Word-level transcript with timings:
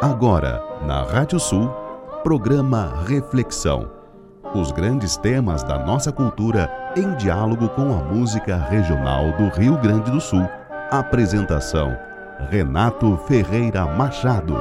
Agora, 0.00 0.64
na 0.86 1.02
Rádio 1.02 1.38
Sul, 1.38 1.68
programa 2.22 2.90
Reflexão. 3.06 3.90
Os 4.54 4.72
grandes 4.72 5.18
temas 5.18 5.62
da 5.62 5.78
nossa 5.78 6.10
cultura 6.10 6.72
em 6.96 7.14
diálogo 7.16 7.68
com 7.68 7.92
a 7.92 8.02
música 8.02 8.56
regional 8.56 9.30
do 9.32 9.48
Rio 9.48 9.76
Grande 9.76 10.10
do 10.10 10.18
Sul. 10.18 10.48
Apresentação: 10.90 11.94
Renato 12.48 13.14
Ferreira 13.26 13.84
Machado. 13.84 14.56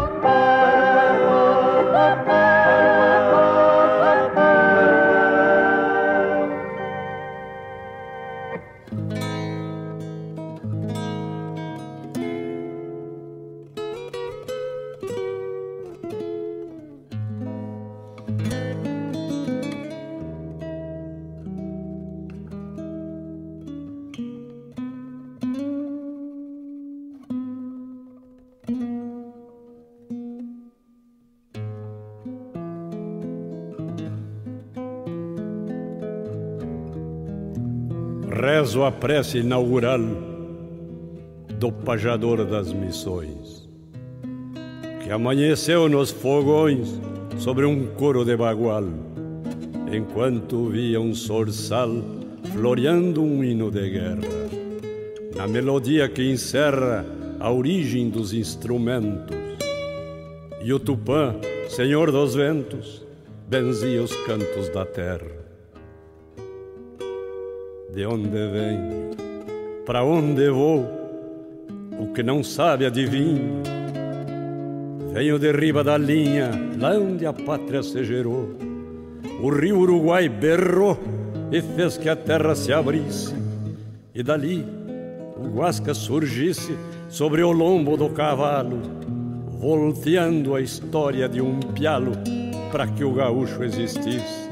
A 38.89 38.91
prece 38.91 39.37
inaugural 39.37 40.01
do 41.59 41.71
pajador 41.71 42.43
das 42.43 42.73
missões, 42.73 43.69
que 45.03 45.11
amanheceu 45.11 45.87
nos 45.87 46.09
fogões 46.09 46.99
sobre 47.37 47.67
um 47.67 47.85
coro 47.85 48.25
de 48.25 48.35
bagual, 48.35 48.85
enquanto 49.93 50.69
via 50.69 50.99
um 50.99 51.13
sorçal 51.13 51.91
floreando 52.51 53.21
um 53.21 53.43
hino 53.43 53.69
de 53.69 53.91
guerra, 53.91 54.49
na 55.35 55.47
melodia 55.47 56.09
que 56.09 56.27
encerra 56.27 57.05
a 57.39 57.51
origem 57.51 58.09
dos 58.09 58.33
instrumentos. 58.33 59.37
E 60.63 60.73
o 60.73 60.79
Tupã, 60.79 61.35
senhor 61.67 62.11
dos 62.11 62.33
ventos, 62.33 63.05
benzia 63.47 64.01
os 64.01 64.15
cantos 64.25 64.67
da 64.69 64.83
terra 64.83 65.38
de 67.99 68.05
onde 68.05 68.29
venho, 68.29 69.09
para 69.85 70.05
onde 70.05 70.49
vou, 70.49 70.87
o 71.99 72.13
que 72.13 72.23
não 72.23 72.41
sabe 72.41 72.85
adivinha. 72.85 73.61
Venho 75.11 75.37
de 75.37 75.51
riba 75.51 75.83
da 75.83 75.97
linha, 75.97 76.49
lá 76.79 76.91
onde 76.91 77.25
a 77.25 77.33
pátria 77.33 77.83
se 77.83 78.01
gerou. 78.05 78.55
O 79.41 79.49
rio 79.49 79.79
Uruguai 79.79 80.29
berrou 80.29 80.97
e 81.51 81.61
fez 81.61 81.97
que 81.97 82.07
a 82.07 82.15
terra 82.15 82.55
se 82.55 82.71
abrisse. 82.71 83.35
E 84.15 84.23
dali 84.23 84.65
o 85.35 85.49
Guasca 85.49 85.93
surgisse 85.93 86.77
sobre 87.09 87.43
o 87.43 87.51
lombo 87.51 87.97
do 87.97 88.07
cavalo, 88.11 88.79
volteando 89.59 90.55
a 90.55 90.61
história 90.61 91.27
de 91.27 91.41
um 91.41 91.59
pialo 91.59 92.13
para 92.71 92.87
que 92.87 93.03
o 93.03 93.11
gaúcho 93.11 93.61
existisse. 93.61 94.47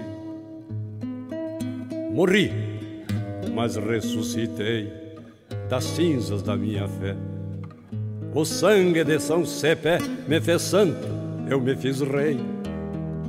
Morri 2.11 2.66
mas 3.57 3.75
ressuscitei 3.75 4.87
das 5.67 5.83
cinzas 5.83 6.43
da 6.43 6.55
minha 6.55 6.87
fé. 6.87 7.15
O 8.31 8.45
sangue 8.45 9.03
de 9.03 9.19
São 9.19 9.43
Cepé 9.43 9.97
me 10.27 10.39
fez 10.39 10.61
santo, 10.61 11.07
eu 11.49 11.59
me 11.59 11.75
fiz 11.75 12.01
rei. 12.01 12.37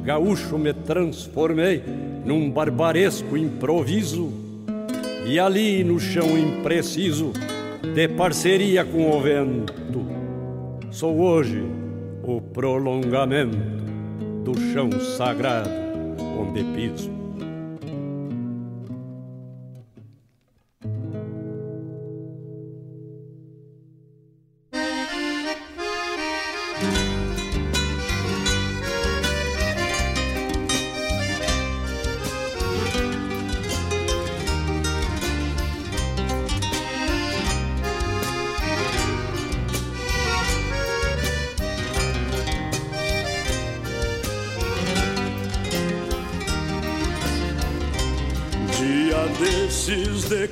Gaúcho 0.04 0.58
me 0.58 0.74
transformei 0.74 1.82
num 2.26 2.50
barbaresco 2.50 3.38
improviso, 3.38 4.30
e 5.24 5.40
ali 5.40 5.82
no 5.82 5.98
chão 5.98 6.36
impreciso, 6.36 7.32
de 7.94 8.08
parceria 8.08 8.84
com 8.84 9.10
o 9.10 9.22
vento, 9.22 10.06
sou 10.90 11.18
hoje 11.20 11.64
o 12.22 12.38
prolongamento 12.38 13.56
do 14.44 14.60
chão 14.74 14.90
sagrado 15.00 15.70
onde 16.38 16.62
piso. 16.64 17.17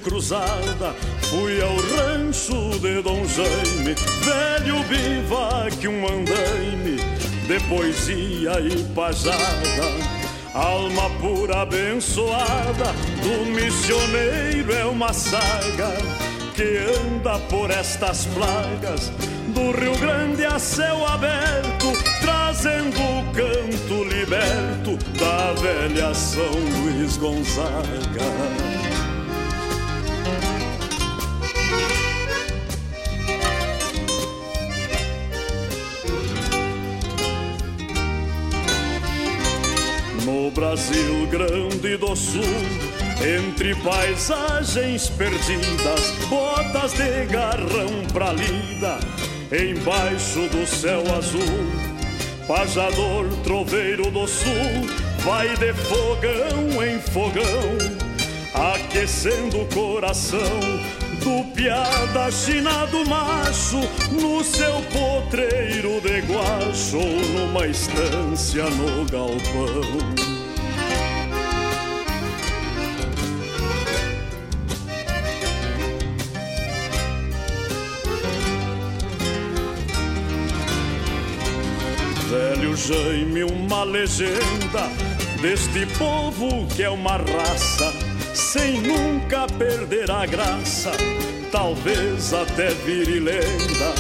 Cruzada 0.03 0.95
Fui 1.29 1.61
ao 1.61 1.77
rancho 1.77 2.79
de 2.79 3.03
Dom 3.03 3.27
Jaime 3.27 3.95
Velho 4.23 4.83
bivac, 4.85 5.87
um 5.87 6.07
andaime 6.07 6.97
De 7.47 7.61
poesia 7.69 8.61
e 8.61 8.83
pajada 8.95 9.37
Alma 10.55 11.11
pura 11.21 11.63
abençoada 11.63 12.95
Do 13.23 13.45
missioneiro 13.51 14.73
é 14.73 14.87
uma 14.87 15.13
saga 15.13 15.93
Que 16.55 16.79
anda 16.99 17.39
por 17.51 17.71
estas 17.71 18.25
plagas 18.27 19.13
Do 19.49 19.73
Rio 19.79 19.99
Grande 19.99 20.47
a 20.47 20.59
céu 20.59 21.07
aberto 21.07 21.93
Trazendo 22.23 22.97
o 22.97 23.23
canto 23.35 24.05
liberto 24.05 24.97
Da 25.19 25.53
velha 25.61 26.15
São 26.15 26.53
Luís 26.81 27.19
Gonzaga 27.19 28.66
Brasil 40.77 41.27
grande 41.29 41.97
do 41.97 42.15
sul, 42.15 42.43
entre 43.25 43.75
paisagens 43.77 45.09
perdidas, 45.09 46.11
botas 46.29 46.93
de 46.93 47.25
garrão 47.33 48.05
pra 48.13 48.35
lida, 48.35 48.99
embaixo 49.51 50.41
do 50.51 50.67
céu 50.67 51.03
azul. 51.17 51.65
Pajador 52.47 53.27
troveiro 53.43 54.11
do 54.11 54.27
sul, 54.27 54.53
vai 55.25 55.49
de 55.57 55.73
fogão 55.73 56.85
em 56.85 57.01
fogão, 57.01 58.75
aquecendo 58.75 59.63
o 59.63 59.67
coração 59.69 60.61
do 61.25 61.43
piada 61.55 62.31
china 62.31 62.85
do 62.89 63.03
macho 63.09 63.81
no 64.13 64.45
seu 64.45 64.83
potreiro 64.93 66.03
de 66.03 66.21
guacho 66.21 66.99
numa 66.99 67.67
estância 67.67 68.65
no 68.65 69.07
galpão. 69.07 70.26
Jaime 82.87 83.43
uma 83.43 83.83
legenda 83.83 84.89
deste 85.43 85.85
povo 85.99 86.69
que 86.69 86.85
é 86.85 86.89
uma 86.89 87.17
raça 87.17 87.93
sem 88.33 88.81
nunca 88.81 89.49
perder 89.49 90.09
a 90.09 90.25
graça, 90.25 90.93
talvez 91.51 92.33
até 92.33 92.69
vire 92.69 93.19
lenda 93.19 93.93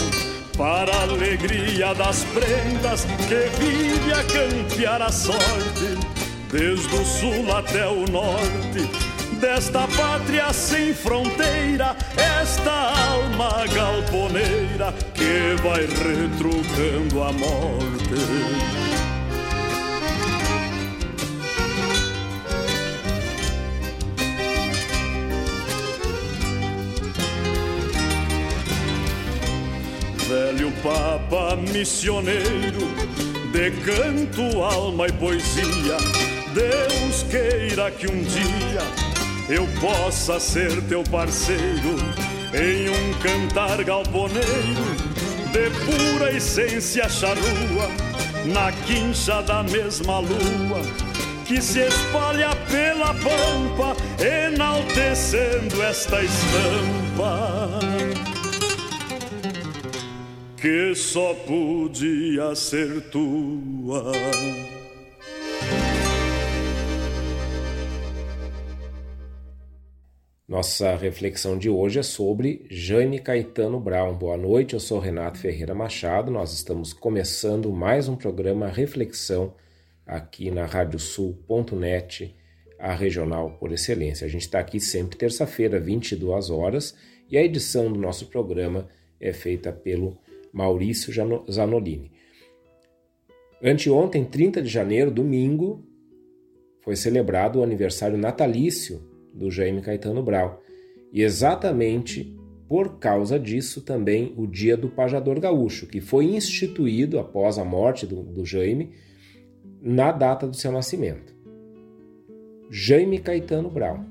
para 0.57 0.95
a 0.95 1.03
alegria 1.03 1.95
das 1.95 2.23
prendas 2.27 3.05
que 3.27 3.61
vive 3.61 4.13
a 4.13 4.23
campear 4.23 5.03
a 5.03 5.11
sorte 5.11 5.99
desde 6.53 6.95
o 6.95 7.05
sul 7.05 7.57
até 7.57 7.89
o 7.89 8.07
norte 8.09 8.89
desta 9.41 9.87
pátria 9.89 10.53
sem 10.53 10.95
fronteira, 10.95 11.97
esta 12.17 12.73
alma 12.73 13.67
galponeira 13.67 14.95
que 15.15 15.61
vai 15.63 15.87
retrucando 15.87 17.23
a 17.23 17.33
morte. 17.33 18.76
Papa 30.83 31.57
missioneiro, 31.57 32.87
de 33.53 33.71
canto, 33.83 34.63
alma 34.63 35.07
e 35.07 35.13
poesia. 35.13 35.97
Deus 36.55 37.23
queira 37.25 37.91
que 37.91 38.07
um 38.07 38.23
dia 38.23 38.83
eu 39.49 39.67
possa 39.81 40.41
ser 40.41 40.83
teu 40.83 41.03
parceiro 41.05 41.97
em 42.55 42.89
um 42.89 43.13
cantar 43.21 43.83
galponeiro 43.85 45.17
de 45.53 45.71
pura 45.85 46.33
essência 46.33 47.09
charrua, 47.09 47.89
na 48.47 48.73
quincha 48.73 49.43
da 49.43 49.63
mesma 49.63 50.19
lua 50.19 51.07
que 51.47 51.63
se 51.63 51.81
espalha 51.81 52.51
pela 52.69 53.15
pampa, 53.15 53.97
enaltecendo 54.21 55.81
esta 55.83 56.21
estampa 56.23 57.79
que 60.57 60.95
só 60.95 61.35
podia 61.35 62.55
ser 62.55 63.11
tua. 63.11 64.13
Nossa 70.49 70.97
reflexão 70.97 71.59
de 71.59 71.69
hoje 71.69 71.99
é 71.99 72.03
sobre 72.03 72.65
Jaime 72.71 73.19
Caetano 73.19 73.79
Brown. 73.79 74.15
Boa 74.15 74.37
noite, 74.37 74.73
eu 74.73 74.81
sou 74.81 74.99
Renato 74.99 75.39
Ferreira 75.39 75.75
Machado. 75.75 76.31
Nós 76.31 76.55
estamos 76.55 76.95
começando 76.95 77.71
mais 77.71 78.09
um 78.09 78.17
programa 78.17 78.69
Reflexão 78.69 79.55
aqui 80.07 80.51
na 80.51 80.65
radiosul.net, 80.65 82.35
a 82.79 82.95
regional 82.95 83.51
por 83.59 83.73
excelência. 83.73 84.25
A 84.25 84.31
gente 84.31 84.43
está 84.43 84.61
aqui 84.61 84.81
sempre 84.81 85.19
terça-feira, 85.19 85.79
22 85.79 86.49
horas, 86.49 86.97
e 87.29 87.37
a 87.37 87.43
edição 87.43 87.93
do 87.93 88.01
nosso 88.01 88.27
programa 88.29 88.89
é 89.21 89.33
feita 89.33 89.73
pelo 89.73 90.17
Maurício 90.57 91.13
Zanolini. 91.53 92.11
Anteontem, 93.63 94.25
30 94.25 94.63
de 94.63 94.71
janeiro, 94.71 95.11
domingo, 95.11 95.85
foi 96.81 96.97
celebrado 96.97 97.59
o 97.59 97.63
aniversário 97.63 98.17
natalício 98.17 99.03
do 99.35 99.51
Jaime 99.51 99.83
Caetano 99.83 100.23
Brau. 100.23 100.63
E 101.13 101.23
exatamente 101.23 102.35
por 102.67 102.99
causa 102.99 103.39
disso 103.39 103.83
também 103.83 104.33
o 104.35 104.47
Dia 104.47 104.79
do 104.79 104.89
Pajador 104.89 105.39
Gaúcho, 105.39 105.87
que 105.87 106.01
foi 106.01 106.25
instituído 106.25 107.19
após 107.19 107.59
a 107.59 107.65
morte 107.65 108.07
do, 108.07 108.23
do 108.23 108.47
Jaime 108.47 108.93
na 109.83 110.11
data 110.11 110.47
do 110.47 110.57
seu 110.57 110.73
nascimento. 110.73 111.35
Jaime 112.71 113.19
Caetano 113.19 113.69
Brau. 113.69 114.03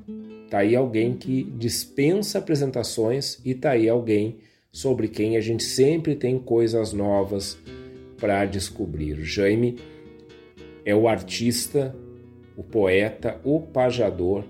Tá 0.52 0.60
aí 0.60 0.76
alguém 0.76 1.16
que 1.16 1.44
dispensa 1.44 2.38
apresentações 2.38 3.42
e 3.44 3.56
tá 3.56 3.72
aí 3.72 3.90
alguém 3.90 4.38
sobre 4.76 5.08
quem 5.08 5.38
a 5.38 5.40
gente 5.40 5.64
sempre 5.64 6.18
tem 6.18 6.38
coisas 6.38 6.92
novas 6.92 7.58
para 8.18 8.44
descobrir. 8.44 9.24
Jaime 9.24 9.80
é 10.84 10.94
o 10.94 11.08
artista, 11.08 11.96
o 12.58 12.62
poeta, 12.62 13.40
o 13.46 13.62
pajador 13.62 14.44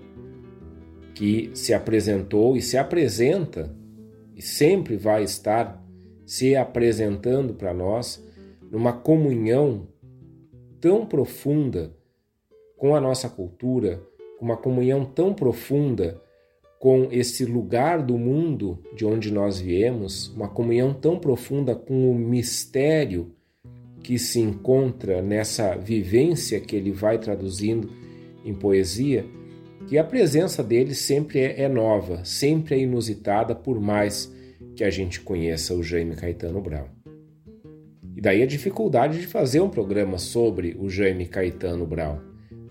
que 1.14 1.52
se 1.54 1.72
apresentou 1.72 2.56
e 2.56 2.60
se 2.60 2.76
apresenta 2.76 3.72
e 4.34 4.42
sempre 4.42 4.96
vai 4.96 5.22
estar 5.22 5.80
se 6.26 6.56
apresentando 6.56 7.54
para 7.54 7.72
nós 7.72 8.20
numa 8.68 8.92
comunhão 8.92 9.86
tão 10.80 11.06
profunda 11.06 11.94
com 12.76 12.96
a 12.96 13.00
nossa 13.00 13.28
cultura, 13.28 14.02
uma 14.40 14.56
comunhão 14.56 15.04
tão 15.04 15.32
profunda 15.32 16.20
com 16.78 17.08
esse 17.10 17.44
lugar 17.44 18.02
do 18.02 18.18
mundo 18.18 18.78
de 18.94 19.04
onde 19.04 19.32
nós 19.32 19.58
viemos, 19.58 20.28
uma 20.34 20.48
comunhão 20.48 20.92
tão 20.92 21.18
profunda 21.18 21.74
com 21.74 22.10
o 22.10 22.14
mistério 22.14 23.32
que 24.02 24.18
se 24.18 24.38
encontra 24.40 25.20
nessa 25.20 25.74
vivência 25.74 26.60
que 26.60 26.76
ele 26.76 26.92
vai 26.92 27.18
traduzindo 27.18 27.90
em 28.44 28.54
poesia, 28.54 29.24
que 29.88 29.98
a 29.98 30.04
presença 30.04 30.62
dele 30.62 30.94
sempre 30.94 31.40
é, 31.40 31.62
é 31.62 31.68
nova, 31.68 32.24
sempre 32.24 32.76
é 32.76 32.78
inusitada, 32.78 33.54
por 33.54 33.80
mais 33.80 34.32
que 34.74 34.84
a 34.84 34.90
gente 34.90 35.20
conheça 35.20 35.74
o 35.74 35.82
Jaime 35.82 36.14
Caetano 36.14 36.60
Brown. 36.60 36.86
E 38.16 38.20
daí 38.20 38.42
a 38.42 38.46
dificuldade 38.46 39.20
de 39.20 39.26
fazer 39.26 39.60
um 39.60 39.68
programa 39.68 40.18
sobre 40.18 40.76
o 40.78 40.88
Jaime 40.88 41.26
Caetano 41.26 41.86
Brown. 41.86 42.18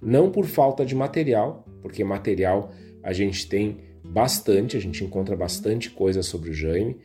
Não 0.01 0.31
por 0.31 0.45
falta 0.45 0.85
de 0.85 0.95
material, 0.95 1.65
porque 1.81 2.03
material 2.03 2.71
a 3.03 3.13
gente 3.13 3.47
tem 3.47 3.77
bastante, 4.11 4.77
a 4.77 4.79
gente 4.79 5.03
encontra 5.03 5.35
bastante 5.35 5.89
coisa 5.89 6.21
sobre 6.21 6.49
o 6.49 6.53
Jaime. 6.53 6.97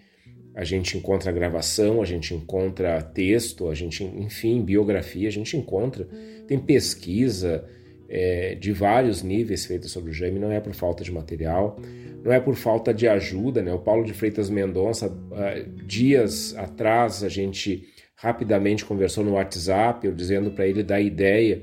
A 0.55 0.65
gente 0.65 0.99
encontra 0.99 1.31
gravação, 1.31 2.03
a 2.03 2.05
gente 2.05 2.35
encontra 2.35 3.01
texto, 3.01 3.69
a 3.69 3.75
gente, 3.75 4.05
enfim, 4.05 4.63
biografia, 4.63 5.29
a 5.29 5.33
gente 5.33 5.57
encontra. 5.57 6.09
Tem 6.47 6.59
pesquisa 6.59 7.65
é, 8.09 8.57
de 8.57 8.73
vários 8.73 9.23
níveis 9.23 9.65
feita 9.65 9.87
sobre 9.87 10.11
o 10.11 10.13
Jaime, 10.13 10.41
não 10.41 10.51
é 10.51 10.59
por 10.59 10.75
falta 10.75 11.05
de 11.05 11.13
material, 11.13 11.79
não 12.25 12.33
é 12.33 12.41
por 12.41 12.57
falta 12.57 12.93
de 12.93 13.07
ajuda, 13.07 13.63
né? 13.63 13.73
O 13.73 13.79
Paulo 13.79 14.05
de 14.05 14.13
Freitas 14.13 14.51
Mendonça, 14.51 15.09
uh, 15.09 15.87
dias 15.87 16.55
atrás, 16.57 17.23
a 17.23 17.29
gente 17.29 17.87
rapidamente 18.17 18.85
conversou 18.85 19.25
no 19.25 19.33
WhatsApp, 19.33 20.07
eu 20.07 20.13
dizendo 20.13 20.51
para 20.51 20.67
ele 20.67 20.83
da 20.83 21.01
ideia 21.01 21.63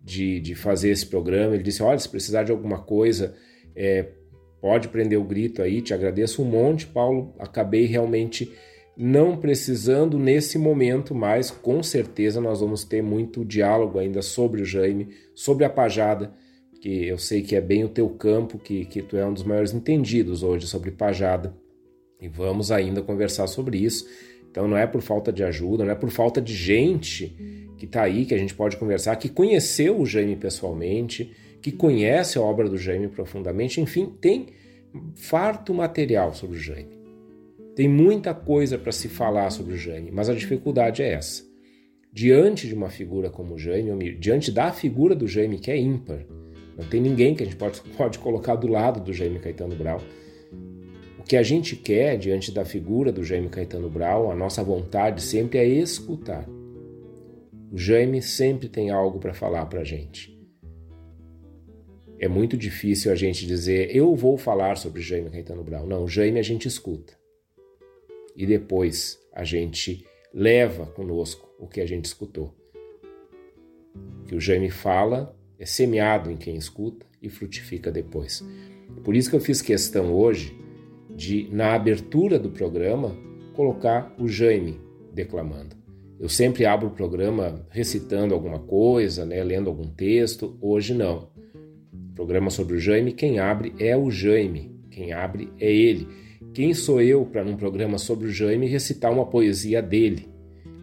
de, 0.00 0.38
de 0.40 0.54
fazer 0.54 0.90
esse 0.90 1.06
programa. 1.06 1.54
Ele 1.54 1.64
disse: 1.64 1.82
Olha, 1.82 1.98
se 1.98 2.08
precisar 2.08 2.44
de 2.44 2.52
alguma 2.52 2.78
coisa, 2.78 3.34
é, 3.74 4.06
Pode 4.66 4.88
prender 4.88 5.16
o 5.16 5.22
grito 5.22 5.62
aí, 5.62 5.80
te 5.80 5.94
agradeço 5.94 6.42
um 6.42 6.44
monte, 6.44 6.88
Paulo. 6.88 7.32
Acabei 7.38 7.86
realmente 7.86 8.52
não 8.96 9.36
precisando 9.36 10.18
nesse 10.18 10.58
momento, 10.58 11.14
mas 11.14 11.52
com 11.52 11.84
certeza 11.84 12.40
nós 12.40 12.58
vamos 12.58 12.82
ter 12.82 13.00
muito 13.00 13.44
diálogo 13.44 14.00
ainda 14.00 14.22
sobre 14.22 14.62
o 14.62 14.64
Jaime, 14.64 15.10
sobre 15.36 15.64
a 15.64 15.70
Pajada, 15.70 16.34
que 16.82 17.06
eu 17.06 17.16
sei 17.16 17.42
que 17.42 17.54
é 17.54 17.60
bem 17.60 17.84
o 17.84 17.88
teu 17.88 18.08
campo, 18.08 18.58
que, 18.58 18.84
que 18.86 19.02
tu 19.02 19.16
é 19.16 19.24
um 19.24 19.32
dos 19.32 19.44
maiores 19.44 19.72
entendidos 19.72 20.42
hoje 20.42 20.66
sobre 20.66 20.90
Pajada. 20.90 21.56
E 22.20 22.26
vamos 22.26 22.72
ainda 22.72 23.00
conversar 23.02 23.46
sobre 23.46 23.78
isso. 23.78 24.04
Então 24.50 24.66
não 24.66 24.76
é 24.76 24.84
por 24.84 25.00
falta 25.00 25.32
de 25.32 25.44
ajuda, 25.44 25.84
não 25.84 25.92
é 25.92 25.94
por 25.96 26.10
falta 26.10 26.40
de 26.40 26.52
gente 26.52 27.72
que 27.78 27.84
está 27.84 28.02
aí, 28.02 28.24
que 28.24 28.34
a 28.34 28.38
gente 28.38 28.52
pode 28.52 28.76
conversar, 28.78 29.14
que 29.14 29.28
conheceu 29.28 30.00
o 30.00 30.04
Jaime 30.04 30.34
pessoalmente, 30.34 31.30
que 31.66 31.72
conhece 31.72 32.38
a 32.38 32.40
obra 32.40 32.68
do 32.68 32.78
Jaime 32.78 33.08
profundamente, 33.08 33.80
enfim, 33.80 34.06
tem 34.20 34.50
farto 35.16 35.74
material 35.74 36.32
sobre 36.32 36.56
o 36.56 36.60
Jaime. 36.60 36.96
Tem 37.74 37.88
muita 37.88 38.32
coisa 38.32 38.78
para 38.78 38.92
se 38.92 39.08
falar 39.08 39.50
sobre 39.50 39.74
o 39.74 39.76
Jaime, 39.76 40.12
mas 40.12 40.28
a 40.28 40.32
dificuldade 40.32 41.02
é 41.02 41.14
essa. 41.14 41.42
Diante 42.12 42.68
de 42.68 42.74
uma 42.74 42.88
figura 42.88 43.30
como 43.30 43.54
o 43.54 43.58
Jaime, 43.58 44.14
diante 44.14 44.52
da 44.52 44.70
figura 44.70 45.12
do 45.12 45.26
Jaime, 45.26 45.58
que 45.58 45.68
é 45.68 45.76
ímpar, 45.76 46.24
não 46.78 46.86
tem 46.88 47.00
ninguém 47.00 47.34
que 47.34 47.42
a 47.42 47.46
gente 47.46 47.56
pode, 47.56 47.80
pode 47.98 48.20
colocar 48.20 48.54
do 48.54 48.68
lado 48.68 49.00
do 49.00 49.12
Jaime 49.12 49.40
Caetano 49.40 49.74
Brau. 49.74 50.00
O 51.18 51.24
que 51.24 51.36
a 51.36 51.42
gente 51.42 51.74
quer 51.74 52.16
diante 52.16 52.52
da 52.52 52.64
figura 52.64 53.10
do 53.10 53.24
Jaime 53.24 53.48
Caetano 53.48 53.90
Brau, 53.90 54.30
a 54.30 54.36
nossa 54.36 54.62
vontade 54.62 55.20
sempre 55.20 55.58
é 55.58 55.66
escutar. 55.66 56.48
O 57.72 57.76
Jaime 57.76 58.22
sempre 58.22 58.68
tem 58.68 58.88
algo 58.90 59.18
para 59.18 59.34
falar 59.34 59.66
para 59.66 59.80
a 59.80 59.84
gente. 59.84 60.35
É 62.18 62.28
muito 62.28 62.56
difícil 62.56 63.12
a 63.12 63.14
gente 63.14 63.46
dizer, 63.46 63.94
eu 63.94 64.14
vou 64.14 64.38
falar 64.38 64.76
sobre 64.76 65.02
Jaime 65.02 65.30
Caetano 65.30 65.62
Brown. 65.62 65.86
Não, 65.86 66.08
Jaime 66.08 66.38
a 66.38 66.42
gente 66.42 66.66
escuta. 66.66 67.12
E 68.34 68.46
depois 68.46 69.18
a 69.32 69.44
gente 69.44 70.04
leva 70.32 70.86
conosco 70.86 71.48
o 71.58 71.66
que 71.66 71.80
a 71.80 71.86
gente 71.86 72.06
escutou. 72.06 72.54
O 74.22 74.24
que 74.24 74.34
o 74.34 74.40
Jaime 74.40 74.70
fala 74.70 75.36
é 75.58 75.66
semeado 75.66 76.30
em 76.30 76.36
quem 76.36 76.56
escuta 76.56 77.04
e 77.20 77.28
frutifica 77.28 77.90
depois. 77.90 78.44
Por 79.04 79.14
isso 79.14 79.28
que 79.28 79.36
eu 79.36 79.40
fiz 79.40 79.60
questão 79.60 80.14
hoje 80.14 80.56
de, 81.14 81.48
na 81.50 81.74
abertura 81.74 82.38
do 82.38 82.50
programa, 82.50 83.16
colocar 83.54 84.14
o 84.18 84.28
Jaime 84.28 84.80
declamando. 85.12 85.76
Eu 86.18 86.28
sempre 86.28 86.64
abro 86.64 86.88
o 86.88 86.92
programa 86.92 87.66
recitando 87.70 88.34
alguma 88.34 88.58
coisa, 88.58 89.24
né, 89.26 89.42
lendo 89.44 89.68
algum 89.68 89.88
texto. 89.88 90.56
Hoje 90.62 90.94
não. 90.94 91.28
Programa 92.16 92.48
sobre 92.48 92.76
o 92.76 92.80
Jaime, 92.80 93.12
quem 93.12 93.38
abre 93.38 93.74
é 93.78 93.94
o 93.94 94.10
Jaime, 94.10 94.74
quem 94.90 95.12
abre 95.12 95.50
é 95.60 95.70
ele. 95.70 96.08
Quem 96.54 96.72
sou 96.72 97.02
eu 97.02 97.26
para 97.26 97.44
num 97.44 97.58
programa 97.58 97.98
sobre 97.98 98.26
o 98.26 98.30
Jaime 98.30 98.66
recitar 98.66 99.12
uma 99.12 99.26
poesia 99.26 99.82
dele? 99.82 100.26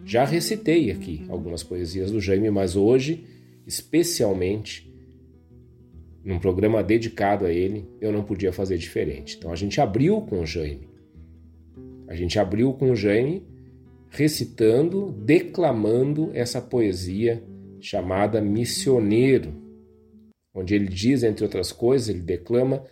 Já 0.04 0.24
recitei 0.24 0.92
aqui 0.92 1.24
algumas 1.28 1.64
poesias 1.64 2.12
do 2.12 2.20
Jaime, 2.20 2.52
mas 2.52 2.76
hoje, 2.76 3.24
especialmente, 3.66 4.88
num 6.24 6.38
programa 6.38 6.84
dedicado 6.84 7.46
a 7.46 7.52
ele, 7.52 7.84
eu 8.00 8.12
não 8.12 8.22
podia 8.22 8.52
fazer 8.52 8.78
diferente. 8.78 9.36
Então 9.36 9.50
a 9.50 9.56
gente 9.56 9.80
abriu 9.80 10.20
com 10.20 10.40
o 10.40 10.46
Jaime. 10.46 10.88
A 12.06 12.14
gente 12.14 12.38
abriu 12.38 12.72
com 12.74 12.92
o 12.92 12.96
Jaime 12.96 13.42
recitando, 14.08 15.10
declamando 15.10 16.30
essa 16.32 16.60
poesia 16.60 17.42
chamada 17.80 18.40
Missioneiro, 18.40 19.63
onde 20.54 20.74
ele 20.74 20.86
diz, 20.86 21.22
entre 21.22 21.44
outras 21.44 21.72
coisas, 21.72 22.08
ele 22.08 22.20
declama: 22.20 22.84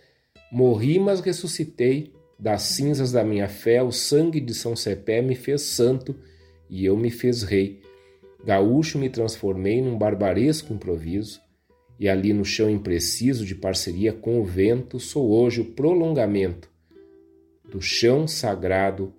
Morri, 0.51 0.99
mas 0.99 1.21
ressuscitei, 1.21 2.11
das 2.37 2.63
cinzas 2.63 3.11
da 3.11 3.23
minha 3.23 3.47
fé, 3.47 3.81
o 3.81 3.91
sangue 3.91 4.41
de 4.41 4.53
São 4.53 4.75
Cepé 4.75 5.21
me 5.21 5.35
fez 5.35 5.61
santo 5.61 6.15
e 6.69 6.83
eu 6.85 6.97
me 6.97 7.09
fez 7.09 7.43
rei. 7.43 7.81
Gaúcho 8.43 8.99
me 8.99 9.09
transformei 9.09 9.81
num 9.81 9.97
barbaresco 9.97 10.73
improviso, 10.73 11.39
e 11.97 12.09
ali 12.09 12.33
no 12.33 12.43
chão 12.43 12.69
impreciso 12.69 13.45
de 13.45 13.55
parceria 13.55 14.11
com 14.11 14.41
o 14.41 14.43
vento, 14.43 14.99
sou 14.99 15.31
hoje 15.31 15.61
o 15.61 15.65
prolongamento 15.65 16.69
do 17.69 17.81
chão 17.81 18.27
sagrado 18.27 19.13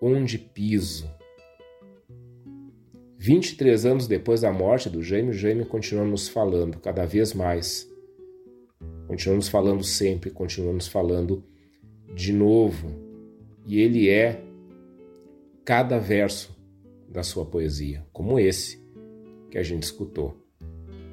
onde 0.00 0.38
piso. 0.38 1.08
23 3.26 3.84
anos 3.86 4.06
depois 4.06 4.42
da 4.42 4.52
morte 4.52 4.88
do 4.88 5.02
Jaime, 5.02 5.30
o 5.30 5.32
Jaime 5.32 5.64
continua 5.64 6.04
nos 6.04 6.28
falando 6.28 6.78
cada 6.78 7.04
vez 7.04 7.34
mais. 7.34 7.90
Continuamos 9.08 9.48
falando 9.48 9.82
sempre, 9.82 10.30
continuamos 10.30 10.86
falando 10.86 11.42
de 12.14 12.32
novo. 12.32 12.88
E 13.66 13.80
ele 13.80 14.08
é 14.08 14.40
cada 15.64 15.98
verso 15.98 16.56
da 17.08 17.24
sua 17.24 17.44
poesia, 17.44 18.06
como 18.12 18.38
esse 18.38 18.80
que 19.50 19.58
a 19.58 19.62
gente 19.64 19.82
escutou. 19.82 20.40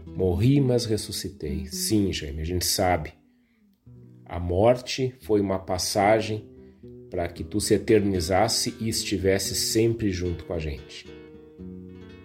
Morri, 0.06 0.62
mas 0.62 0.86
ressuscitei. 0.86 1.66
Sim, 1.66 2.14
Jaime, 2.14 2.42
a 2.42 2.46
gente 2.46 2.68
sabe. 2.68 3.12
A 4.24 4.40
morte 4.40 5.16
foi 5.22 5.42
uma 5.42 5.58
passagem 5.58 6.48
para 7.10 7.28
que 7.28 7.44
tu 7.44 7.60
se 7.60 7.74
eternizasse 7.74 8.76
e 8.80 8.88
estivesse 8.88 9.56
sempre 9.56 10.12
junto 10.12 10.46
com 10.46 10.54
a 10.54 10.60
gente. 10.60 11.23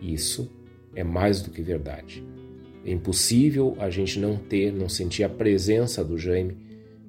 Isso 0.01 0.51
é 0.95 1.05
mais 1.05 1.41
do 1.41 1.51
que 1.51 1.63
verdade. 1.63 2.25
É 2.85 2.91
impossível 2.91 3.77
a 3.79 3.91
gente 3.91 4.19
não 4.19 4.37
ter, 4.37 4.73
não 4.73 4.89
sentir 4.89 5.25
a 5.25 5.29
presença 5.29 6.05
do 6.05 6.17
Jaime 6.17 6.57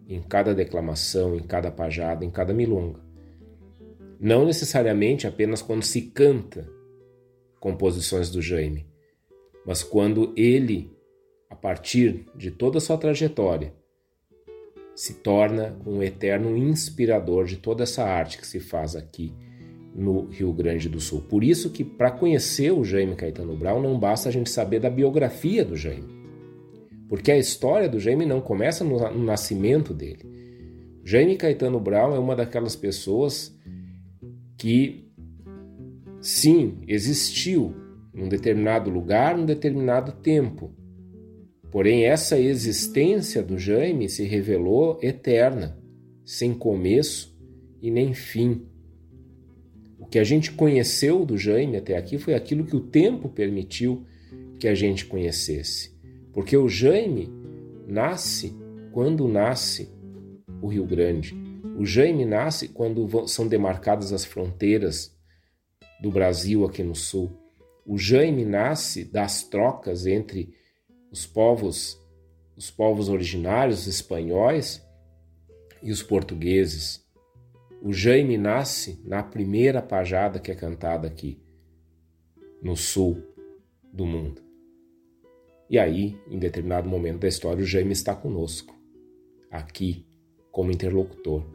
em 0.08 0.22
cada 0.22 0.54
declamação, 0.54 1.36
em 1.36 1.44
cada 1.44 1.72
pajada, 1.72 2.26
em 2.26 2.30
cada 2.30 2.54
milonga. 2.54 3.00
Não 4.20 4.46
necessariamente 4.46 5.28
apenas 5.28 5.62
quando 5.62 5.84
se 5.84 6.02
canta 6.02 6.68
composições 7.60 8.30
do 8.30 8.42
Jaime, 8.42 8.86
mas 9.66 9.84
quando 9.84 10.34
ele, 10.36 10.92
a 11.50 11.56
partir 11.56 12.26
de 12.36 12.52
toda 12.52 12.80
a 12.80 12.82
sua 12.82 12.98
trajetória, 12.98 13.74
se 14.96 15.14
torna 15.14 15.80
um 15.86 16.04
eterno 16.04 16.58
inspirador 16.58 17.46
de 17.46 17.58
toda 17.58 17.84
essa 17.84 18.04
arte 18.04 18.38
que 18.38 18.46
se 18.46 18.60
faz 18.60 18.96
aqui 18.96 19.34
no 19.94 20.26
Rio 20.28 20.54
Grande 20.54 20.88
do 20.88 21.00
Sul. 21.00 21.22
Por 21.22 21.44
isso 21.44 21.72
que 21.72 21.84
para 21.84 22.12
conhecer 22.12 22.72
o 22.72 22.84
Jaime 22.84 23.16
Caetano 23.16 23.56
Brown 23.56 23.82
não 23.82 24.00
basta 24.00 24.30
a 24.30 24.32
gente 24.32 24.50
saber 24.50 24.80
da 24.80 24.90
biografia 24.90 25.66
do 25.66 25.76
Jaime. 25.76 26.20
Porque 27.08 27.32
a 27.32 27.38
história 27.38 27.90
do 27.90 28.00
Jaime 28.00 28.26
não 28.26 28.40
começa 28.40 28.84
no, 28.84 28.98
no 29.12 29.24
nascimento 29.24 29.94
dele. 29.94 30.24
Jaime 31.04 31.38
Caetano 31.38 31.80
Brown 31.80 32.16
é 32.16 32.20
uma 32.20 32.36
daquelas 32.36 32.76
pessoas 32.76 33.58
que 34.58 35.10
sim, 36.22 36.80
existiu 36.88 37.74
num 38.14 38.28
determinado 38.28 38.90
lugar, 38.90 39.36
num 39.38 39.46
determinado 39.46 40.12
tempo. 40.12 40.72
Porém, 41.72 42.06
essa 42.06 42.40
existência 42.40 43.42
do 43.42 43.58
Jaime 43.58 44.10
se 44.10 44.26
revelou 44.26 45.00
eterna, 45.02 45.78
sem 46.26 46.54
começo 46.54 47.38
e 47.82 47.90
nem 47.90 48.14
fim. 48.14 48.69
Que 50.10 50.20
a 50.20 50.24
gente 50.24 50.52
conheceu 50.52 51.26
do 51.26 51.38
Jaime 51.38 51.78
até 51.78 51.96
aqui 51.96 52.18
foi 52.18 52.34
aquilo 52.34 52.66
que 52.66 52.76
o 52.76 52.80
tempo 52.80 53.30
permitiu 53.30 54.06
que 54.60 54.68
a 54.68 54.76
gente 54.76 55.06
conhecesse. 55.06 55.98
Porque 56.34 56.58
o 56.58 56.68
Jaime 56.68 57.30
nasce 57.88 58.56
quando 58.92 59.28
nasce 59.28 59.90
o 60.62 60.68
Rio 60.68 60.86
Grande. 60.86 61.36
O 61.78 61.86
Jaime 61.86 62.26
nasce 62.26 62.68
quando 62.68 63.28
são 63.28 63.48
demarcadas 63.48 64.12
as 64.12 64.26
fronteiras 64.26 65.16
do 66.02 66.12
Brasil 66.12 66.66
aqui 66.66 66.84
no 66.84 66.96
sul. 66.96 67.32
O 67.86 67.98
Jaime 67.98 68.46
nasce 68.46 69.04
das 69.04 69.44
trocas 69.44 70.06
entre 70.06 70.54
os 71.12 71.26
povos, 71.26 71.98
os 72.56 72.70
povos 72.70 73.10
originários 73.10 73.82
os 73.82 73.88
espanhóis 73.88 74.86
e 75.82 75.92
os 75.92 76.04
portugueses. 76.04 77.04
O 77.82 77.94
Jaime 77.94 78.38
nasce 78.38 79.02
na 79.06 79.24
primeira 79.24 79.82
pajada 79.82 80.40
que 80.40 80.52
é 80.52 80.56
cantada 80.56 81.08
aqui 81.08 81.40
no 82.62 82.76
sul 82.76 83.24
do 83.92 84.06
mundo. 84.06 84.42
E 85.70 85.80
aí, 85.80 86.18
em 86.30 86.38
determinado 86.38 86.90
momento 86.90 87.20
da 87.20 87.28
história, 87.28 87.64
o 87.64 87.66
Jaime 87.66 87.94
está 87.94 88.14
conosco, 88.14 88.76
aqui, 89.50 90.06
como 90.52 90.72
interlocutor. 90.72 91.46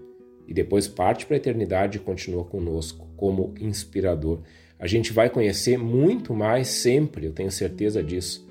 E 0.47 0.55
depois 0.55 0.89
parte 0.89 1.27
para 1.27 1.37
a 1.37 1.39
eternidade 1.39 1.99
e 1.99 2.01
continua 2.01 2.45
conosco 2.45 3.07
como 3.17 3.55
inspirador. 3.61 4.41
A 4.79 4.87
gente 4.87 5.13
vai 5.13 5.29
conhecer 5.29 5.77
muito 5.77 6.33
mais 6.33 6.69
sempre, 6.69 7.27
eu 7.27 7.33
tenho 7.33 7.51
certeza 7.51 8.03
disso, 8.03 8.47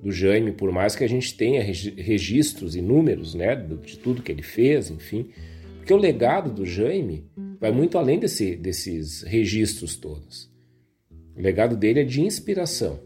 do 0.00 0.10
Jaime, 0.10 0.50
por 0.50 0.72
mais 0.72 0.96
que 0.96 1.04
a 1.04 1.08
gente 1.08 1.36
tenha 1.36 1.62
registros 1.62 2.74
e 2.74 2.82
números 2.82 3.34
né, 3.34 3.54
de 3.54 3.98
tudo 3.98 4.22
que 4.22 4.32
ele 4.32 4.42
fez, 4.42 4.90
enfim. 4.90 5.30
Porque 5.82 5.92
o 5.92 5.96
legado 5.96 6.52
do 6.52 6.64
Jaime 6.64 7.28
vai 7.58 7.72
muito 7.72 7.98
além 7.98 8.16
desse, 8.16 8.54
desses 8.54 9.22
registros 9.22 9.96
todos. 9.96 10.48
O 11.36 11.42
legado 11.42 11.76
dele 11.76 12.02
é 12.02 12.04
de 12.04 12.22
inspiração. 12.22 13.00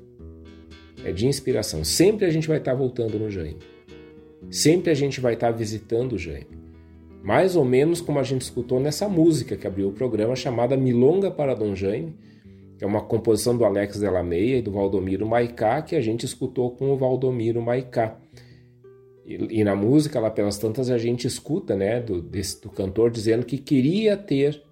É 1.03 1.11
de 1.11 1.27
inspiração. 1.27 1.83
Sempre 1.85 2.27
a 2.27 2.31
gente 2.31 2.47
vai 2.47 2.59
estar 2.59 2.75
voltando 2.75 3.19
no 3.19 3.31
Jaime. 3.31 3.57
Sempre 4.51 4.91
a 4.91 4.95
gente 4.95 5.23
vai 5.23 5.33
estar 5.33 5.53
visitando 5.53 6.13
o 6.13 6.19
Jaime. 6.19 6.59
Mais 7.23 7.57
ou 7.57 7.65
menos 7.65 8.03
como 8.03 8.19
a 8.19 8.23
gente 8.23 8.43
escutou 8.43 8.79
nessa 8.79 9.09
música 9.09 9.57
que 9.57 9.67
abriu 9.67 9.89
o 9.89 9.93
programa 9.93 10.37
chamada 10.37 10.77
Milonga 10.77 11.31
para 11.31 11.55
Dom 11.55 11.75
Jaime, 11.75 12.15
que 12.77 12.85
é 12.85 12.87
uma 12.87 13.01
composição 13.01 13.57
do 13.57 13.65
Alex 13.65 13.99
Delameia 13.99 14.59
e 14.59 14.63
do 14.63 14.73
Valdomiro 14.73 15.27
Maicá, 15.27 15.81
que 15.81 15.97
a 15.97 16.01
gente 16.03 16.27
escutou 16.27 16.73
com 16.73 16.91
o 16.91 16.97
Valdomiro 16.99 17.63
Maicá. 17.63 18.19
E, 19.27 19.65
na 19.65 19.75
música, 19.75 20.21
lá 20.21 20.31
pelas 20.31 20.57
tantas, 20.57 20.89
a 20.89 20.97
gente 20.97 21.27
escuta 21.27 21.75
né, 21.75 22.01
do, 22.01 22.23
desse, 22.23 22.63
do 22.63 22.71
cantor 22.71 23.11
dizendo 23.11 23.45
que 23.45 23.59
queria 23.59 24.17
ter, 24.17 24.63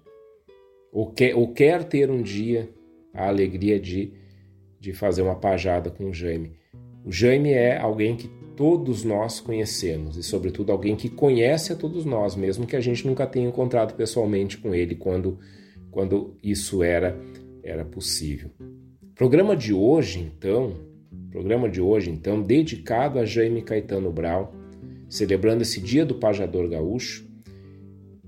ou 0.93 1.11
quer, 1.11 1.35
ou 1.35 1.51
quer 1.51 1.83
ter 1.83 2.09
um 2.09 2.21
dia, 2.21 2.69
a 3.13 3.27
alegria 3.27 3.77
de, 3.77 4.13
de 4.79 4.93
fazer 4.93 5.21
uma 5.21 5.35
pajada 5.35 5.89
com 5.89 6.05
o 6.05 6.13
Jaime. 6.13 6.53
O 7.03 7.11
Jaime 7.11 7.51
é 7.51 7.77
alguém 7.77 8.15
que 8.15 8.29
todos 8.55 9.03
nós 9.03 9.41
conhecemos, 9.41 10.15
e 10.15 10.23
sobretudo 10.23 10.71
alguém 10.71 10.95
que 10.95 11.09
conhece 11.09 11.73
a 11.73 11.75
todos 11.75 12.05
nós, 12.05 12.35
mesmo 12.35 12.65
que 12.65 12.77
a 12.77 12.81
gente 12.81 13.05
nunca 13.05 13.27
tenha 13.27 13.49
encontrado 13.49 13.93
pessoalmente 13.95 14.57
com 14.57 14.73
ele 14.73 14.95
quando, 14.95 15.37
quando 15.91 16.37
isso 16.41 16.81
era 16.81 17.19
era 17.65 17.83
possível. 17.83 18.51
Programa 19.15 19.55
de 19.55 19.73
hoje, 19.73 20.19
então, 20.19 20.73
programa 21.31 21.69
de 21.69 21.81
hoje, 21.81 22.09
então, 22.09 22.41
dedicado 22.41 23.19
a 23.19 23.25
Jaime 23.25 23.61
Caetano 23.61 24.11
Brau, 24.11 24.53
celebrando 25.09 25.63
esse 25.63 25.81
Dia 25.81 26.05
do 26.05 26.15
Pajador 26.15 26.69
Gaúcho. 26.69 27.25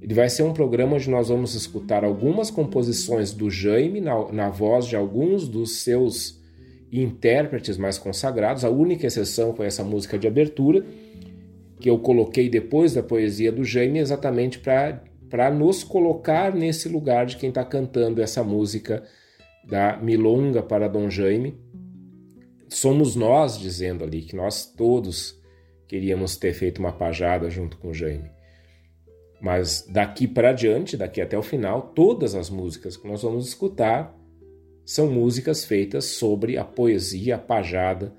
Ele 0.02 0.14
vai 0.14 0.30
ser 0.30 0.44
um 0.44 0.54
programa 0.54 0.96
onde 0.96 1.10
nós 1.10 1.30
vamos 1.30 1.56
escutar 1.56 2.04
algumas 2.04 2.52
composições 2.52 3.34
do 3.34 3.50
Jaime 3.50 4.00
na, 4.00 4.32
na 4.32 4.50
voz 4.50 4.86
de 4.86 4.96
alguns 4.96 5.48
dos 5.48 5.80
seus 5.80 6.42
intérpretes 6.92 7.78
mais 7.78 7.98
consagrados. 7.98 8.64
A 8.64 8.70
única 8.70 9.08
exceção 9.08 9.56
foi 9.56 9.66
essa 9.66 9.84
música 9.84 10.18
de 10.18 10.28
abertura, 10.28 10.86
que 11.80 11.90
eu 11.90 12.00
coloquei 12.00 12.50
depois 12.50 12.94
da 12.94 13.04
poesia 13.04 13.52
do 13.52 13.64
Jaime, 13.64 14.00
exatamente 14.00 14.60
para 14.60 15.52
nos 15.52 15.84
colocar 15.84 16.54
nesse 16.54 16.90
lugar 16.90 17.26
de 17.26 17.38
quem 17.38 17.50
está 17.50 17.64
cantando 17.64 18.22
essa 18.22 18.44
música 18.44 19.04
da 19.68 19.98
Milonga 19.98 20.64
para 20.64 20.88
Dom 20.88 21.10
Jaime, 21.10 21.56
somos 22.70 23.16
nós 23.16 23.60
dizendo 23.60 24.04
ali 24.04 24.22
que 24.22 24.36
nós 24.36 24.66
todos 24.66 25.42
queríamos 25.88 26.36
ter 26.36 26.54
feito 26.54 26.80
uma 26.80 26.92
pajada 26.92 27.50
junto 27.50 27.78
com 27.78 27.94
Jaime. 27.94 28.30
Mas 29.40 29.88
daqui 29.90 30.28
para 30.28 30.52
diante, 30.52 30.98
daqui 30.98 31.22
até 31.22 31.38
o 31.38 31.44
final, 31.44 31.94
todas 31.94 32.36
as 32.36 32.50
músicas 32.50 32.98
que 32.98 33.08
nós 33.08 33.22
vamos 33.22 33.48
escutar 33.48 34.18
são 34.84 35.12
músicas 35.12 35.64
feitas 35.66 36.06
sobre 36.06 36.58
a 36.58 36.64
poesia, 36.64 37.36
a 37.36 37.40
pajada 37.40 38.16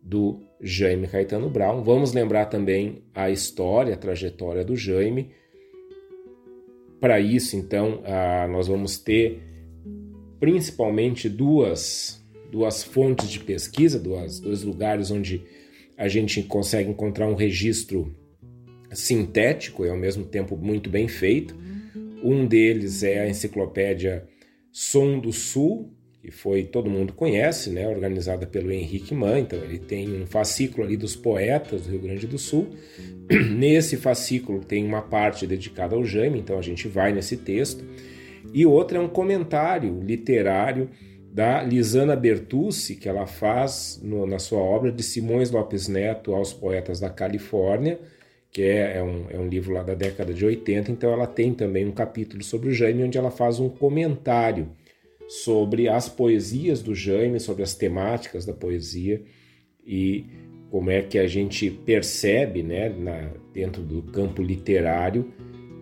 do 0.00 0.40
Jaime 0.60 1.06
Caetano 1.06 1.50
Brown. 1.50 1.82
Vamos 1.82 2.12
lembrar 2.12 2.46
também 2.46 3.04
a 3.14 3.30
história, 3.30 3.94
a 3.94 3.98
trajetória 3.98 4.64
do 4.64 4.76
Jaime. 4.76 5.30
Para 7.00 7.20
isso, 7.20 7.56
então, 7.56 8.02
nós 8.50 8.68
vamos 8.68 8.98
ter 8.98 9.42
principalmente 10.38 11.28
duas, 11.28 12.21
duas 12.52 12.84
fontes 12.84 13.30
de 13.30 13.40
pesquisa, 13.40 13.98
duas, 13.98 14.38
dois 14.38 14.62
lugares 14.62 15.10
onde 15.10 15.42
a 15.96 16.06
gente 16.06 16.42
consegue 16.42 16.90
encontrar 16.90 17.26
um 17.26 17.34
registro 17.34 18.14
sintético 18.92 19.86
e 19.86 19.88
ao 19.88 19.96
mesmo 19.96 20.24
tempo 20.24 20.54
muito 20.54 20.90
bem 20.90 21.08
feito. 21.08 21.56
Um 22.22 22.46
deles 22.46 23.02
é 23.02 23.20
a 23.20 23.28
enciclopédia 23.28 24.28
Som 24.70 25.18
do 25.18 25.32
Sul, 25.32 25.90
que 26.20 26.30
foi 26.30 26.64
todo 26.64 26.90
mundo 26.90 27.14
conhece, 27.14 27.70
né, 27.70 27.88
organizada 27.88 28.46
pelo 28.46 28.70
Henrique 28.70 29.14
Mann. 29.14 29.40
Então 29.40 29.58
ele 29.58 29.78
tem 29.78 30.22
um 30.22 30.26
fascículo 30.26 30.86
ali 30.86 30.96
dos 30.96 31.16
poetas 31.16 31.82
do 31.82 31.90
Rio 31.90 32.00
Grande 32.00 32.26
do 32.26 32.38
Sul. 32.38 32.68
Nesse 33.56 33.96
fascículo 33.96 34.60
tem 34.60 34.84
uma 34.84 35.00
parte 35.00 35.46
dedicada 35.46 35.96
ao 35.96 36.04
Jaime, 36.04 36.38
então 36.38 36.58
a 36.58 36.62
gente 36.62 36.86
vai 36.86 37.12
nesse 37.12 37.38
texto. 37.38 37.82
E 38.52 38.66
outra 38.66 38.98
é 38.98 39.00
um 39.00 39.08
comentário 39.08 40.00
literário 40.02 40.90
da 41.32 41.62
Lisana 41.62 42.14
Bertucci, 42.14 42.94
que 42.94 43.08
ela 43.08 43.26
faz 43.26 43.98
no, 44.02 44.26
na 44.26 44.38
sua 44.38 44.58
obra 44.58 44.92
de 44.92 45.02
Simões 45.02 45.50
Lopes 45.50 45.88
Neto 45.88 46.34
aos 46.34 46.52
Poetas 46.52 47.00
da 47.00 47.08
Califórnia, 47.08 47.98
que 48.50 48.60
é, 48.60 48.98
é, 48.98 49.02
um, 49.02 49.26
é 49.30 49.38
um 49.38 49.48
livro 49.48 49.72
lá 49.72 49.82
da 49.82 49.94
década 49.94 50.34
de 50.34 50.44
80, 50.44 50.92
então 50.92 51.10
ela 51.10 51.26
tem 51.26 51.54
também 51.54 51.86
um 51.86 51.90
capítulo 51.90 52.44
sobre 52.44 52.68
o 52.68 52.74
Jaime, 52.74 53.04
onde 53.04 53.16
ela 53.16 53.30
faz 53.30 53.58
um 53.58 53.70
comentário 53.70 54.68
sobre 55.26 55.88
as 55.88 56.06
poesias 56.06 56.82
do 56.82 56.94
Jaime, 56.94 57.40
sobre 57.40 57.62
as 57.62 57.74
temáticas 57.74 58.44
da 58.44 58.52
poesia 58.52 59.22
e 59.86 60.26
como 60.70 60.90
é 60.90 61.00
que 61.00 61.18
a 61.18 61.26
gente 61.26 61.70
percebe, 61.70 62.62
né, 62.62 62.90
na, 62.90 63.30
dentro 63.54 63.82
do 63.82 64.02
campo 64.02 64.42
literário, 64.42 65.32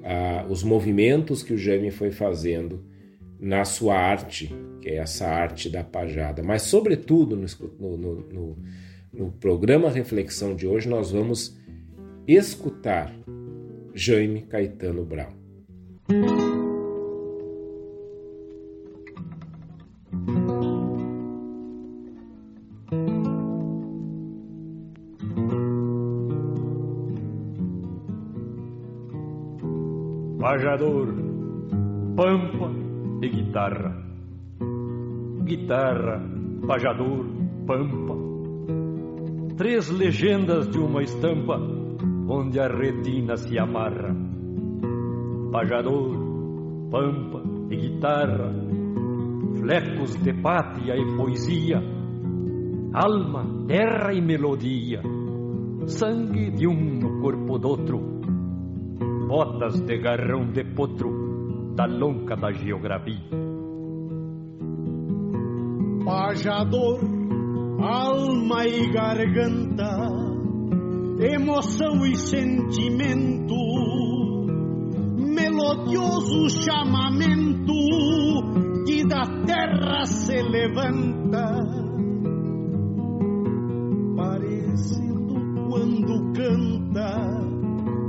ah, 0.05 0.47
os 0.49 0.63
movimentos 0.63 1.43
que 1.43 1.53
o 1.53 1.59
Jaime 1.59 1.91
foi 1.91 2.13
fazendo 2.13 2.89
na 3.41 3.65
sua 3.65 3.97
arte, 3.97 4.55
que 4.83 4.91
é 4.91 4.97
essa 4.97 5.27
arte 5.27 5.71
da 5.71 5.83
pajada. 5.83 6.43
Mas, 6.43 6.63
sobretudo, 6.63 7.37
no, 7.37 7.47
no, 7.97 8.17
no, 8.31 8.59
no 9.13 9.33
programa 9.33 9.91
Reflexão 9.91 10.55
de 10.55 10.67
hoje, 10.67 10.89
nós 10.89 11.11
vamos 11.11 11.57
escutar 12.29 13.15
Jaime 13.95 14.43
Caetano 14.43 15.05
Brown. 15.05 15.41
Pajador, 30.39 31.15
pampa 32.17 32.80
guitarra. 33.51 33.93
Guitarra, 35.45 36.23
pajador, 36.67 37.27
pampa. 37.67 38.15
Três 39.57 39.91
legendas 39.91 40.69
de 40.69 40.79
uma 40.79 41.03
estampa 41.03 41.59
onde 42.29 42.61
a 42.61 42.69
retina 42.69 43.37
se 43.37 43.59
amarra. 43.59 44.15
Pajador, 45.51 46.17
pampa 46.91 47.43
e 47.71 47.77
guitarra, 47.77 48.55
flecos 49.59 50.15
de 50.23 50.33
pátria 50.41 50.95
e 50.97 51.17
poesia, 51.17 51.83
alma, 52.95 53.67
terra 53.67 54.13
e 54.15 54.21
melodia, 54.21 55.03
sangue 55.87 56.53
de 56.53 56.69
um 56.69 57.01
no 57.01 57.21
corpo 57.21 57.59
do 57.59 57.69
outro, 57.69 57.99
botas 59.27 59.81
de 59.81 59.99
garrão 59.99 60.53
de 60.53 60.63
potro 60.65 61.30
da 61.75 61.87
lonca 61.87 62.37
da 62.37 62.53
geografia. 62.53 63.31
Pajador, 66.05 67.01
alma 67.81 68.67
e 68.67 68.91
garganta 68.93 70.31
emoção 71.21 72.07
e 72.07 72.17
sentimento, 72.17 73.55
melodioso 75.19 76.49
chamamento 76.63 77.75
que 78.87 79.07
da 79.07 79.27
terra 79.45 80.07
se 80.07 80.41
levanta, 80.43 81.45
parecendo 84.17 85.35
quando 85.69 86.33
canta 86.33 87.15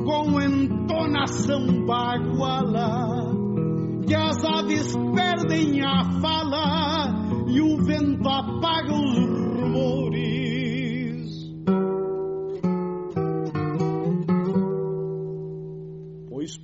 com 0.06 0.42
entonação 0.42 1.86
baguala, 1.86 3.21
que 4.06 4.16
as 4.16 4.44
aves 4.44 4.96
perdem 5.16 5.82
a 5.84 6.22
fala 6.22 7.46
e 7.48 7.62
o 7.62 7.78
vento 7.84 8.28
apaga 8.28 8.94
os 8.94 9.18
rumores 9.18 9.52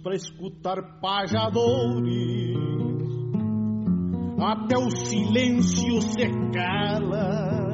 para 0.07 0.15
escutar 0.15 0.99
pajadores, 1.01 2.55
até 4.39 4.77
o 4.77 4.89
silêncio 4.89 6.01
se 6.01 6.29
cala. 6.53 7.66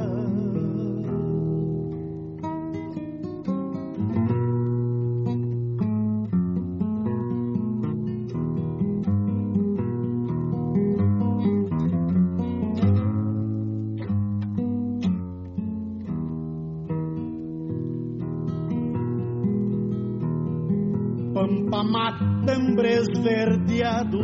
Matambre 22.73 22.93
esverdeado 22.95 24.17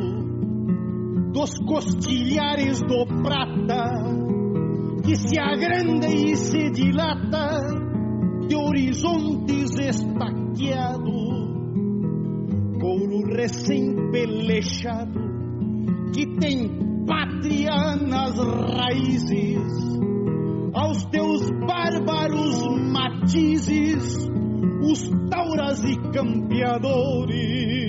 dos 1.31 1.51
costilhares 1.67 2.81
do 2.81 3.05
prata 3.21 3.93
que 5.05 5.15
se 5.15 5.39
agranda 5.39 6.07
e 6.07 6.35
se 6.35 6.71
dilata 6.71 7.59
de 8.47 8.55
horizontes 8.55 9.77
estaqueados, 9.79 11.29
couro 12.81 13.21
recém-pelechado 13.35 15.19
que 16.13 16.25
tem 16.39 17.05
pátria 17.05 17.95
nas 18.01 18.35
raízes, 18.35 19.61
aos 20.73 21.05
teus 21.05 21.49
bárbaros 21.67 22.67
matizes 22.91 24.29
os 24.81 25.09
tauras 25.29 25.83
e 25.83 25.95
campeadores. 26.11 27.88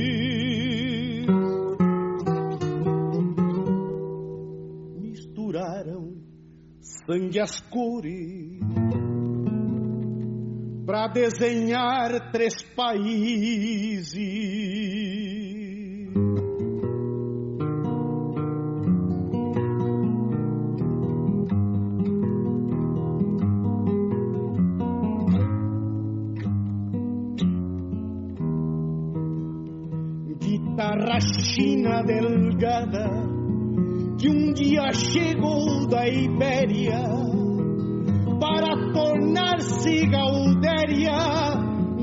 Sangue 7.11 7.41
as 7.41 7.59
cores 7.59 8.61
para 10.87 11.09
desenhar 11.09 12.31
três 12.31 12.63
países. 12.63 14.17
China 31.21 32.03
delgada 32.03 33.40
que 34.21 34.29
um 34.29 34.53
dia 34.53 34.93
chegou 34.93 35.87
da 35.89 36.07
Ibéria 36.07 37.01
para 38.39 38.93
tornar-se 38.93 40.07
gaudéria 40.09 41.17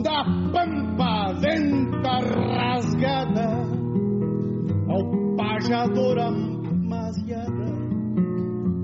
da 0.04 0.24
pampa 0.52 1.34
venta 1.40 2.18
rasgada 2.58 3.50
ao 4.90 5.36
pajador 5.36 6.18
amasiada 6.18 7.72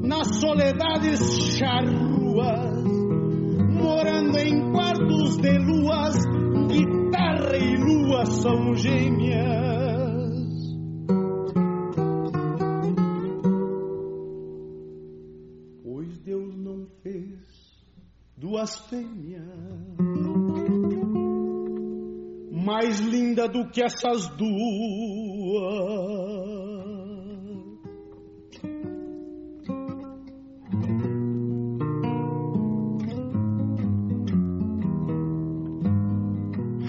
nas 0.03 0.27
soledades 0.39 1.57
charruas 1.57 2.83
morando 3.81 4.37
em 4.37 4.71
quartos 4.71 5.37
de 5.37 5.57
luas 5.57 6.15
guitarra 6.67 7.57
e 7.57 7.77
lua 7.77 8.25
são 8.27 8.75
gêmeas 8.75 9.82
blasfêmia. 18.63 19.43
Mais 22.51 22.99
linda 22.99 23.47
do 23.47 23.69
que 23.69 23.83
essas 23.83 24.27
duas. 24.37 24.53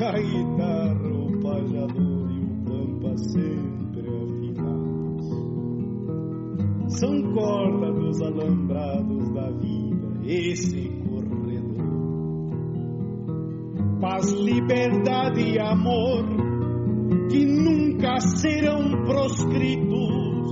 A 0.00 0.12
guitarra, 0.20 1.08
o 1.08 1.40
pajador 1.42 2.30
e 2.30 2.40
o 2.40 2.48
pampa 2.64 3.16
sempre 3.16 4.06
afinados, 4.22 5.28
são 6.98 7.14
corda 7.32 7.92
dos 7.92 8.20
alambrados 8.22 9.28
da 9.32 9.50
vida, 9.50 10.20
esse 10.24 11.03
Paz, 14.04 14.30
liberdade 14.32 15.40
e 15.40 15.58
amor 15.58 16.26
que 17.30 17.42
nunca 17.46 18.20
serão 18.20 19.02
proscritos, 19.02 20.50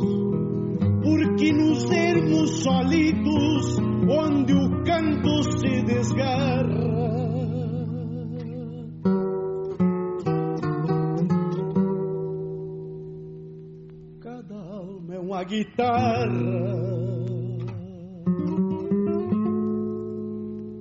porque 1.03 1.53
nos 1.53 1.85
ermos 1.91 2.63
solitos, 2.63 3.79
onde 4.09 4.55
o 4.55 4.83
canto 4.85 5.43
se 5.59 5.83
desgarra. 5.83 6.93
Cada 14.19 14.57
alma 14.57 15.15
é 15.15 15.19
uma 15.19 15.45
guitarra. 15.45 16.73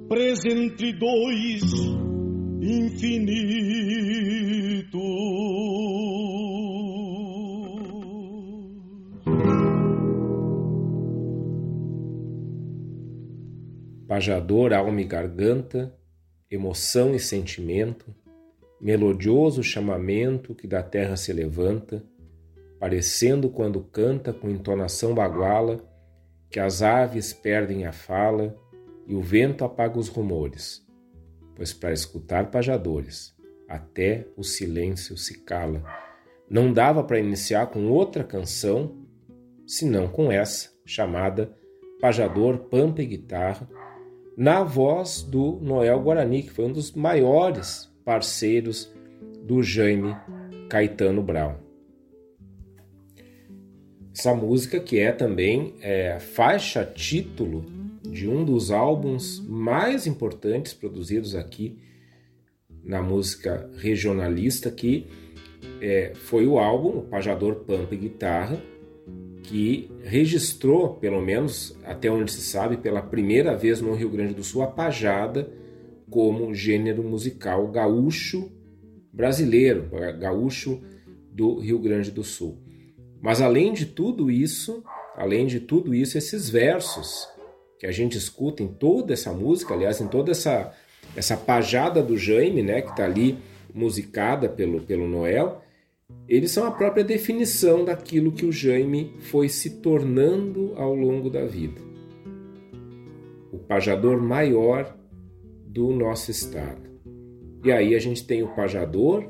Presa 0.08 0.48
entre 0.48 0.94
dois 4.92 5.32
Pajador, 14.08 14.74
alma 14.74 15.00
e 15.00 15.06
garganta, 15.06 15.98
emoção 16.50 17.16
e 17.16 17.20
sentimento, 17.20 18.14
melodioso 18.80 19.64
chamamento 19.64 20.54
que 20.54 20.68
da 20.68 20.84
terra 20.84 21.16
se 21.16 21.32
levanta, 21.32 22.04
parecendo 22.78 23.50
quando 23.50 23.82
canta 23.82 24.34
com 24.34 24.50
entonação 24.50 25.16
baguala, 25.16 25.80
que 26.50 26.60
as 26.60 26.82
aves 26.82 27.32
perdem 27.32 27.86
a 27.86 27.94
fala 27.94 28.54
e 29.08 29.16
o 29.16 29.22
vento 29.22 29.64
apaga 29.64 29.98
os 29.98 30.10
rumores, 30.10 30.86
pois 31.62 31.74
para 31.74 31.94
escutar 31.94 32.50
pajadores, 32.50 33.36
até 33.70 34.26
o 34.36 34.44
silêncio 34.44 35.16
se 35.16 35.44
cala. 35.44 35.84
Não 36.50 36.74
dava 36.74 37.04
para 37.04 37.20
iniciar 37.20 37.68
com 37.68 37.86
outra 37.86 38.24
canção, 38.24 39.06
senão 39.68 40.08
com 40.08 40.32
essa, 40.32 40.72
chamada 40.84 41.56
Pajador, 42.02 42.58
Pampa 42.62 43.04
e 43.04 43.06
Guitarra, 43.06 43.70
na 44.36 44.64
voz 44.64 45.22
do 45.22 45.60
Noel 45.62 46.02
Guarani, 46.02 46.42
que 46.42 46.50
foi 46.50 46.66
um 46.66 46.74
dos 46.74 46.94
maiores 46.94 47.94
parceiros 48.04 48.92
do 49.44 49.62
Jaime 49.62 50.18
Caetano 50.68 51.22
Brown. 51.22 51.58
Essa 54.18 54.34
música 54.34 54.80
que 54.80 54.98
é 54.98 55.12
também 55.12 55.76
é, 55.80 56.20
faixa 56.20 56.84
título 56.84 57.64
de 58.12 58.28
um 58.28 58.44
dos 58.44 58.72
álbuns 58.72 59.40
mais 59.48 60.06
importantes 60.06 60.74
produzidos 60.74 61.34
aqui 61.34 61.80
na 62.84 63.02
música 63.02 63.70
regionalista, 63.78 64.70
que 64.70 65.08
é, 65.80 66.12
foi 66.14 66.46
o 66.46 66.60
álbum 66.60 67.00
o 67.00 67.04
Pajador 67.04 67.56
Pampa 67.64 67.96
e 67.96 67.98
Guitarra, 67.98 68.62
que 69.44 69.90
registrou, 70.04 70.96
pelo 70.96 71.22
menos 71.22 71.78
até 71.84 72.12
onde 72.12 72.32
se 72.32 72.42
sabe, 72.42 72.78
pela 72.78 73.02
primeira 73.02 73.56
vez 73.56 73.80
no 73.80 73.94
Rio 73.94 74.10
Grande 74.10 74.34
do 74.34 74.44
Sul, 74.44 74.62
a 74.62 74.68
pajada 74.68 75.50
como 76.10 76.54
gênero 76.54 77.02
musical 77.02 77.68
gaúcho 77.70 78.52
brasileiro, 79.14 79.90
gaúcho 80.20 80.82
do 81.32 81.60
Rio 81.60 81.80
Grande 81.80 82.12
do 82.12 82.24
Sul. 82.24 82.58
Mas 83.22 83.42
além 83.42 83.72
de 83.72 83.86
tudo 83.86 84.30
isso, 84.30 84.84
além 85.16 85.46
de 85.46 85.60
tudo 85.60 85.94
isso, 85.94 86.18
esses 86.18 86.50
versos 86.50 87.28
que 87.82 87.88
a 87.88 87.92
gente 87.92 88.16
escuta 88.16 88.62
em 88.62 88.68
toda 88.68 89.12
essa 89.12 89.34
música, 89.34 89.74
aliás, 89.74 90.00
em 90.00 90.08
toda 90.08 90.30
essa 90.30 90.72
essa 91.16 91.36
pajada 91.36 92.04
do 92.04 92.16
Jaime, 92.16 92.62
né, 92.62 92.80
que 92.80 92.92
está 92.92 93.06
ali 93.06 93.40
musicada 93.74 94.48
pelo, 94.48 94.82
pelo 94.82 95.08
Noel, 95.08 95.64
eles 96.28 96.52
são 96.52 96.68
a 96.68 96.72
própria 96.72 97.04
definição 97.04 97.84
daquilo 97.84 98.34
que 98.34 98.46
o 98.46 98.52
Jaime 98.52 99.16
foi 99.22 99.50
se 99.50 99.82
tornando 99.82 100.74
ao 100.76 100.94
longo 100.94 101.28
da 101.28 101.44
vida. 101.44 101.82
O 103.52 103.58
pajador 103.58 104.22
maior 104.22 104.96
do 105.66 105.92
nosso 105.92 106.30
estado. 106.30 106.88
E 107.66 107.72
aí 107.72 107.96
a 107.96 108.00
gente 108.00 108.24
tem 108.24 108.44
o 108.44 108.56
pajador, 108.56 109.26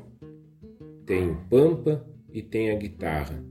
tem 1.06 1.30
o 1.30 1.36
pampa 1.48 2.06
e 2.30 2.42
tem 2.42 2.70
a 2.70 2.76
guitarra. 2.76 3.42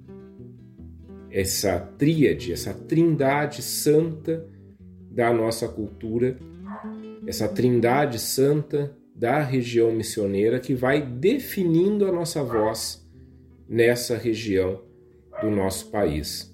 Essa 1.32 1.80
tríade, 1.80 2.54
essa 2.54 2.72
trindade 2.72 3.64
santa 3.64 4.48
da 5.12 5.34
nossa 5.34 5.68
cultura, 5.68 6.38
essa 7.28 7.48
trindade 7.48 8.18
santa 8.18 8.96
da 9.14 9.42
região 9.42 9.92
missioneira 9.92 10.60
que 10.60 10.74
vai 10.74 11.02
definindo 11.02 12.08
a 12.08 12.12
nossa 12.12 12.44
voz 12.44 13.06
nessa 13.68 14.18
região 14.18 14.82
do 15.42 15.52
nosso 15.52 15.92
país. 15.92 16.52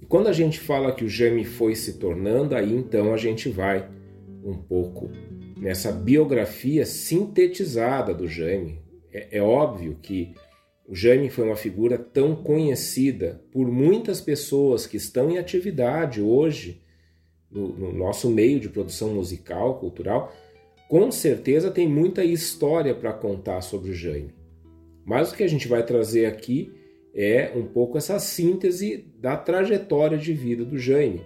E 0.00 0.06
quando 0.06 0.28
a 0.28 0.32
gente 0.32 0.60
fala 0.60 0.94
que 0.94 1.04
o 1.04 1.08
Jaime 1.08 1.44
foi 1.44 1.74
se 1.74 1.98
tornando, 1.98 2.54
aí 2.54 2.72
então 2.72 3.12
a 3.12 3.16
gente 3.16 3.48
vai 3.48 3.88
um 4.44 4.54
pouco 4.54 5.10
nessa 5.58 5.90
biografia 5.90 6.86
sintetizada 6.86 8.14
do 8.14 8.28
Jaime. 8.28 8.80
É, 9.12 9.38
é 9.38 9.42
óbvio 9.42 9.98
que 10.00 10.34
o 10.86 10.94
Jaime 10.94 11.30
foi 11.30 11.44
uma 11.44 11.56
figura 11.56 11.96
tão 11.96 12.36
conhecida 12.36 13.42
por 13.50 13.66
muitas 13.70 14.20
pessoas 14.20 14.86
que 14.86 14.96
estão 14.96 15.30
em 15.30 15.38
atividade 15.38 16.20
hoje 16.20 16.82
no, 17.50 17.68
no 17.68 17.92
nosso 17.92 18.28
meio 18.28 18.60
de 18.60 18.68
produção 18.68 19.14
musical, 19.14 19.78
cultural, 19.78 20.32
com 20.88 21.10
certeza 21.10 21.70
tem 21.70 21.88
muita 21.88 22.24
história 22.24 22.94
para 22.94 23.12
contar 23.12 23.62
sobre 23.62 23.90
o 23.90 23.94
Jaime. 23.94 24.34
Mas 25.04 25.32
o 25.32 25.36
que 25.36 25.42
a 25.42 25.48
gente 25.48 25.68
vai 25.68 25.84
trazer 25.84 26.26
aqui 26.26 26.72
é 27.14 27.52
um 27.54 27.64
pouco 27.64 27.96
essa 27.96 28.18
síntese 28.18 29.06
da 29.18 29.36
trajetória 29.36 30.18
de 30.18 30.32
vida 30.32 30.64
do 30.64 30.78
Jaime. 30.78 31.22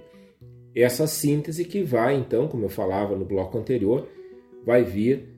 Essa 0.75 1.07
síntese 1.07 1.65
que 1.65 1.83
vai, 1.83 2.15
então, 2.15 2.47
como 2.47 2.67
eu 2.67 2.69
falava 2.69 3.17
no 3.17 3.25
bloco 3.25 3.59
anterior, 3.59 4.07
vai 4.65 4.85
vir 4.85 5.29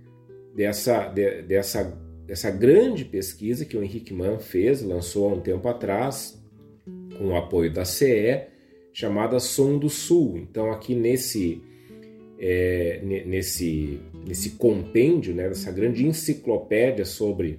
dessa, 0.55 1.07
de, 1.09 1.43
dessa, 1.43 1.99
dessa 2.31 2.49
grande 2.49 3.05
pesquisa 3.05 3.65
que 3.65 3.77
o 3.77 3.83
Henrique 3.83 4.15
Mann 4.15 4.39
fez, 4.39 4.83
lançou 4.83 5.29
há 5.29 5.35
um 5.35 5.41
tempo 5.41 5.67
atrás, 5.67 6.41
com 7.19 7.31
o 7.31 7.37
apoio 7.37 7.73
da 7.73 7.85
CE, 7.85 8.43
chamada 8.93 9.41
Som 9.41 9.77
do 9.77 9.91
Sul. 9.91 10.39
Então, 10.39 10.71
aqui 10.71 10.95
nesse, 10.95 11.61
é, 12.39 13.01
nesse, 13.27 13.99
nesse 14.25 14.51
compêndio, 14.51 15.35
né, 15.35 15.49
dessa 15.49 15.73
grande 15.73 16.07
enciclopédia 16.07 17.05
sobre, 17.05 17.59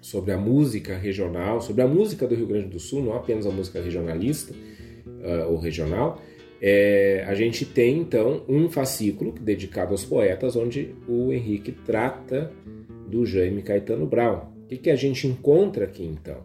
sobre 0.00 0.32
a 0.32 0.38
música 0.38 0.96
regional, 0.96 1.60
sobre 1.60 1.82
a 1.82 1.86
música 1.86 2.26
do 2.26 2.34
Rio 2.34 2.46
Grande 2.46 2.68
do 2.68 2.80
Sul, 2.80 3.04
não 3.04 3.12
apenas 3.12 3.44
a 3.44 3.50
música 3.50 3.82
regionalista 3.82 4.54
uh, 4.54 5.52
ou 5.52 5.58
regional, 5.58 6.22
é, 6.58 7.22
a 7.28 7.34
gente 7.34 7.66
tem 7.66 7.98
então 7.98 8.44
um 8.48 8.70
fascículo 8.70 9.32
dedicado 9.32 9.92
aos 9.92 10.06
poetas, 10.06 10.56
onde 10.56 10.94
o 11.06 11.30
Henrique 11.30 11.70
trata 11.70 12.50
do 13.08 13.24
Jaime 13.24 13.62
Caetano 13.62 14.06
Brown. 14.06 14.52
O 14.64 14.66
que, 14.66 14.76
que 14.76 14.90
a 14.90 14.96
gente 14.96 15.26
encontra 15.26 15.84
aqui 15.84 16.04
então? 16.04 16.42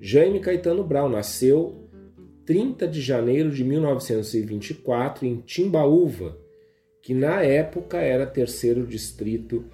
Jaime 0.00 0.40
Caetano 0.40 0.82
Brown 0.82 1.08
nasceu 1.08 1.88
30 2.44 2.88
de 2.88 3.00
janeiro 3.00 3.50
de 3.50 3.62
1924 3.62 5.26
em 5.26 5.36
Timbaúva, 5.36 6.36
que 7.00 7.14
na 7.14 7.42
época 7.42 7.98
era 7.98 8.26
terceiro 8.26 8.86
distrito 8.86 9.64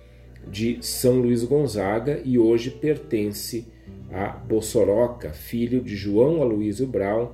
de 0.50 0.78
São 0.80 1.20
Luís 1.20 1.44
Gonzaga 1.44 2.20
e 2.24 2.38
hoje 2.38 2.70
pertence 2.70 3.66
a 4.10 4.28
Bossoroca, 4.28 5.30
filho 5.30 5.80
de 5.80 5.96
João 5.96 6.42
Aloysio 6.42 6.86
Brown 6.86 7.32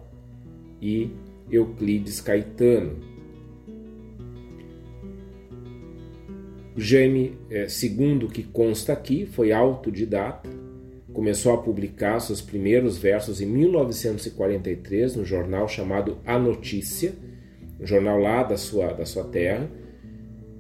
e 0.80 1.11
Euclides 1.50 2.20
Caetano. 2.20 3.13
Jaime, 6.76 7.38
é, 7.50 7.68
segundo 7.68 8.26
o 8.26 8.28
que 8.28 8.42
consta 8.42 8.92
aqui, 8.92 9.26
foi 9.26 9.52
autodidata, 9.52 10.50
começou 11.12 11.54
a 11.54 11.58
publicar 11.58 12.18
seus 12.18 12.40
primeiros 12.40 12.98
versos 12.98 13.40
em 13.40 13.46
1943 13.46 15.14
no 15.14 15.24
jornal 15.24 15.68
chamado 15.68 16.18
A 16.26 16.37
Notícia, 16.37 17.12
um 17.80 17.87
jornal 17.87 18.18
lá 18.18 18.42
da 18.42 18.56
sua, 18.56 18.92
da 18.92 19.06
sua 19.06 19.22
terra, 19.22 19.70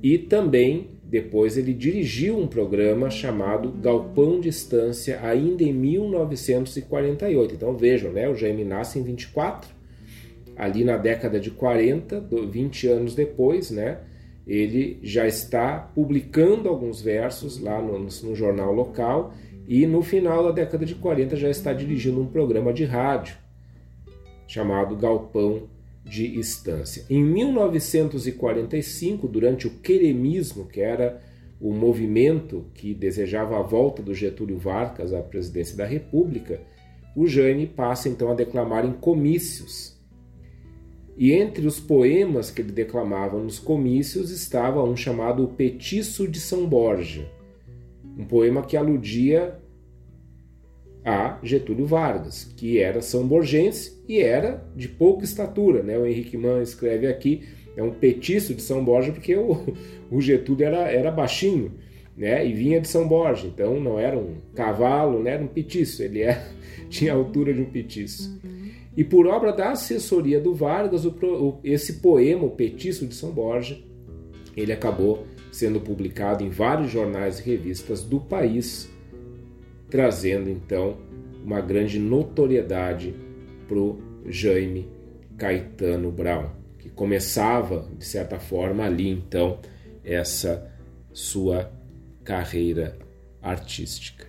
e 0.00 0.16
também 0.16 0.90
depois 1.02 1.56
ele 1.56 1.74
dirigiu 1.74 2.38
um 2.38 2.46
programa 2.46 3.10
chamado 3.10 3.72
Galpão 3.72 4.40
de 4.40 4.48
Estância, 4.48 5.20
ainda 5.20 5.64
em 5.64 5.72
1948. 5.72 7.54
Então 7.54 7.76
vejam, 7.76 8.12
né, 8.12 8.28
o 8.28 8.36
Jaime 8.36 8.64
nasce 8.64 9.00
em 9.00 9.02
24, 9.02 9.74
ali 10.56 10.84
na 10.84 10.96
década 10.96 11.40
de 11.40 11.50
40, 11.50 12.20
20 12.50 12.86
anos 12.86 13.14
depois, 13.16 13.72
né, 13.72 13.98
ele 14.46 14.98
já 15.02 15.26
está 15.26 15.78
publicando 15.78 16.68
alguns 16.68 17.00
versos 17.00 17.60
lá 17.60 17.80
no, 17.80 17.98
no 17.98 18.34
jornal 18.34 18.72
local 18.72 19.32
e 19.66 19.86
no 19.86 20.02
final 20.02 20.44
da 20.44 20.50
década 20.50 20.84
de 20.84 20.94
40 20.94 21.36
já 21.36 21.48
está 21.48 21.72
dirigindo 21.72 22.20
um 22.20 22.26
programa 22.26 22.72
de 22.72 22.84
rádio 22.84 23.36
chamado 24.46 24.96
Galpão 24.96 25.68
de 26.04 26.38
Estância. 26.38 27.06
Em 27.08 27.24
1945, 27.24 29.26
durante 29.26 29.66
o 29.66 29.70
queremismo, 29.70 30.66
que 30.66 30.80
era 30.80 31.22
o 31.58 31.72
movimento 31.72 32.66
que 32.74 32.92
desejava 32.92 33.58
a 33.58 33.62
volta 33.62 34.02
do 34.02 34.14
Getúlio 34.14 34.58
Vargas 34.58 35.14
à 35.14 35.22
presidência 35.22 35.76
da 35.76 35.86
República, 35.86 36.60
o 37.16 37.26
Jane 37.26 37.66
passa 37.66 38.08
então 38.08 38.30
a 38.30 38.34
declamar 38.34 38.84
em 38.84 38.92
comícios. 38.92 39.93
E 41.16 41.32
entre 41.32 41.66
os 41.66 41.78
poemas 41.78 42.50
que 42.50 42.60
ele 42.60 42.72
declamava 42.72 43.38
nos 43.38 43.58
comícios 43.58 44.30
estava 44.30 44.82
um 44.82 44.96
chamado 44.96 45.46
Petiço 45.48 46.26
de 46.26 46.40
São 46.40 46.66
Borja, 46.66 47.30
um 48.18 48.24
poema 48.24 48.62
que 48.62 48.76
aludia 48.76 49.58
a 51.04 51.38
Getúlio 51.42 51.86
Vargas, 51.86 52.44
que 52.56 52.78
era 52.78 53.02
são 53.02 53.26
borgense 53.28 54.02
e 54.08 54.20
era 54.20 54.66
de 54.74 54.88
pouca 54.88 55.24
estatura. 55.24 55.82
Né? 55.82 55.98
O 55.98 56.06
Henrique 56.06 56.36
Mann 56.36 56.62
escreve 56.62 57.06
aqui, 57.06 57.42
é 57.76 57.82
um 57.82 57.92
petiço 57.92 58.54
de 58.54 58.62
São 58.62 58.82
Borja, 58.84 59.12
porque 59.12 59.36
o, 59.36 59.74
o 60.10 60.20
Getúlio 60.20 60.66
era, 60.66 60.90
era 60.90 61.10
baixinho 61.10 61.72
né? 62.16 62.46
e 62.46 62.54
vinha 62.54 62.80
de 62.80 62.88
São 62.88 63.06
Borja, 63.06 63.46
então 63.46 63.78
não 63.78 63.98
era 63.98 64.18
um 64.18 64.36
cavalo, 64.54 65.22
né? 65.22 65.32
era 65.32 65.44
um 65.44 65.48
petiço, 65.48 66.02
ele 66.02 66.22
era, 66.22 66.42
tinha 66.88 67.12
a 67.12 67.16
altura 67.16 67.52
de 67.52 67.60
um 67.60 67.70
petiço. 67.70 68.40
E 68.96 69.02
por 69.02 69.26
obra 69.26 69.52
da 69.52 69.72
assessoria 69.72 70.40
do 70.40 70.54
Vargas, 70.54 71.02
esse 71.62 71.94
poema, 71.94 72.44
o 72.44 72.50
Petiço 72.50 73.06
de 73.06 73.14
São 73.14 73.30
Borja, 73.30 73.78
ele 74.56 74.72
acabou 74.72 75.26
sendo 75.50 75.80
publicado 75.80 76.44
em 76.44 76.48
vários 76.48 76.90
jornais 76.90 77.40
e 77.40 77.42
revistas 77.42 78.02
do 78.02 78.20
país 78.20 78.88
trazendo 79.94 80.50
então 80.50 80.96
uma 81.44 81.60
grande 81.60 82.00
notoriedade 82.00 83.14
para 83.68 83.78
o 83.78 84.02
Jaime 84.26 84.88
Caetano 85.38 86.10
Brown, 86.10 86.50
que 86.80 86.88
começava, 86.88 87.88
de 87.96 88.04
certa 88.04 88.40
forma, 88.40 88.84
ali 88.84 89.08
então 89.08 89.60
essa 90.02 90.68
sua 91.12 91.70
carreira 92.24 92.98
artística. 93.40 94.26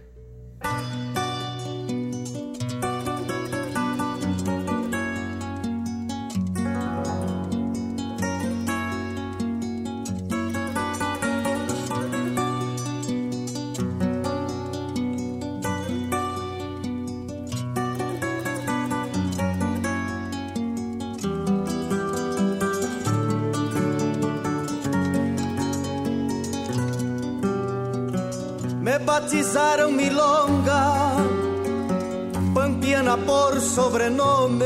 Sobrenome, 33.75 34.65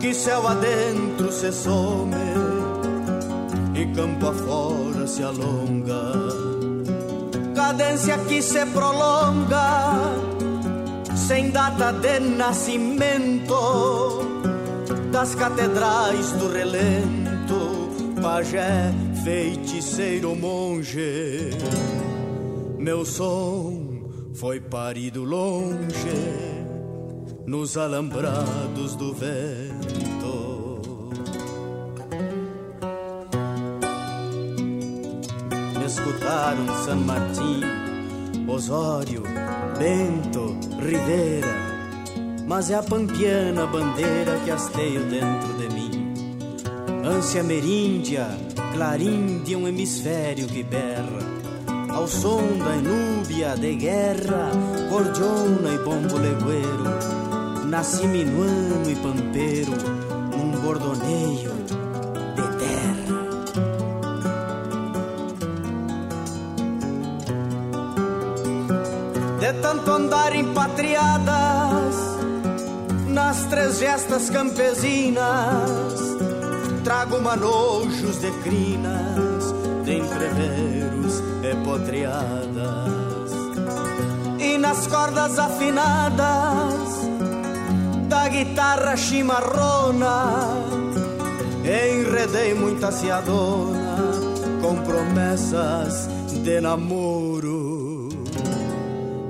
que 0.00 0.14
céu 0.14 0.48
adentro 0.48 1.30
se 1.30 1.52
some 1.52 2.16
e 3.74 3.84
campo 3.94 4.28
afora 4.28 5.06
se 5.06 5.22
alonga. 5.22 6.04
Cadência 7.54 8.16
que 8.18 8.40
se 8.40 8.64
prolonga, 8.66 9.92
sem 11.14 11.50
data 11.50 11.92
de 11.92 12.18
nascimento, 12.20 13.54
das 15.12 15.34
catedrais 15.34 16.32
do 16.32 16.48
relento, 16.50 17.90
pajé, 18.22 18.90
feiticeiro, 19.22 20.34
monge 20.34 21.50
meu 22.78 23.02
som 23.02 24.02
foi 24.34 24.60
parido 24.60 25.24
longe 25.24 26.53
nos 27.46 27.76
alambrados 27.76 28.96
do 28.96 29.12
vento. 29.12 30.80
Me 35.78 35.84
escutaram 35.84 36.84
San 36.84 36.96
Martín, 36.96 37.62
Osório, 38.48 39.22
Bento, 39.78 40.56
Rivera, 40.80 41.54
mas 42.46 42.70
é 42.70 42.74
a 42.76 42.82
pampiana 42.82 43.66
bandeira 43.66 44.38
que 44.44 44.50
hasteio 44.50 45.04
dentro 45.04 45.52
de 45.58 45.68
mim. 45.74 46.14
Ânsia 47.04 47.42
meríndia, 47.42 48.26
clarim 48.72 49.42
de 49.44 49.54
um 49.54 49.68
hemisfério 49.68 50.46
que 50.46 50.62
berra 50.62 51.34
ao 51.94 52.08
som 52.08 52.42
da 52.58 52.74
inúbia 52.76 53.56
de 53.56 53.76
guerra, 53.76 54.50
cordiona 54.90 55.70
e 55.72 55.78
bombo 55.78 56.18
legueiro, 56.18 57.13
nasci 57.64 58.06
minuano 58.06 58.88
e 58.88 58.94
pampeiro 58.96 59.72
num 60.30 60.50
bordoneio 60.60 61.52
de 62.34 62.48
terra. 62.58 63.20
De 69.40 69.52
tanto 69.60 69.90
andar 69.90 70.34
empatriadas 70.34 71.94
nas 73.08 73.44
três 73.44 73.78
gestas 73.78 74.30
campesinas, 74.30 75.94
trago 76.82 77.20
manojos 77.20 78.20
de 78.20 78.30
crinas 78.42 79.54
de 79.84 79.98
entreveros 79.98 81.22
epotriadas 81.42 83.32
e 84.38 84.58
nas 84.58 84.86
cordas 84.86 85.38
afinadas 85.38 87.13
da 88.08 88.28
guitarra 88.28 88.96
chimarrona 88.96 90.56
enredei 91.64 92.54
muita 92.54 92.90
ciadona 92.90 93.96
com 94.60 94.76
promessas 94.82 96.08
de 96.42 96.60
namoro 96.60 98.08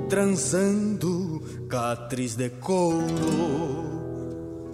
transando 0.09 1.41
catriz 1.69 2.35
de 2.35 2.49
couro 2.49 3.95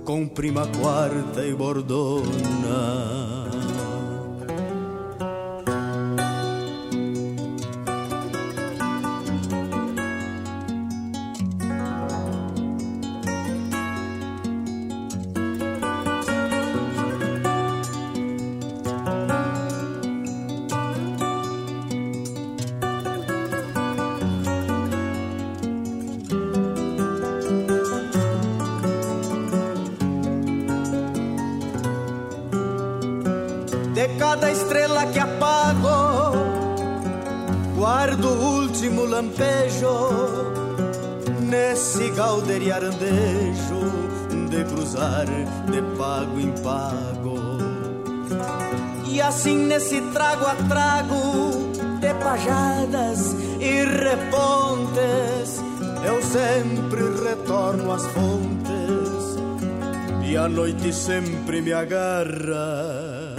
com 0.03 0.27
prima 0.27 0.65
quarta 0.67 1.45
e 1.45 1.53
bordona 1.53 3.50
de 45.69 45.81
pago 45.97 46.39
em 46.39 46.51
pago. 46.63 47.39
E 49.07 49.21
assim 49.21 49.57
nesse 49.57 50.01
trago 50.13 50.45
a 50.45 50.55
trago 50.67 51.71
de 51.99 52.13
pajadas 52.15 53.35
e 53.59 53.85
repontes, 53.85 55.61
eu 56.05 56.21
sempre 56.21 57.01
retorno 57.27 57.91
às 57.91 58.05
fontes 58.07 58.71
e 60.23 60.37
a 60.37 60.47
noite 60.47 60.93
sempre 60.93 61.61
me 61.61 61.73
agarra, 61.73 63.35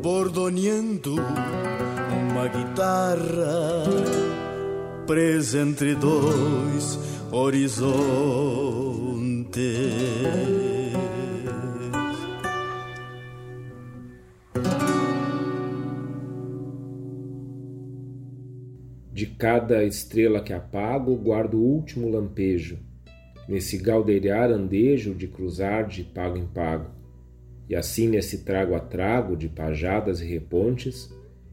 bordoneando 0.00 1.16
uma 1.16 2.46
guitarra 2.48 4.35
presa 5.06 5.60
entre 5.60 5.94
dois 5.94 6.98
horizontes. 7.30 8.26
cada 19.38 19.84
estrela 19.84 20.40
que 20.40 20.52
apago, 20.52 21.14
guardo 21.14 21.58
o 21.58 21.62
último 21.62 22.08
lampejo, 22.08 22.78
nesse 23.48 23.76
galdeiriar 23.76 24.50
andejo 24.50 25.14
de 25.14 25.28
cruzar 25.28 25.86
de 25.86 26.02
pago 26.02 26.38
em 26.38 26.46
pago. 26.46 26.90
E 27.68 27.76
assim, 27.76 28.08
nesse 28.08 28.44
trago 28.44 28.74
a 28.74 28.80
trago 28.80 29.36
de 29.36 29.48
pajadas 29.48 30.20
e 30.20 30.24
repontes, 30.24 31.10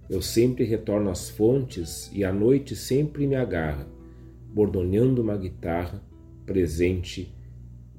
eu 0.09 0.21
sempre 0.21 0.63
retorno 0.63 1.09
às 1.09 1.29
fontes 1.29 2.09
e 2.13 2.23
a 2.23 2.31
noite 2.31 2.75
sempre 2.75 3.25
me 3.25 3.35
agarra, 3.35 3.87
bordoneando 4.53 5.21
uma 5.21 5.37
guitarra 5.37 6.01
presente 6.45 7.33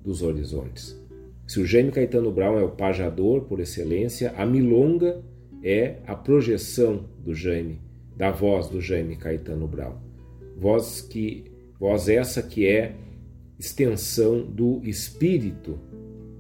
dos 0.03 0.23
horizontes. 0.23 1.01
Se 1.47 1.61
o 1.61 1.67
Jaime 1.67 1.91
Caetano 1.91 2.31
Brown 2.33 2.59
é 2.59 2.63
o 2.63 2.71
pajador 2.71 3.43
por 3.43 3.61
excelência, 3.61 4.33
a 4.37 4.47
milonga 4.47 5.23
é 5.63 5.97
a 6.07 6.15
projeção 6.15 7.05
do 7.19 7.35
Jaime, 7.35 7.81
da 8.17 8.31
voz 8.31 8.69
do 8.69 8.81
Jaime 8.81 9.17
Caetano 9.17 9.67
Brown. 9.67 9.97
Voz 10.57 11.01
que 11.01 11.51
voz 11.79 12.09
essa 12.09 12.43
que 12.43 12.67
é 12.67 12.95
extensão 13.59 14.45
do 14.45 14.81
espírito 14.85 15.79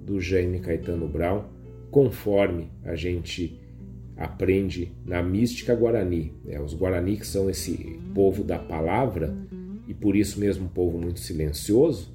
do 0.04 0.20
Jaime 0.20 0.60
Caetano 0.60 1.08
Brown, 1.08 1.44
conforme 1.90 2.70
a 2.82 2.94
gente 2.94 3.60
aprende 4.16 4.92
na 5.04 5.22
mística 5.22 5.74
guarani. 5.74 6.32
É, 6.46 6.60
os 6.60 6.74
guarani 6.74 7.16
que 7.16 7.26
são 7.26 7.50
esse 7.50 7.98
povo 8.14 8.44
da 8.44 8.58
palavra 8.58 9.36
e 9.86 9.94
por 9.94 10.16
isso 10.16 10.40
mesmo 10.40 10.66
um 10.66 10.68
povo 10.68 10.98
muito 10.98 11.20
silencioso, 11.20 12.14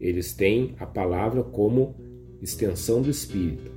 eles 0.00 0.32
têm 0.32 0.74
a 0.78 0.86
palavra 0.86 1.42
como 1.42 1.94
extensão 2.40 3.02
do 3.02 3.10
espírito. 3.10 3.70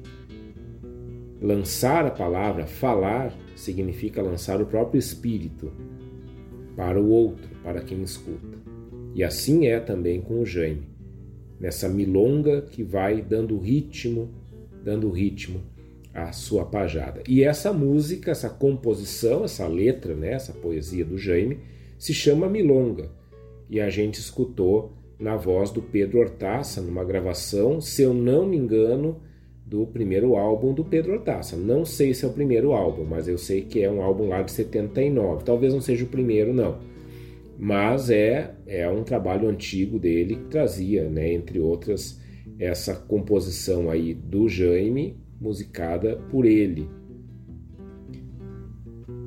Lançar 1.42 2.06
a 2.06 2.12
palavra, 2.12 2.66
falar, 2.66 3.38
significa 3.56 4.22
lançar 4.22 4.62
o 4.62 4.66
próprio 4.66 4.98
espírito 4.98 5.72
para 6.76 7.00
o 7.00 7.10
outro, 7.10 7.50
para 7.62 7.82
quem 7.82 8.02
escuta. 8.02 8.58
E 9.14 9.24
assim 9.24 9.68
é 9.68 9.80
também 9.80 10.22
com 10.22 10.40
o 10.40 10.46
Jaime, 10.46 10.88
nessa 11.60 11.90
milonga 11.90 12.62
que 12.62 12.82
vai 12.82 13.22
dando 13.22 13.58
ritmo, 13.58 14.30
dando 14.84 15.10
ritmo 15.12 15.62
à 16.14 16.32
sua 16.32 16.66
pajada. 16.66 17.24
E 17.28 17.44
essa 17.44 17.74
música, 17.74 18.32
essa 18.32 18.50
composição, 18.50 19.44
essa 19.44 19.68
letra, 19.68 20.14
né, 20.14 20.34
essa 20.34 20.54
poesia 20.54 21.04
do 21.04 21.18
Jaime, 21.18 21.60
se 21.98 22.14
chama 22.14 22.50
Milonga. 22.50 23.10
E 23.70 23.80
a 23.80 23.90
gente 23.90 24.20
escutou 24.20 24.94
na 25.20 25.36
voz 25.36 25.72
do 25.72 25.82
Pedro 25.82 26.20
Hortaça, 26.20 26.82
numa 26.82 27.04
gravação, 27.04 27.80
se 27.82 28.02
eu 28.02 28.14
não 28.14 28.46
me 28.46 28.58
engano, 28.58 29.22
do 29.66 29.88
primeiro 29.88 30.36
álbum 30.36 30.74
do 30.74 30.84
Pedro 30.84 31.14
Hortaça. 31.14 31.56
Não 31.56 31.86
sei 31.86 32.14
se 32.14 32.26
é 32.26 32.28
o 32.28 32.34
primeiro 32.34 32.74
álbum, 32.74 33.06
mas 33.06 33.28
eu 33.28 33.38
sei 33.38 33.62
que 33.62 33.82
é 33.82 33.90
um 33.90 34.02
álbum 34.02 34.28
lá 34.28 34.42
de 34.42 34.52
79. 34.52 35.44
Talvez 35.44 35.74
não 35.74 35.82
seja 35.82 36.04
o 36.04 36.10
primeiro, 36.10 36.54
não. 36.54 36.78
Mas 37.58 38.10
é, 38.10 38.54
é 38.68 38.88
um 38.90 39.04
trabalho 39.04 39.48
antigo 39.48 39.98
dele 39.98 40.36
que 40.36 40.46
trazia, 40.46 41.10
né, 41.10 41.34
entre 41.34 41.60
outras, 41.60 42.20
essa 42.60 42.94
composição 42.94 43.90
aí 43.90 44.14
do 44.14 44.50
Jaime, 44.50 45.18
musicada 45.44 46.16
por 46.32 46.46
ele. 46.46 46.90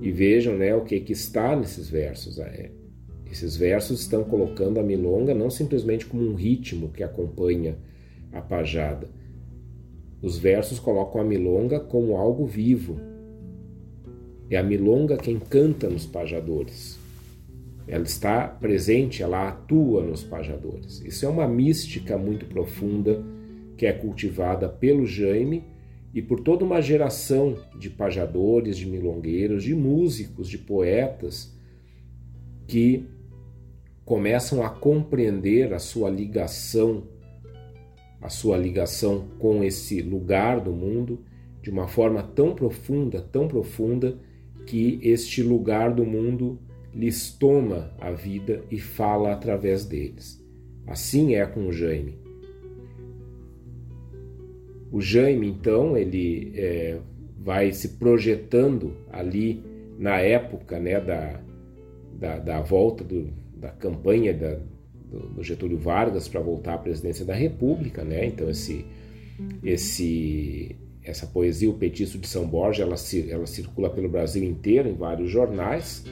E 0.01 0.11
vejam 0.11 0.57
né, 0.57 0.75
o 0.75 0.83
que, 0.83 0.99
que 1.01 1.13
está 1.13 1.55
nesses 1.55 1.91
versos. 1.91 2.39
É, 2.39 2.71
esses 3.31 3.57
versos 3.57 4.01
estão 4.01 4.25
colocando 4.25 4.81
a 4.81 4.83
milonga 4.83 5.35
não 5.35 5.51
simplesmente 5.51 6.07
como 6.07 6.23
um 6.23 6.35
ritmo 6.35 6.89
que 6.89 7.03
acompanha 7.03 7.77
a 8.33 8.41
pajada. 8.41 9.09
Os 10.23 10.39
versos 10.39 10.81
colocam 10.81 11.21
a 11.21 11.25
milonga 11.25 11.79
como 11.79 12.17
algo 12.17 12.47
vivo. 12.47 12.99
É 14.49 14.57
a 14.57 14.63
milonga 14.63 15.19
quem 15.19 15.39
canta 15.39 15.91
nos 15.91 16.07
pajadores. 16.07 16.99
Ela 17.87 18.05
está 18.05 18.49
presente, 18.49 19.23
ela 19.23 19.49
atua 19.49 20.03
nos 20.03 20.25
pajadores. 20.25 21.03
Isso 21.05 21.27
é 21.27 21.29
uma 21.29 21.47
mística 21.47 22.17
muito 22.17 22.47
profunda 22.47 23.23
que 23.77 23.87
é 23.87 23.93
cultivada 23.93 24.69
pelo 24.69 25.07
Jaime 25.07 25.76
e 26.17 26.23
por 26.23 26.41
toda 26.41 26.65
uma 26.65 26.81
geração 26.81 27.59
de 27.79 27.91
pajadores, 27.91 28.79
de 28.79 28.87
milongueiros, 28.87 29.63
de 29.63 29.75
músicos, 29.75 30.49
de 30.49 30.57
poetas 30.57 31.55
que 32.67 33.07
começam 34.03 34.65
a 34.65 34.71
compreender 34.71 35.75
a 35.75 35.79
sua 35.79 36.09
ligação, 36.09 37.03
a 38.23 38.31
sua 38.31 38.57
ligação 38.57 39.29
com 39.39 39.63
esse 39.63 40.01
lugar 40.01 40.59
do 40.59 40.73
mundo 40.73 41.21
de 41.61 41.69
uma 41.69 41.87
forma 41.87 42.23
tão 42.23 42.55
profunda, 42.55 43.21
tão 43.21 43.47
profunda, 43.47 44.19
que 44.65 44.99
este 45.03 45.43
lugar 45.43 45.93
do 45.93 46.07
mundo 46.07 46.59
lhes 46.95 47.31
toma 47.31 47.93
a 48.01 48.11
vida 48.11 48.65
e 48.71 48.81
fala 48.81 49.35
através 49.35 49.85
deles. 49.85 50.43
Assim 50.87 51.35
é 51.35 51.45
com 51.45 51.67
o 51.67 51.73
Jaime. 51.73 52.26
O 54.97 55.01
Jaime, 55.03 55.47
então, 55.47 55.95
ele 55.95 56.53
é, 56.55 56.99
vai 57.39 57.71
se 57.71 57.99
projetando 57.99 58.97
ali 59.13 59.63
na 59.99 60.19
época 60.21 60.81
né, 60.81 60.99
da, 60.99 61.39
da, 62.19 62.39
da 62.39 62.61
volta 62.63 63.05
do, 63.05 63.31
da 63.55 63.69
campanha 63.69 64.33
da, 64.33 64.59
do, 65.05 65.35
do, 65.35 65.43
Getúlio 65.43 65.77
Vargas 65.77 66.29
para 66.29 66.41
voltar 66.41 66.73
à 66.73 66.79
presidência 66.79 67.27
da 67.27 67.35
República, 67.35 68.03
né? 68.05 68.25
Então 68.25 68.49
esse, 68.49 68.87
esse, 69.63 70.75
essa 71.05 71.27
poesia, 71.27 71.69
o 71.69 71.75
Petiço 71.75 72.17
de 72.17 72.27
São 72.27 72.47
Borja, 72.49 72.83
ela, 72.83 72.97
ela 73.29 73.47
circula 73.47 73.91
pelo 73.91 74.09
Brasil 74.09 74.45
inteiro 74.45 74.89
em 74.89 74.95
vários 74.95 75.31
jornais 75.31 76.07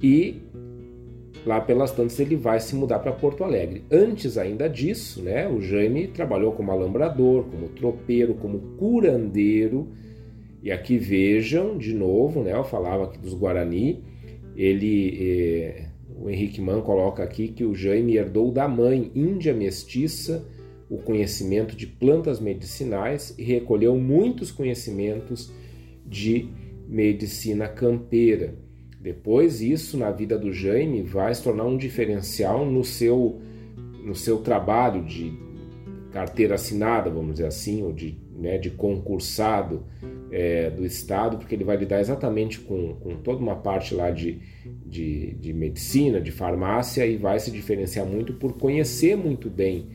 e 0.00 0.40
lá 1.46 1.60
pelas 1.60 1.92
tantas 1.92 2.18
ele 2.18 2.36
vai 2.36 2.60
se 2.60 2.74
mudar 2.74 2.98
para 2.98 3.12
Porto 3.12 3.44
Alegre. 3.44 3.84
Antes 3.90 4.38
ainda 4.38 4.68
disso, 4.68 5.22
né? 5.22 5.48
O 5.48 5.60
Jaime 5.60 6.08
trabalhou 6.08 6.52
como 6.52 6.70
alambrador, 6.70 7.44
como 7.44 7.68
tropeiro, 7.68 8.34
como 8.34 8.58
curandeiro. 8.78 9.88
E 10.62 10.72
aqui 10.72 10.96
vejam 10.96 11.76
de 11.76 11.94
novo, 11.94 12.42
né? 12.42 12.52
Eu 12.52 12.64
falava 12.64 13.04
aqui 13.04 13.18
dos 13.18 13.34
Guarani. 13.34 14.02
Ele 14.56 15.18
eh, 15.20 15.86
o 16.16 16.30
Henrique 16.30 16.60
Mann 16.60 16.80
coloca 16.80 17.22
aqui 17.22 17.48
que 17.48 17.64
o 17.64 17.74
Jaime 17.74 18.16
herdou 18.16 18.50
da 18.50 18.68
mãe 18.68 19.10
índia 19.14 19.52
mestiça 19.52 20.46
o 20.88 20.98
conhecimento 20.98 21.74
de 21.74 21.86
plantas 21.86 22.38
medicinais 22.38 23.34
e 23.38 23.42
recolheu 23.42 23.96
muitos 23.96 24.50
conhecimentos 24.50 25.52
de 26.06 26.48
medicina 26.86 27.66
campeira. 27.66 28.54
Depois, 29.04 29.60
isso 29.60 29.98
na 29.98 30.10
vida 30.10 30.38
do 30.38 30.50
Jaime 30.50 31.02
vai 31.02 31.34
se 31.34 31.42
tornar 31.42 31.64
um 31.64 31.76
diferencial 31.76 32.64
no 32.64 32.82
seu, 32.82 33.38
no 34.02 34.14
seu 34.14 34.38
trabalho 34.38 35.04
de 35.04 35.30
carteira 36.10 36.54
assinada, 36.54 37.10
vamos 37.10 37.32
dizer 37.32 37.46
assim, 37.46 37.82
ou 37.82 37.92
de, 37.92 38.16
né, 38.34 38.56
de 38.56 38.70
concursado 38.70 39.84
é, 40.32 40.70
do 40.70 40.86
Estado, 40.86 41.36
porque 41.36 41.54
ele 41.54 41.64
vai 41.64 41.76
lidar 41.76 42.00
exatamente 42.00 42.60
com, 42.60 42.94
com 42.94 43.16
toda 43.16 43.42
uma 43.42 43.56
parte 43.56 43.94
lá 43.94 44.10
de, 44.10 44.40
de, 44.86 45.34
de 45.34 45.52
medicina, 45.52 46.18
de 46.18 46.32
farmácia, 46.32 47.04
e 47.04 47.18
vai 47.18 47.38
se 47.38 47.50
diferenciar 47.50 48.06
muito 48.06 48.32
por 48.32 48.54
conhecer 48.54 49.18
muito 49.18 49.50
bem 49.50 49.86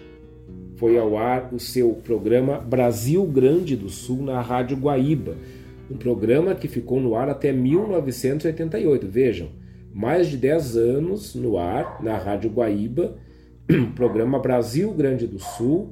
foi 0.74 0.98
ao 0.98 1.16
ar 1.16 1.55
o 1.55 1.61
seu 1.61 1.90
programa 2.02 2.59
Brasil 2.59 3.24
Grande 3.24 3.76
do 3.76 3.88
Sul 3.88 4.24
na 4.24 4.40
Rádio 4.40 4.76
Guaíba, 4.76 5.36
um 5.88 5.96
programa 5.96 6.57
que 6.57 6.66
ficou 6.66 7.00
no 7.00 7.14
ar 7.14 7.28
até 7.28 7.52
1988. 7.52 9.07
Vejam, 9.07 9.50
mais 9.92 10.26
de 10.26 10.36
10 10.36 10.76
anos 10.76 11.36
no 11.36 11.57
ar 11.57 12.02
na 12.02 12.18
Rádio 12.18 12.50
Guaíba, 12.50 13.14
programa 13.94 14.38
Brasil 14.38 14.90
Grande 14.92 15.26
do 15.26 15.38
Sul, 15.38 15.90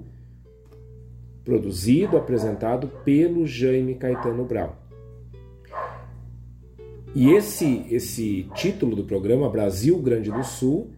produzido, 1.44 2.16
apresentado 2.16 2.88
pelo 3.04 3.46
Jaime 3.46 3.94
Caetano 3.94 4.44
Brau. 4.44 4.78
E 7.14 7.30
esse, 7.32 7.84
esse 7.90 8.48
título 8.54 8.96
do 8.96 9.04
programa, 9.04 9.50
Brasil 9.50 9.98
Grande 9.98 10.30
do 10.30 10.42
Sul, 10.42 10.90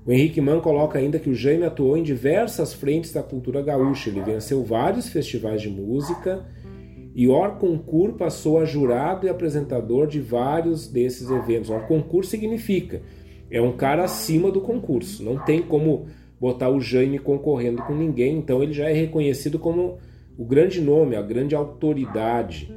O 0.09 0.11
Henrique 0.11 0.41
Mann 0.41 0.59
coloca 0.59 0.97
ainda 0.97 1.19
que 1.19 1.29
o 1.29 1.35
Jaime 1.35 1.65
atuou 1.65 1.95
em 1.95 2.01
diversas 2.01 2.73
frentes 2.73 3.13
da 3.13 3.21
cultura 3.21 3.61
gaúcha. 3.61 4.09
Ele 4.09 4.21
venceu 4.21 4.63
vários 4.63 5.07
festivais 5.07 5.61
de 5.61 5.69
música 5.69 6.47
e 7.13 7.27
Or 7.27 7.59
Concur 7.59 8.13
passou 8.13 8.57
a 8.57 8.65
jurado 8.65 9.27
e 9.27 9.29
apresentador 9.29 10.07
de 10.07 10.19
vários 10.19 10.87
desses 10.87 11.29
eventos. 11.29 11.69
Or 11.69 11.81
Concur 11.81 12.25
significa 12.25 13.03
é 13.51 13.61
um 13.61 13.73
cara 13.73 14.03
acima 14.03 14.49
do 14.49 14.61
concurso. 14.61 15.23
Não 15.23 15.37
tem 15.37 15.61
como 15.61 16.07
botar 16.41 16.71
o 16.71 16.81
Jaime 16.81 17.19
concorrendo 17.19 17.83
com 17.83 17.93
ninguém, 17.93 18.39
então 18.39 18.63
ele 18.63 18.73
já 18.73 18.89
é 18.89 18.93
reconhecido 18.93 19.59
como 19.59 19.99
o 20.35 20.43
grande 20.43 20.81
nome, 20.81 21.15
a 21.15 21.21
grande 21.21 21.53
autoridade, 21.53 22.73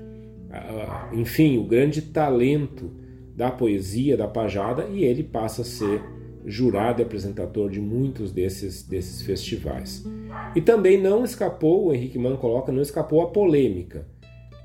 enfim, 1.14 1.56
o 1.56 1.64
grande 1.64 2.02
talento 2.02 2.90
da 3.34 3.50
poesia, 3.50 4.18
da 4.18 4.28
pajada, 4.28 4.86
e 4.92 5.02
ele 5.02 5.22
passa 5.22 5.62
a 5.62 5.64
ser 5.64 6.02
jurado 6.44 7.00
e 7.00 7.04
apresentador 7.04 7.70
de 7.70 7.80
muitos 7.80 8.32
desses, 8.32 8.82
desses 8.82 9.22
festivais. 9.22 10.04
E 10.54 10.60
também 10.60 11.00
não 11.00 11.24
escapou, 11.24 11.86
o 11.86 11.94
Henrique 11.94 12.18
Mann 12.18 12.36
coloca, 12.36 12.72
não 12.72 12.82
escapou 12.82 13.22
a 13.22 13.28
polêmica, 13.28 14.06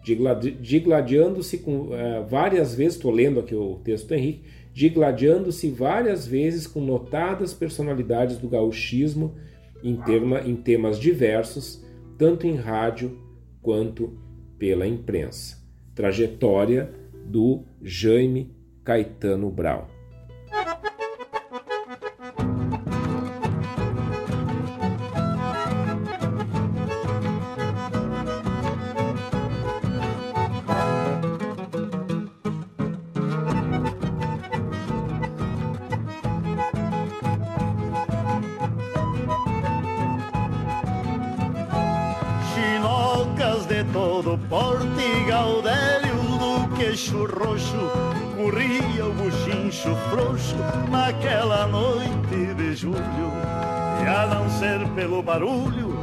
digladiando-se 0.04 1.58
com 1.60 1.88
uh, 1.88 2.26
várias 2.28 2.74
vezes, 2.74 2.96
estou 2.96 3.12
lendo 3.12 3.40
aqui 3.40 3.54
o 3.54 3.76
texto 3.84 4.08
do 4.08 4.16
Henrique, 4.16 4.44
digladiando-se 4.74 5.70
várias 5.70 6.28
vezes 6.28 6.68
com 6.68 6.80
notadas 6.80 7.54
personalidades 7.54 8.38
do 8.38 8.48
gauchismo 8.48 9.36
em, 9.84 9.96
terma, 9.98 10.42
em 10.42 10.56
temas 10.56 11.00
diversos, 11.00 11.84
tanto 12.18 12.48
em 12.48 12.56
rádio 12.56 13.18
quanto 13.62 14.18
pela 14.58 14.88
imprensa. 14.88 15.58
Trajetória 15.94 16.94
do 17.26 17.64
Jaime 17.82 18.56
Caetano 18.84 19.50
Brau. 19.50 19.97
Pelo 54.98 55.22
barulho 55.22 55.96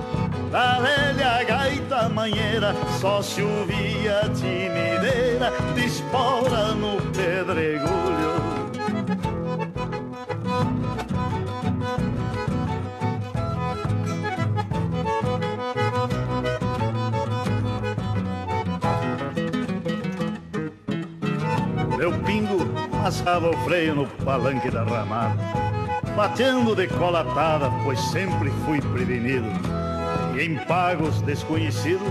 da 0.53 0.79
velha 0.79 1.43
gaita 1.43 2.09
manheira, 2.09 2.73
só 3.01 3.21
se 3.21 3.43
ouvia 3.43 4.21
a 4.21 4.29
timideira 4.29 5.53
de 5.75 5.85
espora 5.85 6.75
no 6.75 6.97
pedregulho. 7.13 7.84
Passava 23.25 23.49
o 23.49 23.57
freio 23.65 23.95
no 23.95 24.07
palanque 24.07 24.71
da 24.71 24.85
ramada 24.85 25.35
batendo 26.15 26.77
decolatada, 26.77 27.71
pois 27.83 27.99
sempre 27.99 28.51
fui 28.65 28.81
prevenido. 28.81 29.49
E 30.37 30.43
em 30.43 30.57
pagos 30.67 31.21
desconhecidos, 31.23 32.07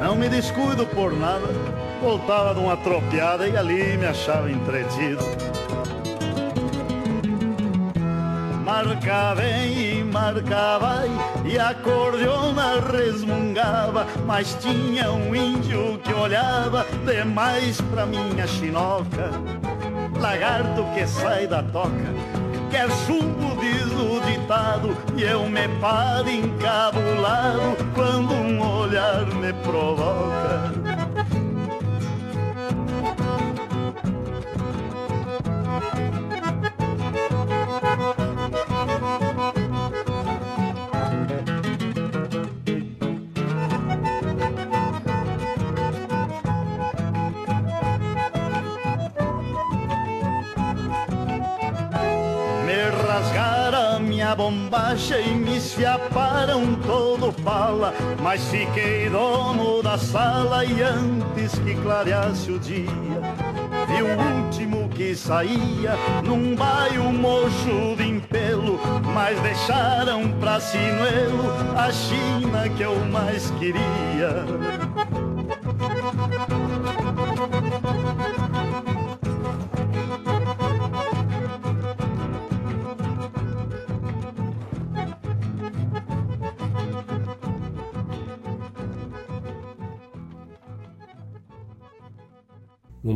não 0.00 0.14
me 0.14 0.28
descuido 0.28 0.86
por 0.86 1.12
nada, 1.12 1.46
voltava 2.00 2.54
de 2.54 2.60
uma 2.60 2.76
tropeada 2.76 3.48
e 3.48 3.56
ali 3.56 3.98
me 3.98 4.06
achava 4.06 4.50
entretido. 4.50 5.22
Marca 8.64 9.34
vem 9.34 9.98
e 9.98 10.04
marca 10.04 10.78
vai, 10.78 11.10
e 11.44 11.58
a 11.58 11.74
cordiona 11.74 12.80
resmungava, 12.80 14.06
mas 14.24 14.56
tinha 14.60 15.10
um 15.10 15.34
índio 15.34 15.98
que 16.04 16.14
olhava 16.14 16.86
demais 17.04 17.80
pra 17.80 18.06
minha 18.06 18.46
chinoca. 18.46 19.47
Lagarto 20.20 20.84
que 20.94 21.06
sai 21.06 21.46
da 21.46 21.62
toca, 21.62 22.12
quer 22.70 22.90
chumbo, 23.06 23.56
diz 23.60 23.86
o 23.92 24.20
ditado, 24.20 24.96
e 25.16 25.22
eu 25.22 25.48
me 25.48 25.68
paro 25.80 26.28
encabulado 26.28 27.76
quando 27.94 28.34
um 28.34 28.80
olhar 28.80 29.26
me 29.26 29.52
provoca. 29.52 30.47
Bombacha 54.48 55.20
e 55.20 55.34
me 55.34 55.58
esfiaparam 55.58 56.74
todo 56.86 57.30
fala, 57.44 57.92
mas 58.22 58.42
fiquei 58.48 59.10
dono 59.10 59.82
da 59.82 59.98
sala 59.98 60.64
e 60.64 60.80
antes 60.82 61.58
que 61.58 61.74
clareasse 61.74 62.50
o 62.50 62.58
dia, 62.58 62.88
vi 63.86 64.02
o 64.02 64.44
último 64.44 64.88
que 64.88 65.14
saía 65.14 65.94
num 66.24 66.56
baio 66.56 67.12
mocho 67.12 67.94
de 67.98 68.04
empelo, 68.04 68.80
mas 69.12 69.38
deixaram 69.40 70.32
pra 70.40 70.58
sinuelo 70.58 71.52
a 71.76 71.92
China 71.92 72.68
que 72.74 72.82
eu 72.82 72.98
mais 73.04 73.50
queria. 73.58 74.77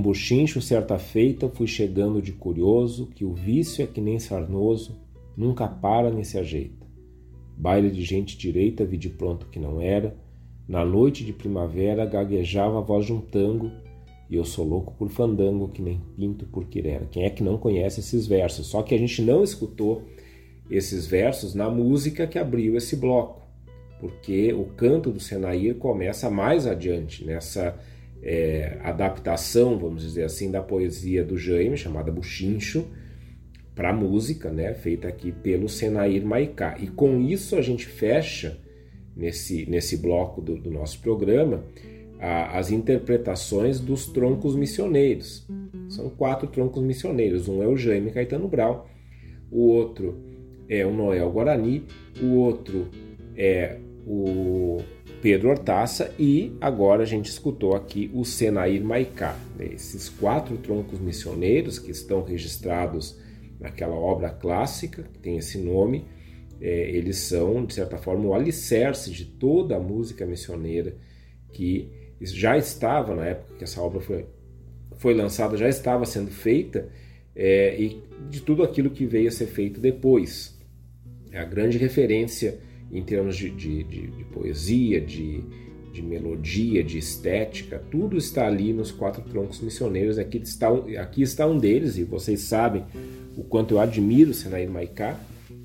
Num 0.03 0.09
buchincho, 0.09 0.61
certa 0.61 0.99
feita, 0.99 1.49
fui 1.49 1.69
chegando 1.69 2.21
de 2.21 2.33
curioso, 2.33 3.07
que 3.15 3.25
o 3.25 3.33
vício 3.33 3.85
é 3.85 3.87
que 3.87 4.01
nem 4.01 4.19
sarnoso, 4.19 4.99
nunca 5.37 5.69
para 5.69 6.11
nem 6.11 6.25
se 6.25 6.37
ajeita. 6.37 6.85
Baile 7.57 7.89
de 7.89 8.03
gente 8.03 8.37
direita 8.37 8.85
vi 8.85 8.99
de 8.99 9.09
pronto 9.09 9.47
que 9.47 9.61
não 9.61 9.81
era, 9.81 10.17
na 10.67 10.85
noite 10.85 11.25
de 11.25 11.33
primavera 11.33 12.05
gaguejava 12.05 12.79
a 12.79 12.81
voz 12.81 13.07
de 13.07 13.13
um 13.13 13.21
tango, 13.21 13.71
e 14.29 14.35
eu 14.35 14.45
sou 14.45 14.67
louco 14.67 14.93
por 14.95 15.09
fandango 15.09 15.69
que 15.69 15.81
nem 15.81 16.01
pinto 16.17 16.47
por 16.47 16.67
quirera. 16.67 17.07
Quem 17.09 17.23
é 17.23 17.31
que 17.31 17.45
não 17.45 17.57
conhece 17.57 18.01
esses 18.01 18.27
versos? 18.27 18.67
Só 18.67 18.83
que 18.83 18.97
a 18.97 18.99
gente 18.99 19.23
não 19.23 19.45
escutou 19.45 20.03
esses 20.69 21.07
versos 21.07 21.55
na 21.55 21.71
música 21.71 22.27
que 22.27 22.41
abriu 22.41 22.77
esse 22.77 22.97
bloco, 22.97 23.41
porque 24.01 24.53
o 24.53 24.65
canto 24.65 25.13
do 25.13 25.21
Senair 25.21 25.77
começa 25.77 26.29
mais 26.29 26.67
adiante, 26.67 27.25
nessa 27.25 27.79
é, 28.23 28.79
adaptação, 28.83 29.79
vamos 29.79 30.03
dizer 30.03 30.23
assim, 30.23 30.51
da 30.51 30.63
poesia 30.63 31.25
do 31.25 31.37
Jaime, 31.37 31.77
chamada 31.77 32.13
Buchincho, 32.13 32.87
para 33.75 33.93
música, 33.93 34.51
né, 34.51 34.75
feita 34.75 35.09
aqui 35.09 35.33
pelo 35.33 35.69
Senair 35.69 36.25
Maicá. 36.25 36.77
E 36.79 36.87
com 36.87 37.21
isso 37.21 37.57
a 37.57 37.63
gente 37.63 37.87
fecha 37.87 38.59
nesse, 39.17 39.69
nesse 39.69 39.97
bloco 39.97 40.41
do, 40.41 40.57
do 40.57 40.71
nosso 40.71 41.01
programa 41.01 41.65
a, 42.21 42.59
as 42.59 42.71
interpretações 42.71 43.81
dos 43.81 44.07
troncos 44.07 44.55
missioneiros. 44.55 45.47
São 45.89 46.09
quatro 46.09 46.47
troncos 46.49 46.83
missioneiros. 46.83 47.49
Um 47.49 47.63
é 47.63 47.67
o 47.67 47.77
Jaime 47.77 48.13
Caetano 48.13 48.47
Brau, 48.47 48.89
o 49.51 49.67
outro 49.69 50.17
é 50.69 50.87
o 50.87 50.93
Noel 50.93 51.31
Guarani, 51.31 51.85
o 52.23 52.37
outro 52.37 52.89
é 53.37 53.79
o 54.07 54.79
Pedro 55.23 55.51
Hortaça 55.51 56.13
e 56.19 56.53
agora 56.61 57.05
a 57.05 57.07
gente 57.07 57.27
escutou 57.27 57.77
aqui 57.77 58.11
o 58.13 58.25
Senair 58.25 58.83
Maicá. 58.83 59.39
Esses 59.61 60.09
quatro 60.09 60.57
troncos 60.57 60.99
missioneiros 60.99 61.79
que 61.79 61.93
estão 61.93 62.25
registrados 62.25 63.17
naquela 63.61 63.95
obra 63.95 64.31
clássica, 64.31 65.05
que 65.05 65.21
tem 65.21 65.39
esse 65.39 65.59
nome, 65.59 66.05
é, 66.61 66.91
eles 66.91 67.19
são, 67.19 67.65
de 67.65 67.73
certa 67.73 67.97
forma, 67.97 68.27
o 68.27 68.35
alicerce 68.35 69.13
de 69.13 69.25
toda 69.25 69.77
a 69.77 69.81
música 69.81 70.27
missioneira 70.27 70.97
que 71.53 71.89
já 72.21 72.59
estava, 72.59 73.15
na 73.15 73.27
época 73.27 73.55
que 73.59 73.63
essa 73.63 73.81
obra 73.81 74.01
foi, 74.01 74.27
foi 74.97 75.15
lançada, 75.15 75.57
já 75.57 75.69
estava 75.69 76.05
sendo 76.05 76.33
feita, 76.33 76.89
é, 77.35 77.81
e 77.81 78.03
de 78.29 78.41
tudo 78.41 78.65
aquilo 78.65 78.91
que 78.91 79.07
veio 79.07 79.29
a 79.29 79.33
ser 79.33 79.47
feito 79.47 79.81
depois. 79.81 80.59
É 81.31 81.39
a 81.39 81.45
grande 81.45 81.79
referência 81.79 82.59
em 82.93 83.03
termos 83.03 83.37
de, 83.37 83.51
de, 83.51 83.83
de, 83.85 84.07
de 84.09 84.25
poesia, 84.25 85.01
de, 85.01 85.43
de 85.93 86.03
melodia, 86.03 86.85
de 86.85 86.99
estética, 86.99 87.83
tudo 87.91 88.17
está 88.17 88.47
ali 88.47 88.73
nos 88.73 88.91
quatro 88.93 89.23
troncos 89.23 89.61
missioneiros. 89.61 90.19
Aqui 90.19 90.39
está, 90.39 90.69
aqui 91.01 91.23
está 91.23 91.47
um 91.47 91.59
deles, 91.59 91.97
e 91.97 92.05
vocês 92.05 92.41
sabem 92.43 92.85
o 93.37 93.43
quanto 93.43 93.75
eu 93.75 93.81
admiro 93.81 94.35
Senair 94.35 94.71
Maicá, 94.71 95.19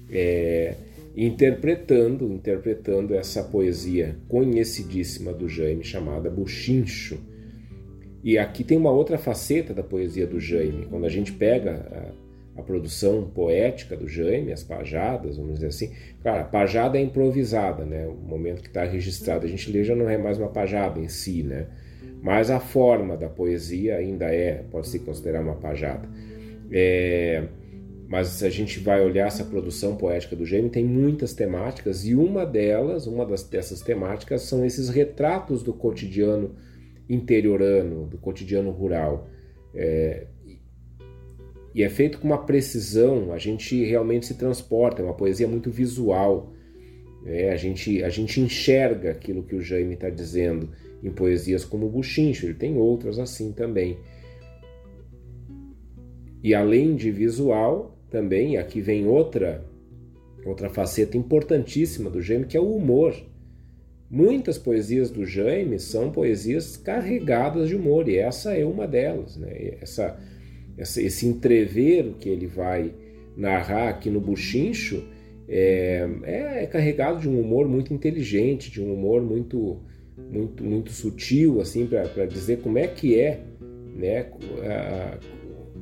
é, 0.09 0.75
interpretando, 1.15 2.31
interpretando 2.31 3.13
essa 3.13 3.43
poesia 3.43 4.17
conhecidíssima 4.27 5.33
do 5.33 5.49
Jaime 5.49 5.83
chamada 5.83 6.29
Buchincho. 6.29 7.17
E 8.23 8.37
aqui 8.37 8.63
tem 8.63 8.77
uma 8.77 8.91
outra 8.91 9.17
faceta 9.17 9.73
da 9.73 9.83
poesia 9.83 10.25
do 10.27 10.39
Jaime. 10.39 10.85
Quando 10.85 11.05
a 11.05 11.09
gente 11.09 11.31
pega 11.31 12.13
a, 12.57 12.61
produção 12.61 13.29
poética 13.29 13.95
do 13.95 14.07
Jaime, 14.07 14.51
as 14.51 14.63
pajadas, 14.63 15.37
vamos 15.37 15.55
dizer 15.55 15.67
assim, 15.67 15.91
claro, 16.21 16.41
a 16.41 16.45
pajada 16.45 16.97
é 16.97 17.01
improvisada, 17.01 17.85
né? 17.85 18.07
O 18.07 18.15
momento 18.15 18.61
que 18.61 18.67
está 18.67 18.83
registrado, 18.83 19.45
a 19.45 19.49
gente 19.49 19.71
lê 19.71 19.83
já 19.83 19.95
não 19.95 20.09
é 20.09 20.17
mais 20.17 20.37
uma 20.37 20.49
pajada 20.49 20.99
em 20.99 21.07
si, 21.07 21.43
né? 21.43 21.67
Mas 22.21 22.49
a 22.49 22.59
forma 22.59 23.15
da 23.15 23.29
poesia 23.29 23.97
ainda 23.97 24.25
é, 24.25 24.63
pode 24.71 24.87
se 24.87 24.99
considerar 24.99 25.41
uma 25.41 25.55
pajada. 25.55 26.09
É, 26.71 27.43
mas 28.07 28.27
se 28.27 28.45
a 28.45 28.49
gente 28.49 28.79
vai 28.79 29.03
olhar 29.03 29.27
essa 29.27 29.43
produção 29.43 29.97
poética 29.97 30.35
do 30.35 30.45
Gêmeo, 30.45 30.69
tem 30.69 30.85
muitas 30.85 31.33
temáticas 31.33 32.05
e 32.05 32.15
uma 32.15 32.45
delas, 32.45 33.05
uma 33.05 33.25
das, 33.25 33.43
dessas 33.43 33.81
temáticas, 33.81 34.43
são 34.43 34.65
esses 34.65 34.89
retratos 34.89 35.61
do 35.61 35.73
cotidiano 35.73 36.55
interiorano, 37.09 38.05
do 38.07 38.17
cotidiano 38.17 38.71
rural. 38.71 39.27
É, 39.75 40.25
e 41.77 41.83
é 41.83 41.89
feito 41.89 42.17
com 42.17 42.25
uma 42.25 42.43
precisão, 42.43 43.31
a 43.31 43.37
gente 43.37 43.85
realmente 43.85 44.25
se 44.25 44.33
transporta, 44.33 44.99
é 44.99 45.05
uma 45.05 45.13
poesia 45.13 45.47
muito 45.47 45.69
visual. 45.69 46.51
É, 47.23 47.51
a, 47.51 47.55
gente, 47.55 48.03
a 48.03 48.09
gente 48.09 48.41
enxerga 48.41 49.11
aquilo 49.11 49.43
que 49.43 49.53
o 49.53 49.61
Jaime 49.61 49.93
está 49.93 50.09
dizendo 50.09 50.71
em 51.03 51.11
poesias 51.11 51.63
como 51.63 51.85
o 51.85 51.89
Buchincho, 51.89 52.47
ele 52.47 52.55
tem 52.55 52.77
outras 52.77 53.19
assim 53.19 53.51
também. 53.51 53.99
E 56.43 56.55
além 56.55 56.95
de 56.95 57.11
visual, 57.11 57.95
também 58.09 58.57
aqui 58.57 58.81
vem 58.81 59.05
outra 59.05 59.63
outra 60.43 60.71
faceta 60.71 61.15
importantíssima 61.15 62.09
do 62.09 62.23
Jaime, 62.23 62.47
que 62.47 62.57
é 62.57 62.59
o 62.59 62.75
humor. 62.75 63.13
Muitas 64.09 64.57
poesias 64.57 65.11
do 65.11 65.27
Jaime 65.27 65.77
são 65.77 66.11
poesias 66.11 66.75
carregadas 66.75 67.69
de 67.69 67.75
humor, 67.75 68.09
e 68.09 68.17
essa 68.17 68.57
é 68.57 68.65
uma 68.65 68.87
delas. 68.87 69.37
Né? 69.37 69.75
Essa, 69.79 70.17
esse 70.77 71.25
entrever 71.25 72.13
que 72.19 72.29
ele 72.29 72.47
vai 72.47 72.93
narrar 73.35 73.89
aqui 73.89 74.09
no 74.09 74.21
Buchincho 74.21 75.03
é, 75.47 76.07
é, 76.23 76.63
é, 76.63 76.67
carregado 76.67 77.21
de 77.21 77.29
um 77.29 77.39
humor 77.39 77.67
muito 77.67 77.93
inteligente, 77.93 78.69
de 78.69 78.81
um 78.81 78.93
humor 78.93 79.21
muito, 79.21 79.81
muito, 80.17 80.63
muito 80.63 80.91
sutil, 80.91 81.61
assim, 81.61 81.87
para 81.87 82.25
dizer 82.25 82.59
como 82.59 82.77
é 82.77 82.87
que 82.87 83.19
é 83.19 83.39
né, 83.95 84.29
a, 84.63 85.17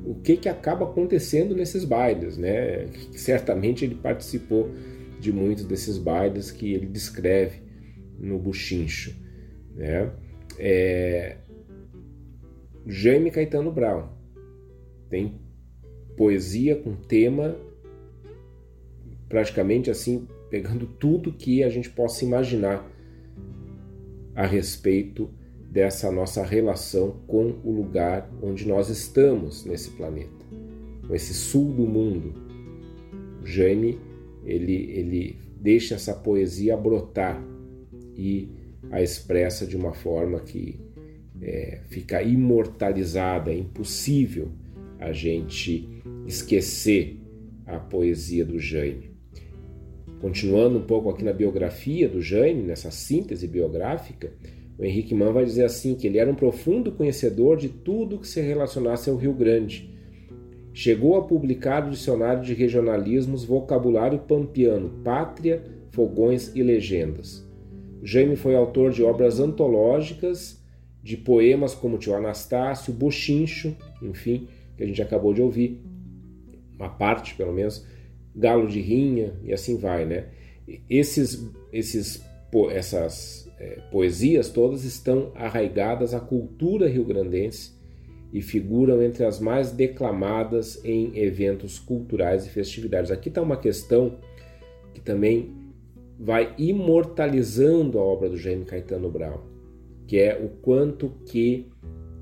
o 0.04 0.14
que, 0.14 0.36
que 0.36 0.48
acaba 0.48 0.84
acontecendo 0.84 1.54
nesses 1.54 1.84
bailes, 1.84 2.38
né? 2.38 2.86
Certamente 3.12 3.84
ele 3.84 3.96
participou 3.96 4.70
de 5.18 5.32
muitos 5.32 5.64
desses 5.64 5.98
bailes 5.98 6.52
que 6.52 6.72
ele 6.72 6.86
descreve 6.86 7.60
no 8.18 8.38
Buchincho, 8.38 9.14
né? 9.74 10.12
É... 10.58 11.36
Jaime 12.86 13.32
Caetano 13.32 13.72
Brown 13.72 14.15
tem 15.08 15.34
poesia 16.16 16.76
com 16.76 16.94
tema 16.94 17.56
praticamente 19.28 19.90
assim 19.90 20.26
pegando 20.50 20.86
tudo 20.86 21.32
que 21.32 21.62
a 21.62 21.68
gente 21.68 21.90
possa 21.90 22.24
imaginar 22.24 22.88
a 24.34 24.46
respeito 24.46 25.30
dessa 25.70 26.10
nossa 26.10 26.44
relação 26.44 27.20
com 27.26 27.58
o 27.64 27.70
lugar 27.70 28.30
onde 28.42 28.66
nós 28.66 28.88
estamos 28.88 29.64
nesse 29.64 29.90
planeta, 29.90 30.44
com 31.06 31.14
esse 31.14 31.34
sul 31.34 31.72
do 31.72 31.86
mundo. 31.86 32.34
O 33.42 33.46
Jaime, 33.46 33.98
ele, 34.44 34.90
ele 34.92 35.36
deixa 35.60 35.96
essa 35.96 36.14
poesia 36.14 36.76
brotar 36.76 37.42
e 38.14 38.48
a 38.90 39.02
expressa 39.02 39.66
de 39.66 39.76
uma 39.76 39.92
forma 39.92 40.40
que 40.40 40.78
é, 41.42 41.80
fica 41.88 42.22
imortalizada, 42.22 43.50
é 43.50 43.58
impossível 43.58 44.50
a 44.98 45.12
gente 45.12 45.88
esquecer 46.26 47.20
a 47.66 47.78
poesia 47.78 48.44
do 48.44 48.58
Jaime. 48.58 49.10
Continuando 50.20 50.78
um 50.78 50.82
pouco 50.82 51.10
aqui 51.10 51.22
na 51.22 51.32
biografia 51.32 52.08
do 52.08 52.20
Jaime, 52.20 52.62
nessa 52.62 52.90
síntese 52.90 53.46
biográfica, 53.46 54.32
o 54.78 54.84
Henrique 54.84 55.14
Mann 55.14 55.32
vai 55.32 55.44
dizer 55.44 55.64
assim 55.64 55.94
que 55.94 56.06
ele 56.06 56.18
era 56.18 56.30
um 56.30 56.34
profundo 56.34 56.92
conhecedor 56.92 57.56
de 57.56 57.68
tudo 57.68 58.18
que 58.18 58.28
se 58.28 58.40
relacionasse 58.40 59.08
ao 59.08 59.16
Rio 59.16 59.32
Grande. 59.32 59.90
Chegou 60.72 61.16
a 61.16 61.24
publicar 61.24 61.86
o 61.86 61.90
dicionário 61.90 62.42
de 62.42 62.52
regionalismos 62.52 63.44
Vocabulário 63.44 64.18
Pampiano, 64.18 65.00
Pátria, 65.02 65.62
Fogões 65.90 66.52
e 66.54 66.62
Legendas. 66.62 67.46
Jaime 68.02 68.36
foi 68.36 68.54
autor 68.54 68.92
de 68.92 69.02
obras 69.02 69.40
antológicas, 69.40 70.62
de 71.02 71.16
poemas 71.16 71.74
como 71.74 71.98
Tio 71.98 72.14
Anastácio, 72.14 72.92
Bochincho, 72.92 73.74
enfim, 74.02 74.48
que 74.76 74.82
a 74.82 74.86
gente 74.86 75.00
acabou 75.02 75.32
de 75.32 75.42
ouvir, 75.42 75.80
uma 76.78 76.88
parte 76.88 77.34
pelo 77.34 77.52
menos, 77.52 77.86
Galo 78.34 78.66
de 78.66 78.80
Rinha 78.80 79.34
e 79.42 79.52
assim 79.52 79.78
vai, 79.78 80.04
né? 80.04 80.26
Esses, 80.90 81.48
esses, 81.72 82.22
essas 82.70 83.50
é, 83.58 83.80
poesias 83.90 84.50
todas 84.50 84.84
estão 84.84 85.32
arraigadas 85.34 86.12
à 86.12 86.20
cultura 86.20 86.88
rio-grandense 86.88 87.74
e 88.32 88.42
figuram 88.42 89.02
entre 89.02 89.24
as 89.24 89.40
mais 89.40 89.70
declamadas 89.70 90.84
em 90.84 91.16
eventos 91.16 91.78
culturais 91.78 92.44
e 92.44 92.50
festividades. 92.50 93.10
Aqui 93.10 93.28
está 93.28 93.40
uma 93.40 93.56
questão 93.56 94.18
que 94.92 95.00
também 95.00 95.54
vai 96.18 96.54
imortalizando 96.58 97.98
a 97.98 98.02
obra 98.02 98.28
do 98.28 98.36
Jaime 98.36 98.64
Caetano 98.64 99.10
Brown, 99.10 99.40
que 100.06 100.18
é 100.18 100.38
o 100.38 100.48
quanto 100.48 101.10
que 101.26 101.70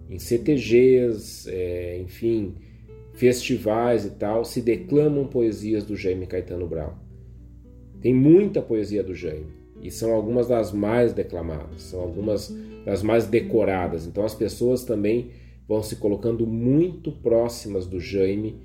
em 0.08 0.18
CTGs, 0.18 1.50
é, 1.50 1.98
enfim, 2.00 2.54
festivais 3.14 4.04
e 4.04 4.10
tal, 4.10 4.44
se 4.44 4.60
declamam 4.60 5.26
poesias 5.26 5.84
do 5.84 5.96
Jaime 5.96 6.26
Caetano 6.26 6.66
Brown. 6.66 6.94
Tem 8.00 8.12
muita 8.12 8.60
poesia 8.60 9.02
do 9.02 9.14
Jaime 9.14 9.46
e 9.80 9.90
são 9.90 10.12
algumas 10.12 10.48
das 10.48 10.72
mais 10.72 11.12
declamadas, 11.12 11.82
são 11.82 12.00
algumas 12.00 12.54
das 12.84 13.02
mais 13.02 13.26
decoradas. 13.26 14.06
Então 14.06 14.24
as 14.24 14.34
pessoas 14.34 14.84
também 14.84 15.30
vão 15.66 15.82
se 15.82 15.96
colocando 15.96 16.46
muito 16.46 17.10
próximas 17.10 17.86
do 17.86 17.98
Jaime 17.98 18.56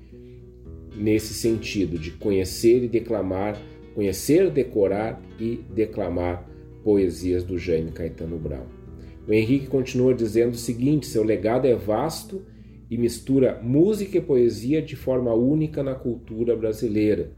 nesse 0.94 1.32
sentido 1.32 1.98
de 1.98 2.10
conhecer 2.12 2.82
e 2.84 2.88
declamar, 2.88 3.60
conhecer, 3.94 4.50
decorar 4.50 5.20
e 5.38 5.64
declamar 5.74 6.46
poesias 6.84 7.44
do 7.44 7.58
Jaime 7.58 7.92
Caetano 7.92 8.38
Brown. 8.38 8.79
O 9.26 9.32
Henrique 9.32 9.66
continua 9.66 10.14
dizendo 10.14 10.54
o 10.54 10.58
seguinte: 10.58 11.06
seu 11.06 11.22
legado 11.22 11.66
é 11.66 11.74
vasto 11.74 12.42
e 12.90 12.98
mistura 12.98 13.60
música 13.62 14.18
e 14.18 14.20
poesia 14.20 14.82
de 14.82 14.96
forma 14.96 15.32
única 15.32 15.82
na 15.82 15.94
cultura 15.94 16.56
brasileira. 16.56 17.30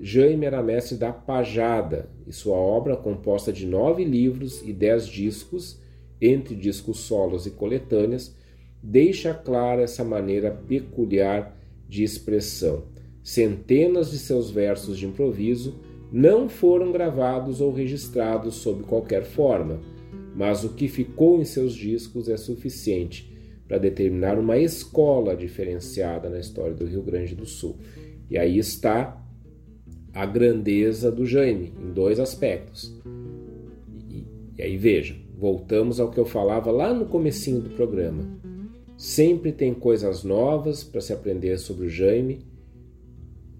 Jaime 0.00 0.46
era 0.46 0.62
mestre 0.62 0.96
da 0.96 1.12
pajada, 1.12 2.10
e 2.26 2.32
sua 2.32 2.56
obra, 2.56 2.96
composta 2.96 3.52
de 3.52 3.66
nove 3.66 4.04
livros 4.04 4.62
e 4.62 4.72
dez 4.72 5.06
discos, 5.06 5.80
entre 6.20 6.54
discos 6.54 7.00
solos 7.00 7.46
e 7.46 7.50
coletâneas, 7.50 8.34
deixa 8.82 9.32
clara 9.34 9.82
essa 9.82 10.04
maneira 10.04 10.50
peculiar 10.50 11.56
de 11.88 12.04
expressão. 12.04 12.84
Centenas 13.22 14.10
de 14.10 14.18
seus 14.18 14.50
versos 14.50 14.98
de 14.98 15.06
improviso 15.06 15.74
não 16.12 16.48
foram 16.48 16.92
gravados 16.92 17.60
ou 17.60 17.72
registrados 17.72 18.54
sob 18.56 18.84
qualquer 18.84 19.24
forma, 19.24 19.80
mas 20.36 20.62
o 20.64 20.74
que 20.74 20.86
ficou 20.86 21.40
em 21.40 21.46
seus 21.46 21.74
discos 21.74 22.28
é 22.28 22.36
suficiente 22.36 23.34
para 23.66 23.78
determinar 23.78 24.38
uma 24.38 24.58
escola 24.58 25.34
diferenciada 25.34 26.28
na 26.28 26.38
história 26.38 26.74
do 26.74 26.84
Rio 26.84 27.02
Grande 27.02 27.34
do 27.34 27.46
Sul. 27.46 27.76
E 28.30 28.36
aí 28.36 28.58
está 28.58 29.20
a 30.12 30.26
grandeza 30.26 31.10
do 31.10 31.24
Jaime, 31.24 31.72
em 31.82 31.90
dois 31.90 32.20
aspectos. 32.20 32.94
E, 34.10 34.24
e 34.58 34.62
aí 34.62 34.76
veja, 34.76 35.16
voltamos 35.38 35.98
ao 35.98 36.10
que 36.10 36.20
eu 36.20 36.26
falava 36.26 36.70
lá 36.70 36.92
no 36.92 37.06
comecinho 37.06 37.62
do 37.62 37.70
programa. 37.70 38.22
Sempre 38.96 39.52
tem 39.52 39.72
coisas 39.72 40.22
novas 40.22 40.84
para 40.84 41.00
se 41.00 41.14
aprender 41.14 41.58
sobre 41.58 41.86
o 41.86 41.90
Jaime 41.90 42.40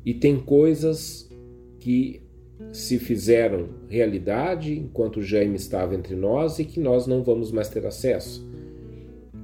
e 0.04 0.12
tem 0.12 0.38
coisas 0.38 1.28
que 1.80 2.25
se 2.72 2.98
fizeram 2.98 3.68
realidade 3.88 4.78
enquanto 4.78 5.18
o 5.18 5.22
Jaime 5.22 5.57
estava 5.57 5.94
entre 5.94 6.14
nós 6.14 6.59
e 6.59 6.64
que 6.64 6.80
nós 6.80 7.07
não 7.07 7.22
vamos 7.22 7.50
mais 7.50 7.68
ter 7.68 7.86
acesso. 7.86 8.46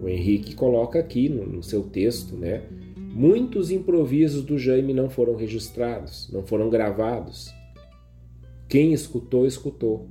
O 0.00 0.08
Henrique 0.08 0.54
coloca 0.54 0.98
aqui 0.98 1.28
no, 1.28 1.46
no 1.46 1.62
seu 1.62 1.84
texto, 1.84 2.36
né? 2.36 2.62
Muitos 2.96 3.70
improvisos 3.70 4.42
do 4.42 4.58
Jaime 4.58 4.94
não 4.94 5.08
foram 5.10 5.36
registrados, 5.36 6.30
não 6.32 6.42
foram 6.42 6.70
gravados. 6.70 7.52
Quem 8.68 8.92
escutou, 8.92 9.46
escutou. 9.46 10.08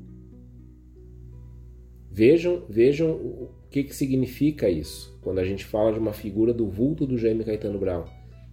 Vejam, 2.11 2.63
vejam 2.69 3.11
o 3.11 3.49
que, 3.69 3.83
que 3.83 3.95
significa 3.95 4.69
isso 4.69 5.17
quando 5.21 5.39
a 5.39 5.43
gente 5.43 5.65
fala 5.65 5.91
de 5.93 5.99
uma 5.99 6.13
figura 6.13 6.53
do 6.53 6.67
vulto 6.67 7.07
do 7.07 7.17
Jaime 7.17 7.43
Caetano 7.43 7.79
Brown. 7.79 8.05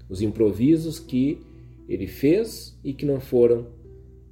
Os 0.09 0.22
improvisos 0.22 0.99
que 0.99 1.40
ele 1.88 2.07
fez 2.07 2.78
e 2.82 2.92
que 2.92 3.05
não 3.05 3.20
foram, 3.20 3.66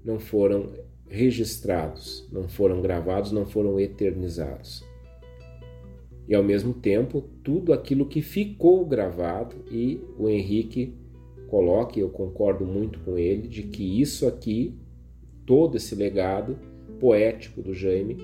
não 0.06 0.20
foram 0.20 0.68
registrados, 1.08 2.28
não 2.30 2.46
foram 2.46 2.80
gravados, 2.80 3.32
não 3.32 3.44
foram 3.44 3.80
eternizados. 3.80 4.84
E 6.28 6.34
ao 6.34 6.44
mesmo 6.44 6.72
tempo, 6.72 7.24
tudo 7.42 7.72
aquilo 7.72 8.06
que 8.06 8.22
ficou 8.22 8.86
gravado 8.86 9.56
e 9.70 10.00
o 10.16 10.28
Henrique 10.28 10.94
coloca, 11.48 11.98
eu 11.98 12.08
concordo 12.08 12.64
muito 12.64 13.00
com 13.00 13.18
ele, 13.18 13.48
de 13.48 13.64
que 13.64 14.00
isso 14.00 14.26
aqui, 14.26 14.74
todo 15.44 15.76
esse 15.76 15.94
legado 15.94 16.56
poético 17.00 17.60
do 17.60 17.74
Jaime, 17.74 18.16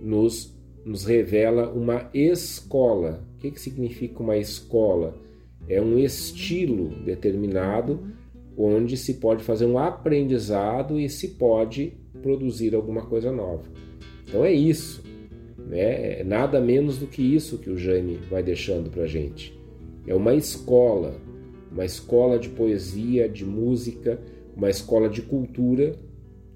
nos, 0.00 0.54
nos 0.84 1.04
revela 1.04 1.70
uma 1.70 2.10
escola. 2.14 3.26
O 3.36 3.38
que, 3.40 3.50
que 3.50 3.60
significa 3.60 4.22
uma 4.22 4.36
escola? 4.36 5.14
É 5.66 5.80
um 5.80 5.98
estilo 5.98 6.88
determinado 7.04 8.00
onde 8.56 8.96
se 8.96 9.14
pode 9.14 9.42
fazer 9.42 9.66
um 9.66 9.78
aprendizado 9.78 10.98
e 10.98 11.08
se 11.08 11.28
pode 11.28 11.92
produzir 12.22 12.74
alguma 12.74 13.06
coisa 13.06 13.32
nova. 13.32 13.64
Então 14.26 14.44
é 14.44 14.52
isso, 14.52 15.02
né? 15.58 16.20
É 16.20 16.24
nada 16.24 16.60
menos 16.60 16.98
do 16.98 17.06
que 17.06 17.22
isso 17.22 17.58
que 17.58 17.70
o 17.70 17.76
Jaime 17.76 18.18
vai 18.30 18.42
deixando 18.42 18.90
para 18.90 19.06
gente. 19.06 19.58
É 20.06 20.14
uma 20.14 20.34
escola, 20.34 21.20
uma 21.70 21.84
escola 21.84 22.38
de 22.38 22.48
poesia, 22.48 23.28
de 23.28 23.44
música, 23.44 24.20
uma 24.56 24.70
escola 24.70 25.08
de 25.08 25.22
cultura 25.22 25.98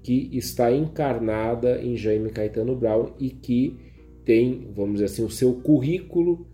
que 0.01 0.29
está 0.31 0.71
encarnada 0.71 1.81
em 1.81 1.97
Jaime 1.97 2.29
Caetano 2.29 2.75
Brown 2.75 3.11
e 3.19 3.29
que 3.29 3.77
tem, 4.23 4.67
vamos 4.75 4.93
dizer 4.93 5.05
assim, 5.05 5.23
o 5.23 5.29
seu 5.29 5.53
currículo 5.53 6.47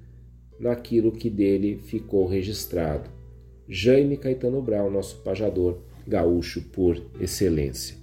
naquilo 0.60 1.12
que 1.12 1.30
dele 1.30 1.78
ficou 1.78 2.26
registrado. 2.26 3.10
Jaime 3.68 4.18
Caetano 4.18 4.61
Brown, 4.61 4.91
nosso 4.91 5.18
pajador 5.18 5.80
gaúcho 6.07 6.61
por 6.72 7.01
excelência. 7.20 7.97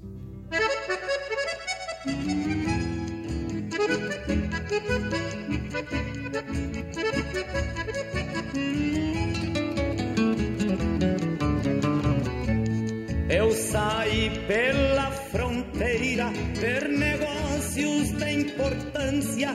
Eu 13.31 13.53
saí 13.53 14.31
pela 14.47 15.11
fronteira 15.31 16.31
ver 16.61 16.89
negócios 16.89 18.13
de 18.13 18.33
importância 18.33 19.55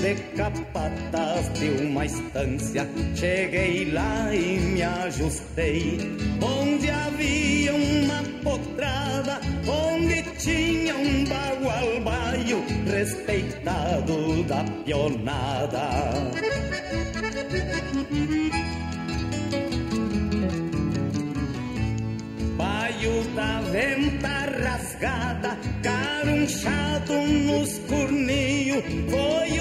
de 0.00 0.14
capataz 0.34 1.52
de 1.58 1.68
uma 1.84 2.06
estância. 2.06 2.88
Cheguei 3.14 3.90
lá 3.92 4.34
e 4.34 4.58
me 4.58 4.82
ajustei 4.82 5.98
onde 6.42 6.90
havia 6.90 7.74
uma 7.74 8.22
potrada, 8.42 9.40
onde 9.68 10.22
tinha 10.38 10.96
um 10.96 11.24
bagualbaio 11.24 12.64
respeitado 12.86 14.42
da 14.44 14.64
pionada. 14.84 15.90
Baio 22.56 23.24
da 23.34 23.60
venta 23.70 24.28
rasgada, 24.62 25.58
carunchado 25.82 27.12
nos 27.12 27.78
corninhos, 27.80 28.82
foi 29.10 29.59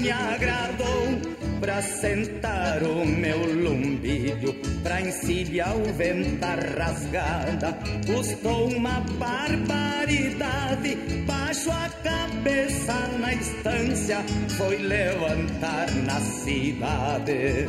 me 0.00 0.10
agradou. 0.10 1.20
Pra 1.60 1.82
sentar 1.82 2.82
o 2.82 3.04
meu 3.04 3.38
lumbilho, 3.54 4.54
pra 4.82 5.00
encilhar 5.02 5.76
o 5.76 5.92
venta 5.92 6.54
rasgada, 6.78 7.78
custou 8.06 8.68
uma 8.68 9.00
barbaridade. 9.18 10.96
Baixo 11.26 11.70
a 11.70 11.90
cabeça 12.02 12.94
na 13.18 13.34
estância, 13.34 14.24
foi 14.56 14.78
levantar 14.78 15.90
na 16.06 16.18
cidade. 16.20 17.66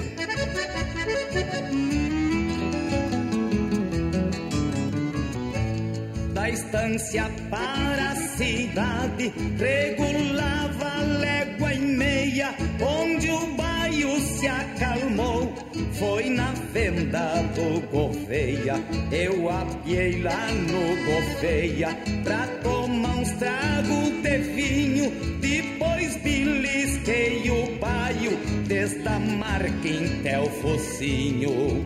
Da 6.41 6.49
estância 6.49 7.29
para 7.51 8.11
a 8.13 8.15
cidade, 8.15 9.31
regulava 9.59 11.03
légua 11.19 11.71
e 11.71 11.79
meia, 11.79 12.55
onde 12.81 13.29
o 13.29 13.45
baio 13.55 14.19
se 14.21 14.47
acalmou. 14.47 15.53
Foi 15.99 16.31
na 16.31 16.51
venda 16.73 17.43
do 17.53 17.79
Gouveia, 17.91 18.83
eu 19.11 19.49
apiei 19.51 20.19
lá 20.23 20.47
no 20.51 21.05
Gouveia, 21.05 21.95
pra 22.23 22.47
tomar 22.63 23.17
uns 23.17 23.31
tragos 23.33 24.09
de 24.23 24.37
vinho, 24.39 25.11
depois 25.39 26.15
belisquei 26.23 27.51
o 27.51 27.77
baio, 27.77 28.35
desde 28.67 29.07
a 29.07 29.19
marca 29.19 29.89
até 30.19 30.39
o 30.39 30.49
focinho. 30.49 31.85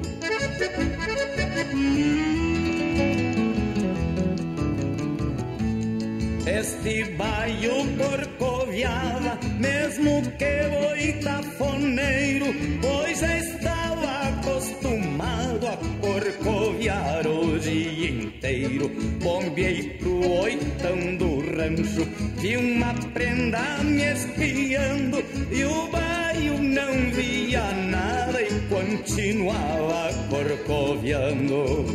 Este 6.47 7.03
baio 7.17 7.73
corcoviava, 7.97 9.39
mesmo 9.57 10.21
que 10.37 10.69
boitafoneiro, 10.69 12.45
pois 12.81 13.19
estava 13.23 14.29
acostumado 14.29 15.67
a 15.67 15.77
corcoviar 16.01 17.25
o 17.25 17.57
dia 17.57 18.09
inteiro. 18.11 18.89
Bombeei 19.23 19.97
pro 19.97 20.29
oitão 20.41 21.15
do 21.17 21.39
rancho, 21.39 22.07
vi 22.37 22.57
uma 22.57 22.93
prenda 23.11 23.83
me 23.83 24.03
espiando, 24.03 25.25
e 25.51 25.63
o 25.63 25.87
baio 25.87 26.59
não 26.61 27.11
via 27.11 27.71
nada 27.71 28.39
e 28.43 28.51
continuava 28.69 30.13
corcoviando. 30.29 31.85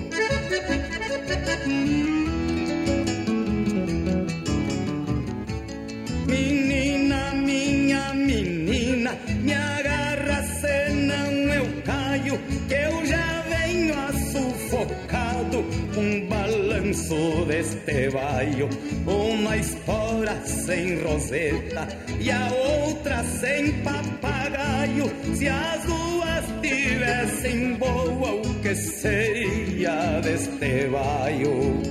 Menina, 6.31 7.33
minha 7.35 8.15
menina, 8.15 9.19
me 9.43 9.53
agarra 9.53 10.43
se 10.45 10.93
não 10.93 11.55
eu 11.55 11.67
caio, 11.83 12.39
que 12.69 12.75
eu 12.75 13.05
já 13.05 13.43
venho 13.49 13.95
sufocado. 14.31 15.65
Um 15.97 16.29
balanço 16.29 17.45
deste 17.47 18.11
baio, 18.11 18.69
uma 19.07 19.57
espora 19.57 20.41
sem 20.47 21.03
roseta 21.03 21.89
e 22.21 22.31
a 22.31 22.49
outra 22.53 23.25
sem 23.25 23.73
papagaio. 23.83 25.11
Se 25.35 25.49
as 25.49 25.83
duas 25.85 26.45
tivessem 26.63 27.75
boa, 27.75 28.35
o 28.35 28.55
que 28.63 28.75
seria 28.77 30.21
deste 30.21 30.87
baio? 30.89 31.83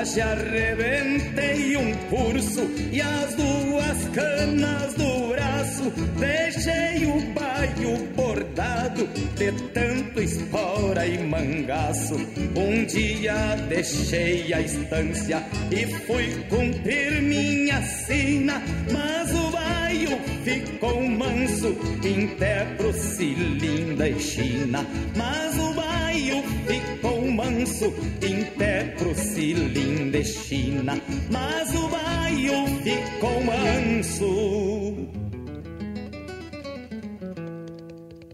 Laje 0.00 0.20
arrebentei 0.22 1.76
um 1.76 1.92
curso 2.08 2.62
e 2.90 3.02
as 3.02 3.34
duas 3.34 4.08
canas 4.14 4.94
do 4.94 5.28
braço 5.28 5.92
deixei 6.18 7.06
o 7.06 7.20
baio 7.34 8.06
bordado 8.16 9.06
de 9.36 9.52
tanto 9.74 10.20
espora 10.22 11.06
e 11.06 11.18
mangaço. 11.18 12.14
Um 12.56 12.84
dia 12.86 13.56
deixei 13.68 14.52
a 14.54 14.62
estância 14.62 15.42
e 15.70 15.86
fui 16.06 16.44
cumprir 16.48 17.20
minha 17.20 17.82
sina, 17.82 18.62
mas 18.90 19.30
o 19.34 19.50
baio 19.50 20.18
ficou 20.42 21.02
manso, 21.02 21.76
em 22.02 22.26
pé 22.38 22.66
pro 22.78 22.90
cilinda 22.94 24.08
e 24.08 24.18
china, 24.18 24.86
mas 25.14 25.58
o 25.58 25.74
baio 25.74 26.42
ficou 26.66 27.19
manso, 27.50 27.92
em 28.22 28.44
pé 28.56 28.94
pro 28.96 29.14
cilinda 29.14 30.18
e 30.18 30.24
china, 30.24 31.00
mas 31.30 31.74
o 31.74 31.88
baio 31.88 32.66
ficou 32.82 33.42
manso. 33.44 35.08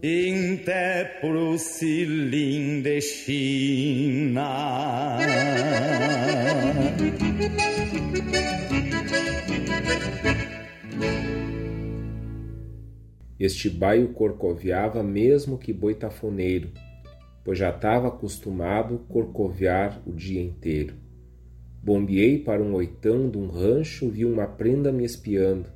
Em 0.01 0.57
pé 0.57 1.17
pro 1.19 1.57
cilinda 1.57 3.01
China. 3.01 4.47
Este 13.39 13.69
baio 13.69 14.09
corcoviava 14.09 15.01
mesmo 15.03 15.57
que 15.57 15.73
boitafoneiro, 15.73 16.71
pois 17.47 17.57
já 17.57 17.69
estava 17.69 18.09
acostumado 18.09 19.05
corcoviar 19.07 20.01
o 20.05 20.11
dia 20.11 20.41
inteiro. 20.41 20.95
Bombeei 21.81 22.39
para 22.39 22.61
um 22.61 22.73
oitão 22.73 23.29
de 23.29 23.37
um 23.37 23.47
rancho, 23.47 24.09
vi 24.09 24.25
uma 24.25 24.45
prenda 24.45 24.91
me 24.91 25.05
espiando. 25.05 25.69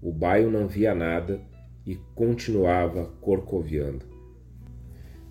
O 0.00 0.10
baio 0.10 0.50
não 0.50 0.66
via 0.66 0.94
nada 0.94 1.38
e 1.84 1.96
continuava 2.14 3.10
corcoviando. 3.20 4.06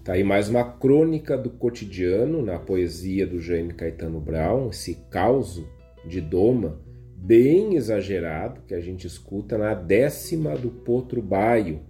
Tá 0.04 0.14
aí 0.14 0.24
mais 0.24 0.48
uma 0.50 0.64
crônica 0.64 1.36
do 1.36 1.50
cotidiano 1.50 2.44
na 2.44 2.60
poesia 2.60 3.26
do 3.26 3.42
Jaime 3.42 3.74
Caetano 3.74 4.22
Brown, 4.22 4.70
esse 4.70 4.94
caos 5.10 5.66
de 6.06 6.22
doma 6.22 6.80
bem 7.16 7.74
exagerado 7.74 8.62
que 8.68 8.76
a 8.76 8.80
gente 8.80 9.08
escuta 9.08 9.58
na 9.58 9.74
décima 9.74 10.56
do 10.56 10.70
Potro 10.70 11.24
Baio, 11.24 11.82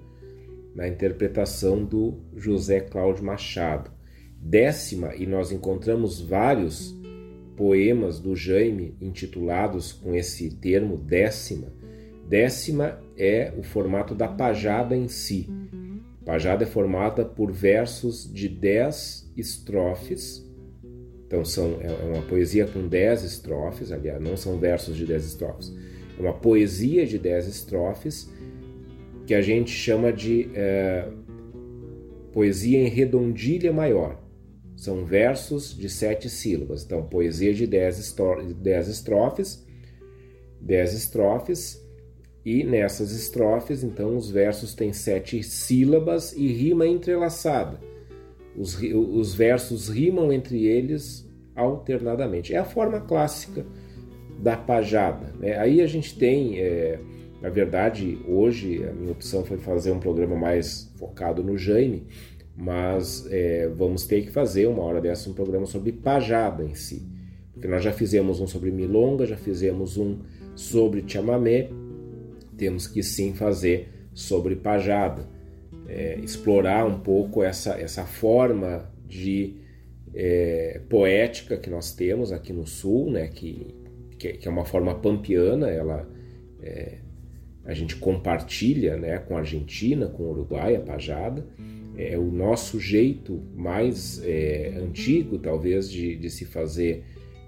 na 0.73 0.87
interpretação 0.87 1.83
do 1.83 2.21
José 2.37 2.79
Cláudio 2.79 3.25
Machado. 3.25 3.96
Décima, 4.41 5.15
e 5.15 5.25
nós 5.25 5.51
encontramos 5.51 6.21
vários 6.21 6.95
poemas 7.55 8.19
do 8.19 8.35
Jaime 8.35 8.95
intitulados 9.01 9.91
com 9.91 10.13
esse 10.15 10.49
termo 10.55 10.97
décima. 10.97 11.73
Décima 12.27 12.99
é 13.17 13.53
o 13.57 13.63
formato 13.63 14.13
da 14.13 14.27
pajada 14.27 14.95
em 14.95 15.07
si. 15.07 15.49
Pajada 16.25 16.63
é 16.63 16.67
formada 16.67 17.25
por 17.25 17.51
versos 17.51 18.31
de 18.31 18.47
dez 18.47 19.31
estrofes 19.35 20.47
então 21.27 21.43
são, 21.43 21.77
é, 21.81 21.87
é 21.87 22.13
uma 22.13 22.23
poesia 22.23 22.65
com 22.65 22.87
dez 22.87 23.23
estrofes, 23.23 23.91
aliás, 23.91 24.21
não 24.21 24.37
são 24.37 24.57
versos 24.57 24.95
de 24.95 25.05
dez 25.05 25.25
estrofes. 25.25 25.73
É 26.17 26.21
uma 26.21 26.33
poesia 26.33 27.05
de 27.05 27.19
dez 27.19 27.47
estrofes 27.47 28.31
que 29.25 29.35
a 29.35 29.41
gente 29.41 29.69
chama 29.69 30.11
de 30.11 30.49
é, 30.55 31.05
poesia 32.31 32.79
em 32.79 32.87
redondilha 32.87 33.73
maior. 33.73 34.17
São 34.77 35.03
versos 35.03 35.75
de 35.75 35.89
sete 35.89 36.29
sílabas. 36.29 36.85
Então, 36.85 37.03
poesia 37.03 37.53
de 37.53 37.67
dez, 37.67 37.99
estrofes, 37.99 38.55
dez 40.61 40.93
estrofes, 40.93 41.85
e 42.45 42.63
nessas 42.63 43.11
estrofes, 43.11 43.83
então, 43.83 44.15
os 44.15 44.31
versos 44.31 44.73
têm 44.73 44.93
sete 44.93 45.43
sílabas 45.43 46.31
e 46.31 46.47
rima 46.47 46.87
entrelaçada 46.87 47.77
os, 48.57 48.75
os 48.81 49.35
versos 49.35 49.87
rimam 49.87 50.33
entre 50.33 50.65
eles 50.65 51.29
alternadamente. 51.55 52.53
É 52.53 52.57
a 52.57 52.65
forma 52.65 52.99
clássica 52.99 53.65
da 54.39 54.57
pajada. 54.57 55.33
Né? 55.39 55.57
Aí 55.57 55.81
a 55.81 55.87
gente 55.87 56.17
tem, 56.17 56.59
é, 56.59 56.99
na 57.41 57.49
verdade, 57.49 58.19
hoje 58.27 58.83
a 58.83 58.91
minha 58.91 59.11
opção 59.11 59.45
foi 59.45 59.57
fazer 59.57 59.91
um 59.91 59.99
programa 59.99 60.35
mais 60.35 60.91
focado 60.97 61.43
no 61.43 61.57
Jaime, 61.57 62.07
mas 62.57 63.27
é, 63.29 63.67
vamos 63.69 64.05
ter 64.05 64.23
que 64.23 64.31
fazer 64.31 64.65
uma 64.67 64.83
hora 64.83 64.99
dessa 64.99 65.29
um 65.29 65.33
programa 65.33 65.65
sobre 65.65 65.91
pajada 65.91 66.63
em 66.63 66.73
si. 66.75 67.07
Porque 67.53 67.67
nós 67.67 67.83
já 67.83 67.93
fizemos 67.93 68.39
um 68.41 68.47
sobre 68.47 68.71
milonga, 68.71 69.25
já 69.25 69.37
fizemos 69.37 69.97
um 69.97 70.19
sobre 70.55 71.03
chamamé, 71.07 71.69
temos 72.57 72.87
que 72.87 73.03
sim 73.03 73.33
fazer 73.33 74.09
sobre 74.13 74.55
pajada 74.55 75.37
é, 75.87 76.19
explorar 76.21 76.85
um 76.85 76.99
pouco 76.99 77.43
essa, 77.43 77.79
essa 77.79 78.05
forma 78.05 78.91
de 79.07 79.55
é, 80.13 80.81
poética 80.89 81.57
que 81.57 81.69
nós 81.69 81.93
temos 81.93 82.31
aqui 82.31 82.51
no 82.51 82.67
Sul, 82.67 83.11
né, 83.11 83.27
que, 83.27 83.73
que, 84.17 84.47
é 84.47 84.51
uma 84.51 84.65
forma 84.65 84.93
pampiana, 84.95 85.69
ela, 85.69 86.07
é, 86.61 86.97
a 87.65 87.73
gente 87.73 87.95
compartilha 87.95 88.97
né, 88.97 89.17
com 89.19 89.35
a 89.35 89.39
Argentina, 89.39 90.07
com 90.07 90.23
o 90.23 90.31
Uruguai, 90.31 90.75
a 90.75 90.81
pajada, 90.81 91.45
é 91.97 92.17
o 92.17 92.31
nosso 92.31 92.79
jeito 92.79 93.41
mais 93.55 94.21
é, 94.23 94.73
antigo, 94.77 95.39
talvez, 95.39 95.89
de, 95.89 96.15
de 96.15 96.29
se 96.29 96.45
fazer 96.45 97.03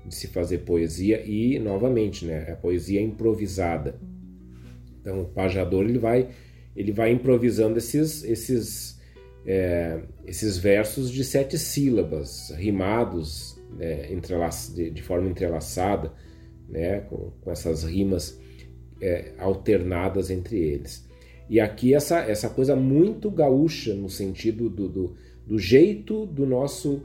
de 0.05 0.15
se 0.15 0.27
fazer 0.27 0.59
poesia 0.59 1.21
e 1.23 1.59
novamente 1.59 2.25
né 2.25 2.51
a 2.51 2.55
poesia 2.55 2.99
improvisada 2.99 3.99
então 4.99 5.21
o 5.21 5.25
pajador 5.25 5.83
ele 5.83 5.99
vai 5.99 6.29
ele 6.79 6.93
vai 6.93 7.11
improvisando 7.11 7.77
esses, 7.77 8.23
esses, 8.23 9.01
é, 9.45 9.99
esses 10.25 10.57
versos 10.57 11.11
de 11.11 11.25
sete 11.25 11.57
sílabas, 11.57 12.51
rimados 12.55 13.61
né, 13.77 14.07
de, 14.73 14.89
de, 14.89 15.03
forma 15.03 15.29
entrelaçada, 15.29 16.13
né, 16.69 17.01
com, 17.01 17.31
com 17.41 17.51
essas 17.51 17.83
rimas 17.83 18.39
é, 19.01 19.33
alternadas 19.39 20.29
entre 20.29 20.57
eles. 20.57 21.05
E 21.49 21.59
aqui 21.59 21.93
essa, 21.93 22.19
essa 22.19 22.49
coisa 22.49 22.75
muito 22.75 23.31
gaúcha, 23.31 23.93
no 23.95 24.09
sentido 24.09 24.69
do, 24.69 24.87
do, 24.87 25.15
do 25.47 25.57
jeito 25.57 26.25
do 26.25 26.45
nosso 26.45 27.01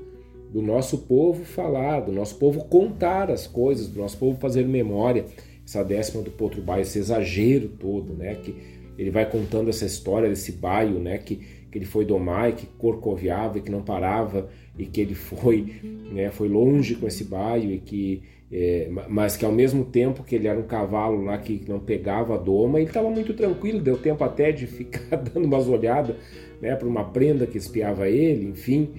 do 0.53 0.63
nosso 0.63 0.99
povo 0.99 1.45
falar, 1.45 1.99
do 2.03 2.13
nosso 2.13 2.37
povo 2.37 2.67
contar 2.67 3.29
as 3.29 3.45
coisas, 3.45 3.89
do 3.89 3.99
nosso 3.99 4.17
povo 4.17 4.39
fazer 4.39 4.65
memória, 4.65 5.25
essa 5.67 5.83
décima 5.83 6.23
do 6.23 6.31
Potro 6.31 6.63
Baio, 6.63 6.83
esse 6.83 6.97
exagero 6.97 7.71
todo, 7.71 8.13
né? 8.13 8.37
Que 8.37 8.55
ele 8.97 9.11
vai 9.11 9.29
contando 9.29 9.71
essa 9.71 9.85
história 9.85 10.29
desse 10.29 10.53
baio, 10.53 10.99
né, 10.99 11.19
que, 11.19 11.37
que 11.71 11.79
ele 11.79 11.85
foi 11.85 12.05
domar 12.05 12.51
e 12.51 12.53
que 12.53 12.67
corcoviava 12.67 13.59
e 13.59 13.61
que 13.61 13.71
não 13.71 13.83
parava 13.83 14.49
e 14.79 14.87
que 14.87 15.01
ele 15.01 15.15
foi, 15.17 15.75
né, 16.13 16.31
foi 16.31 16.49
longe 16.49 16.95
com 16.95 17.07
esse 17.07 17.25
baio 17.25 17.73
e 17.73 17.79
que 17.79 18.23
é, 18.53 18.89
mas 19.09 19.37
que 19.37 19.45
ao 19.45 19.53
mesmo 19.53 19.85
tempo 19.85 20.23
que 20.23 20.35
ele 20.35 20.47
era 20.47 20.59
um 20.59 20.65
cavalo 20.65 21.25
lá 21.25 21.39
que 21.39 21.65
não 21.67 21.81
pegava 21.81 22.35
a 22.35 22.39
doma, 22.39 22.79
ele 22.79 22.89
estava 22.89 23.11
muito 23.11 23.35
tranquilo, 23.35 23.81
deu 23.81 23.97
tempo 23.97 24.23
até 24.23 24.53
de 24.53 24.67
ficar 24.67 25.17
dando 25.17 25.47
umas 25.47 25.67
olhadas 25.67 26.17
né, 26.61 26.75
para 26.77 26.87
uma 26.87 27.05
prenda 27.05 27.47
que 27.47 27.59
espiava 27.59 28.09
ele, 28.09 28.47
enfim, 28.47 28.91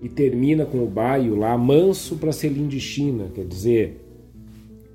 e 0.00 0.08
termina 0.08 0.64
com 0.64 0.82
o 0.82 0.86
baio 0.86 1.34
lá 1.34 1.56
manso 1.56 2.16
para 2.16 2.32
ser 2.32 2.48
lindicina, 2.48 3.30
quer 3.34 3.44
dizer, 3.44 4.00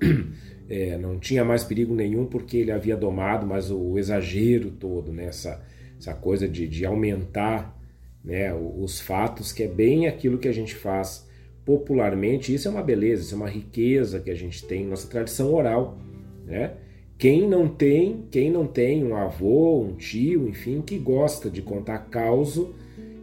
é, 0.68 0.96
não 0.98 1.18
tinha 1.18 1.44
mais 1.44 1.64
perigo 1.64 1.94
nenhum 1.94 2.24
porque 2.24 2.56
ele 2.56 2.72
havia 2.72 2.96
domado, 2.96 3.46
mas 3.46 3.70
o, 3.70 3.98
exagero 3.98 4.70
todo, 4.70 5.12
né? 5.12 5.26
essa, 5.26 5.62
essa 5.98 6.14
coisa 6.14 6.48
de, 6.48 6.66
de 6.66 6.84
aumentar 6.84 7.78
né, 8.24 8.54
os 8.54 9.00
fatos, 9.00 9.52
que 9.52 9.62
é 9.62 9.68
bem 9.68 10.06
aquilo 10.06 10.38
que 10.38 10.48
a 10.48 10.52
gente 10.52 10.74
faz 10.74 11.27
popularmente. 11.68 12.54
Isso 12.54 12.66
é 12.66 12.70
uma 12.70 12.82
beleza, 12.82 13.24
isso 13.24 13.34
é 13.34 13.36
uma 13.36 13.50
riqueza 13.50 14.20
que 14.20 14.30
a 14.30 14.34
gente 14.34 14.64
tem, 14.64 14.86
nossa 14.86 15.06
tradição 15.06 15.52
oral. 15.52 15.98
Né? 16.46 16.72
Quem 17.18 17.46
não 17.46 17.68
tem, 17.68 18.24
quem 18.30 18.50
não 18.50 18.66
tem 18.66 19.04
um 19.04 19.14
avô, 19.14 19.82
um 19.82 19.94
tio, 19.94 20.48
enfim, 20.48 20.80
que 20.80 20.96
gosta 20.96 21.50
de 21.50 21.60
contar 21.60 21.98
causo 22.08 22.74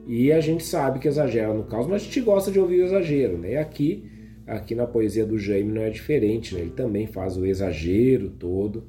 e 0.05 0.31
a 0.31 0.39
gente 0.39 0.63
sabe 0.63 0.99
que 0.99 1.07
exagera 1.07 1.51
no 1.55 1.63
caos, 1.63 1.87
mas 1.87 2.03
a 2.03 2.05
gente 2.05 2.21
gosta 2.21 2.51
de 2.51 2.59
ouvir 2.59 2.81
o 2.81 2.85
exagero, 2.85 3.35
né? 3.35 3.57
Aqui 3.57 4.11
Aqui 4.45 4.75
na 4.75 4.85
poesia 4.85 5.25
do 5.25 5.39
Jaime 5.39 5.71
não 5.71 5.81
é 5.81 5.89
diferente, 5.89 6.53
né? 6.53 6.61
ele 6.61 6.69
também 6.69 7.07
faz 7.07 7.35
o 7.35 7.47
exagero 7.47 8.29
todo 8.29 8.83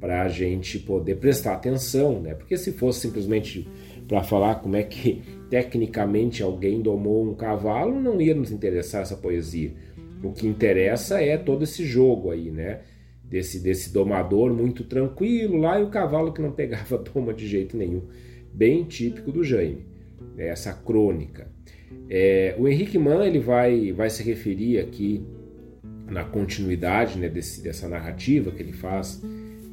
para 0.00 0.22
a 0.22 0.28
gente 0.28 0.78
poder 0.78 1.16
prestar 1.16 1.52
atenção, 1.52 2.18
né? 2.18 2.32
Porque 2.34 2.56
se 2.56 2.72
fosse 2.72 3.00
simplesmente 3.00 3.68
para 4.08 4.22
falar 4.22 4.54
como 4.54 4.74
é 4.74 4.82
que 4.82 5.22
tecnicamente 5.52 6.42
alguém 6.42 6.80
domou 6.80 7.28
um 7.28 7.34
cavalo, 7.34 8.00
não 8.00 8.18
ia 8.18 8.34
nos 8.34 8.50
interessar 8.50 9.02
essa 9.02 9.18
poesia. 9.18 9.70
O 10.24 10.32
que 10.32 10.46
interessa 10.46 11.22
é 11.22 11.36
todo 11.36 11.64
esse 11.64 11.84
jogo 11.84 12.30
aí, 12.30 12.50
né? 12.50 12.80
Desse, 13.22 13.60
desse 13.60 13.92
domador 13.92 14.50
muito 14.50 14.82
tranquilo 14.84 15.58
lá 15.58 15.78
e 15.78 15.82
o 15.82 15.90
cavalo 15.90 16.32
que 16.32 16.40
não 16.40 16.52
pegava 16.52 16.96
doma 17.14 17.34
de 17.34 17.46
jeito 17.46 17.76
nenhum. 17.76 18.00
Bem 18.50 18.84
típico 18.84 19.30
do 19.30 19.44
Jaime, 19.44 19.84
né? 20.34 20.48
essa 20.48 20.72
crônica. 20.72 21.46
É, 22.08 22.56
o 22.58 22.66
Henrique 22.66 22.98
Mann 22.98 23.22
ele 23.22 23.38
vai, 23.38 23.92
vai 23.92 24.08
se 24.08 24.22
referir 24.22 24.78
aqui 24.78 25.22
na 26.08 26.24
continuidade 26.24 27.18
né, 27.18 27.28
desse, 27.28 27.62
dessa 27.62 27.86
narrativa 27.86 28.50
que 28.52 28.62
ele 28.62 28.72
faz, 28.72 29.20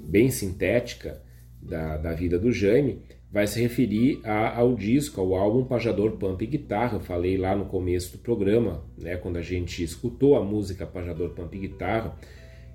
bem 0.10 0.30
sintética, 0.30 1.22
da, 1.62 1.96
da 1.96 2.14
vida 2.14 2.38
do 2.38 2.52
Jaime, 2.52 3.02
vai 3.32 3.46
se 3.46 3.62
referir 3.62 4.20
a, 4.24 4.58
ao 4.58 4.76
disco, 4.76 5.22
ao 5.22 5.36
álbum 5.36 5.64
Pajador 5.64 6.14
Pampa 6.14 6.44
e 6.44 6.48
Guitarra. 6.48 6.98
Eu 6.98 7.02
falei 7.02 7.38
lá 7.38 7.56
no 7.56 7.66
começo 7.66 8.18
do 8.18 8.24
programa, 8.24 8.84
né, 8.98 9.18
quando 9.18 9.38
a 9.38 9.42
gente 9.42 9.84
escutou 9.84 10.36
a 10.36 10.44
música 10.44 10.86
Pajador 10.86 11.30
Pampa 11.32 11.56
e 11.56 11.60
Guitarra, 11.60 12.18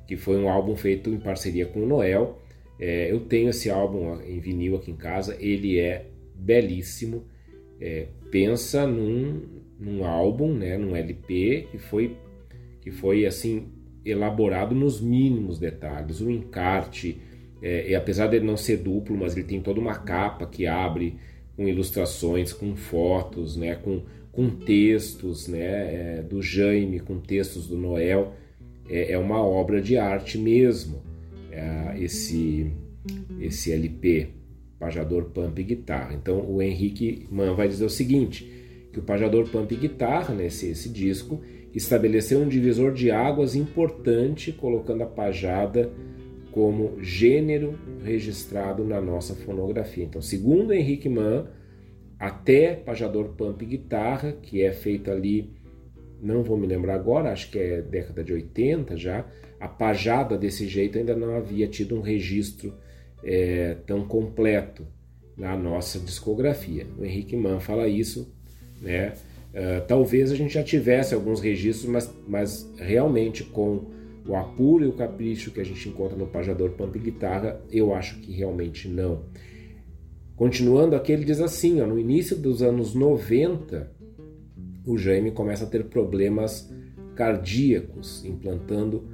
que 0.06 0.16
foi 0.16 0.36
um 0.38 0.48
álbum 0.48 0.76
feito 0.76 1.10
em 1.10 1.18
parceria 1.18 1.66
com 1.66 1.82
o 1.82 1.86
Noel. 1.86 2.40
É, 2.78 3.10
eu 3.10 3.20
tenho 3.20 3.50
esse 3.50 3.70
álbum 3.70 4.20
em 4.22 4.38
vinil 4.38 4.76
aqui 4.76 4.90
em 4.90 4.96
casa, 4.96 5.36
ele 5.40 5.78
é 5.78 6.06
belíssimo. 6.34 7.24
É, 7.80 8.06
pensa 8.30 8.86
num, 8.86 9.42
num 9.78 10.04
álbum, 10.04 10.52
né, 10.52 10.78
num 10.78 10.94
LP 10.94 11.68
que 11.70 11.78
foi 11.78 12.16
que 12.80 12.90
foi 12.90 13.24
assim 13.24 13.68
elaborado 14.04 14.74
nos 14.74 15.00
mínimos 15.00 15.58
detalhes, 15.58 16.20
o 16.20 16.30
encarte, 16.30 17.18
é, 17.62 17.90
e 17.90 17.94
apesar 17.94 18.26
dele 18.26 18.44
não 18.44 18.56
ser 18.56 18.78
duplo, 18.78 19.16
mas 19.16 19.36
ele 19.36 19.46
tem 19.46 19.60
toda 19.60 19.80
uma 19.80 19.94
capa 19.94 20.46
que 20.46 20.66
abre 20.66 21.16
com 21.56 21.68
ilustrações, 21.68 22.52
com 22.52 22.74
fotos, 22.76 23.56
né, 23.56 23.74
com, 23.76 24.02
com 24.32 24.50
textos 24.50 25.48
né, 25.48 26.18
é, 26.18 26.22
do 26.22 26.42
Jaime, 26.42 27.00
com 27.00 27.18
textos 27.18 27.66
do 27.66 27.76
Noel. 27.76 28.34
É, 28.88 29.12
é 29.12 29.18
uma 29.18 29.42
obra 29.42 29.80
de 29.80 29.96
arte 29.96 30.36
mesmo, 30.36 31.02
é, 31.50 31.94
esse, 31.98 32.70
esse 33.40 33.72
LP, 33.72 34.28
Pajador 34.78 35.24
Pump 35.26 35.62
Guitarra. 35.62 36.14
Então 36.14 36.40
o 36.40 36.60
Henrique 36.60 37.26
Man 37.30 37.54
vai 37.54 37.68
dizer 37.68 37.84
o 37.84 37.90
seguinte, 37.90 38.50
que 38.92 38.98
o 38.98 39.02
Pajador 39.02 39.48
Pump 39.48 39.74
Guitarra, 39.74 40.34
nesse 40.34 40.66
né, 40.66 40.72
esse 40.72 40.88
disco, 40.88 41.40
estabeleceu 41.74 42.40
um 42.40 42.48
divisor 42.48 42.92
de 42.92 43.10
águas 43.10 43.56
importante, 43.56 44.52
colocando 44.52 45.02
a 45.02 45.06
pajada 45.06 45.90
como 46.54 47.02
gênero 47.02 47.76
registrado 48.04 48.84
na 48.84 49.00
nossa 49.00 49.34
fonografia. 49.34 50.04
Então, 50.04 50.22
segundo 50.22 50.72
Henrique 50.72 51.08
Mann, 51.08 51.48
até 52.16 52.76
pajador 52.76 53.30
pump 53.30 53.66
guitarra, 53.66 54.30
que 54.40 54.62
é 54.62 54.70
feito 54.70 55.10
ali, 55.10 55.52
não 56.22 56.44
vou 56.44 56.56
me 56.56 56.64
lembrar 56.64 56.94
agora, 56.94 57.32
acho 57.32 57.50
que 57.50 57.58
é 57.58 57.82
década 57.82 58.22
de 58.22 58.32
80 58.32 58.96
já, 58.96 59.26
a 59.58 59.66
pajada 59.66 60.38
desse 60.38 60.68
jeito 60.68 60.96
ainda 60.96 61.16
não 61.16 61.34
havia 61.34 61.66
tido 61.66 61.96
um 61.96 62.00
registro 62.00 62.72
é, 63.24 63.76
tão 63.84 64.06
completo 64.06 64.86
na 65.36 65.56
nossa 65.56 65.98
discografia. 65.98 66.86
O 66.96 67.04
Henrique 67.04 67.36
Mann 67.36 67.58
fala 67.58 67.88
isso, 67.88 68.32
né? 68.80 69.14
Uh, 69.52 69.84
talvez 69.88 70.30
a 70.30 70.36
gente 70.36 70.54
já 70.54 70.62
tivesse 70.62 71.14
alguns 71.14 71.40
registros, 71.40 71.90
mas, 71.90 72.14
mas 72.28 72.72
realmente 72.76 73.42
com 73.42 73.86
o 74.26 74.34
apuro 74.36 74.84
e 74.84 74.88
o 74.88 74.92
capricho 74.92 75.50
que 75.50 75.60
a 75.60 75.64
gente 75.64 75.88
encontra 75.88 76.16
no 76.16 76.26
Pajador 76.26 76.70
Pampa 76.70 76.96
e 76.96 77.00
Guitarra, 77.00 77.60
eu 77.70 77.94
acho 77.94 78.18
que 78.20 78.32
realmente 78.32 78.88
não. 78.88 79.22
Continuando 80.36 80.96
aqui, 80.96 81.12
ele 81.12 81.24
diz 81.24 81.40
assim: 81.40 81.80
ó, 81.80 81.86
no 81.86 81.98
início 81.98 82.36
dos 82.36 82.62
anos 82.62 82.94
90, 82.94 83.92
o 84.86 84.98
Jaime 84.98 85.30
começa 85.30 85.64
a 85.64 85.68
ter 85.68 85.84
problemas 85.84 86.72
cardíacos, 87.14 88.24
implantando 88.24 89.04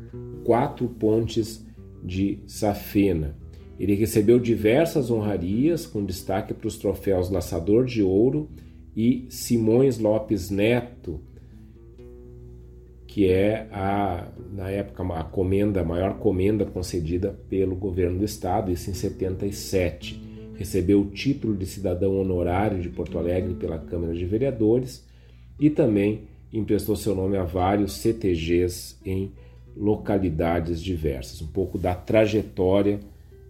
quatro 0.44 0.88
pontes 0.88 1.64
de 2.02 2.40
safena. 2.46 3.36
Ele 3.78 3.94
recebeu 3.94 4.38
diversas 4.38 5.10
honrarias, 5.10 5.86
com 5.86 6.04
destaque 6.04 6.52
para 6.52 6.68
os 6.68 6.76
troféus 6.76 7.30
Laçador 7.30 7.84
de 7.84 8.02
Ouro 8.02 8.48
e 8.96 9.26
Simões 9.30 9.98
Lopes 9.98 10.50
Neto, 10.50 11.20
que 13.10 13.28
é 13.28 13.66
a 13.72 14.28
na 14.52 14.70
época 14.70 15.02
a 15.02 15.24
comenda, 15.24 15.80
a 15.80 15.84
maior 15.84 16.18
comenda 16.18 16.64
concedida 16.64 17.36
pelo 17.48 17.74
governo 17.74 18.20
do 18.20 18.24
estado, 18.24 18.70
isso 18.70 18.88
em 18.88 18.94
77. 18.94 20.22
Recebeu 20.56 21.00
o 21.00 21.06
título 21.06 21.56
de 21.56 21.66
cidadão 21.66 22.20
honorário 22.20 22.80
de 22.80 22.88
Porto 22.88 23.18
Alegre 23.18 23.54
pela 23.54 23.78
Câmara 23.78 24.14
de 24.14 24.24
Vereadores 24.24 25.04
e 25.58 25.68
também 25.68 26.28
emprestou 26.52 26.94
seu 26.94 27.12
nome 27.12 27.36
a 27.36 27.42
vários 27.42 27.94
CTGs 27.94 28.96
em 29.04 29.32
localidades 29.76 30.80
diversas. 30.80 31.42
Um 31.42 31.48
pouco 31.48 31.78
da 31.78 31.96
trajetória 31.96 33.00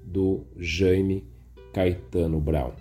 do 0.02 0.40
Jaime 0.56 1.22
Caetano 1.70 2.40
Brown. 2.40 2.72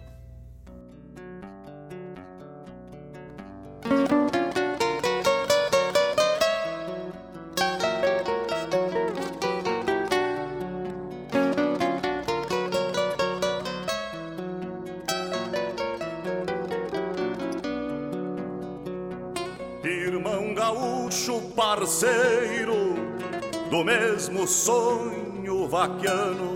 Do 23.69 23.83
mesmo 23.83 24.47
sonho 24.47 25.67
vaquiano. 25.67 26.55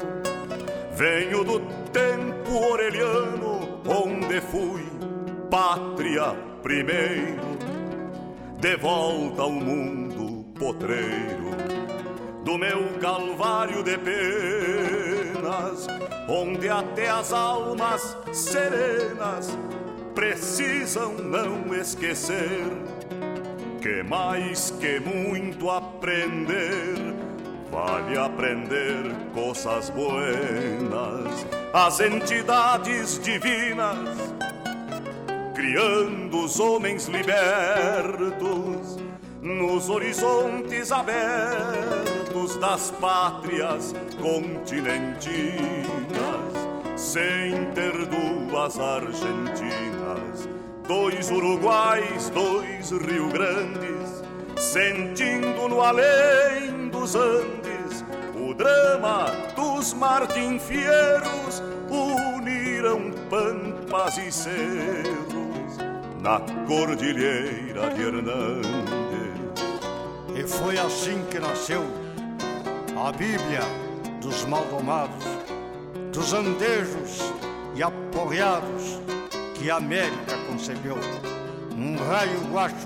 Venho 0.95 1.43
do 1.43 1.59
tempo 1.91 2.71
orelhano, 2.71 3.81
onde 3.87 4.41
fui 4.41 4.83
pátria 5.49 6.35
primeiro, 6.61 7.57
de 8.59 8.75
volta 8.77 9.41
ao 9.41 9.51
mundo 9.51 10.45
potreiro, 10.57 11.51
do 12.43 12.57
meu 12.57 12.99
calvário 12.99 13.83
de 13.83 13.97
penas, 13.97 15.87
onde 16.27 16.69
até 16.69 17.09
as 17.09 17.33
almas 17.33 18.17
serenas 18.31 19.57
precisam 20.15 21.13
não 21.13 21.73
esquecer 21.75 22.71
que 23.83 24.01
mais 24.01 24.71
que 24.79 24.97
muito 25.01 25.69
aprender, 25.69 26.95
vale 27.69 28.17
aprender 28.17 29.13
coisas 29.33 29.89
buenas, 29.89 31.45
as 31.73 31.99
entidades 31.99 33.19
divinas, 33.19 34.07
criando 35.53 36.45
os 36.45 36.61
homens 36.61 37.09
libertos 37.09 38.97
nos 39.41 39.89
horizontes 39.89 40.89
abertos 40.89 42.55
das 42.61 42.89
pátrias 43.01 43.93
continentinas, 44.21 45.43
sem 46.95 47.65
ter 47.73 48.05
duas 48.05 48.79
Argentinas 48.79 50.62
dois 50.87 51.31
Uruguais, 51.31 52.29
dois 52.29 52.91
Rio 52.91 53.29
Grandes, 53.29 54.23
sentindo 54.57 55.67
no 55.67 55.81
além 55.81 56.89
dos 56.89 57.15
Andes 57.15 58.03
o 58.35 58.53
drama 58.53 59.31
dos 59.55 59.93
Martin 59.93 60.59
Fierros, 60.59 61.63
uniram 61.89 63.11
pampas 63.29 64.17
e 64.17 64.31
cerros 64.31 65.77
na 66.21 66.39
cordilheira 66.67 67.89
de 67.93 68.01
Hernandes. 68.01 68.73
E 70.35 70.47
foi 70.47 70.77
assim 70.77 71.23
que 71.29 71.39
nasceu 71.39 71.83
a 72.97 73.11
Bíblia 73.11 73.61
dos 74.21 74.45
maldomados, 74.45 75.23
dos 76.11 76.33
andejos 76.33 77.19
e 77.75 77.83
aporreados 77.83 78.99
que 79.63 79.71
a 79.71 79.77
América 79.77 80.37
concebeu. 80.49 80.97
Um 81.71 81.95
raio 81.95 82.37
guacho 82.51 82.85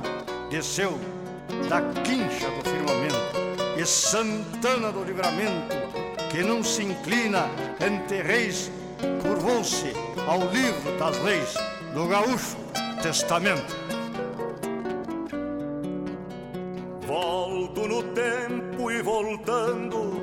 desceu 0.52 1.00
da 1.68 1.82
quincha 2.04 2.48
do 2.52 2.70
firmamento 2.70 3.82
e 3.82 3.84
Santana 3.84 4.92
do 4.92 5.04
Livramento, 5.04 5.76
que 6.30 6.44
não 6.44 6.64
se 6.64 6.84
inclina 6.84 7.50
ante 7.82 8.22
reis, 8.22 8.72
curvou-se 9.24 9.92
ao 10.28 10.40
livro 10.52 10.96
das 11.00 11.18
leis 11.24 11.56
do 11.96 12.08
gaúcho 12.08 12.58
testamento. 13.02 13.76
Volto 17.08 17.88
no 17.88 18.04
tempo 18.04 18.92
e 18.92 19.02
voltando, 19.02 20.22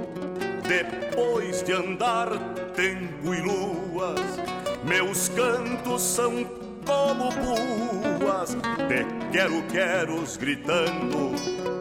depois 0.63 1.65
de 1.65 1.73
andar 1.73 2.29
tempo 2.77 3.35
e 3.35 3.41
luas 3.41 4.64
meus 4.87 5.29
cantos 5.29 6.03
são 6.03 6.45
como 6.85 7.31
puas 7.33 8.55
de 8.55 9.31
quero-queros 9.33 10.37
gritando, 10.37 11.33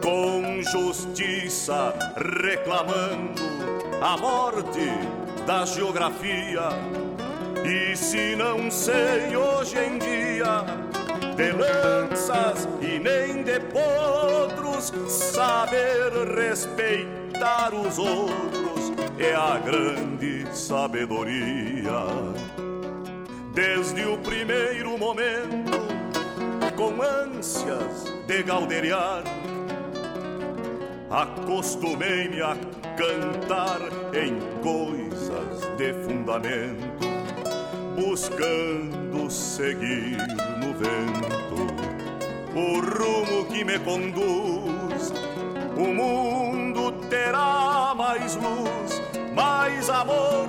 com 0.02 0.62
justiça 0.62 1.94
reclamando 2.40 3.42
a 4.00 4.16
morte 4.16 4.90
da 5.46 5.64
geografia. 5.64 6.68
E 7.64 7.96
se 7.96 8.36
não 8.36 8.70
sei 8.70 9.36
hoje 9.36 9.76
em 9.78 9.98
dia 9.98 10.64
de 11.36 11.52
lanças 11.52 12.68
e 12.80 12.98
nem 12.98 13.42
de 13.42 13.60
potros, 13.60 14.92
saber 15.08 16.12
respeitar 16.36 17.74
os 17.74 17.98
outros 17.98 18.92
é 19.18 19.34
a 19.34 19.58
grande 19.58 20.46
sabedoria. 20.54 22.73
Desde 23.54 24.04
o 24.04 24.18
primeiro 24.18 24.98
momento, 24.98 25.78
com 26.76 27.00
ânsias 27.00 28.04
de 28.26 28.42
galderiar, 28.42 29.22
acostumei-me 31.08 32.42
a 32.42 32.56
cantar 32.96 33.80
em 34.12 34.40
coisas 34.60 35.76
de 35.76 35.92
fundamento, 36.02 37.06
buscando 37.94 39.30
seguir 39.30 40.18
no 40.58 40.74
vento 40.74 41.34
o 42.56 42.80
rumo 42.80 43.44
que 43.46 43.64
me 43.64 43.78
conduz. 43.78 45.12
O 45.76 45.94
mundo 45.94 46.90
terá 47.08 47.94
mais 47.96 48.34
luz, 48.34 49.00
mais 49.32 49.88
amor, 49.90 50.48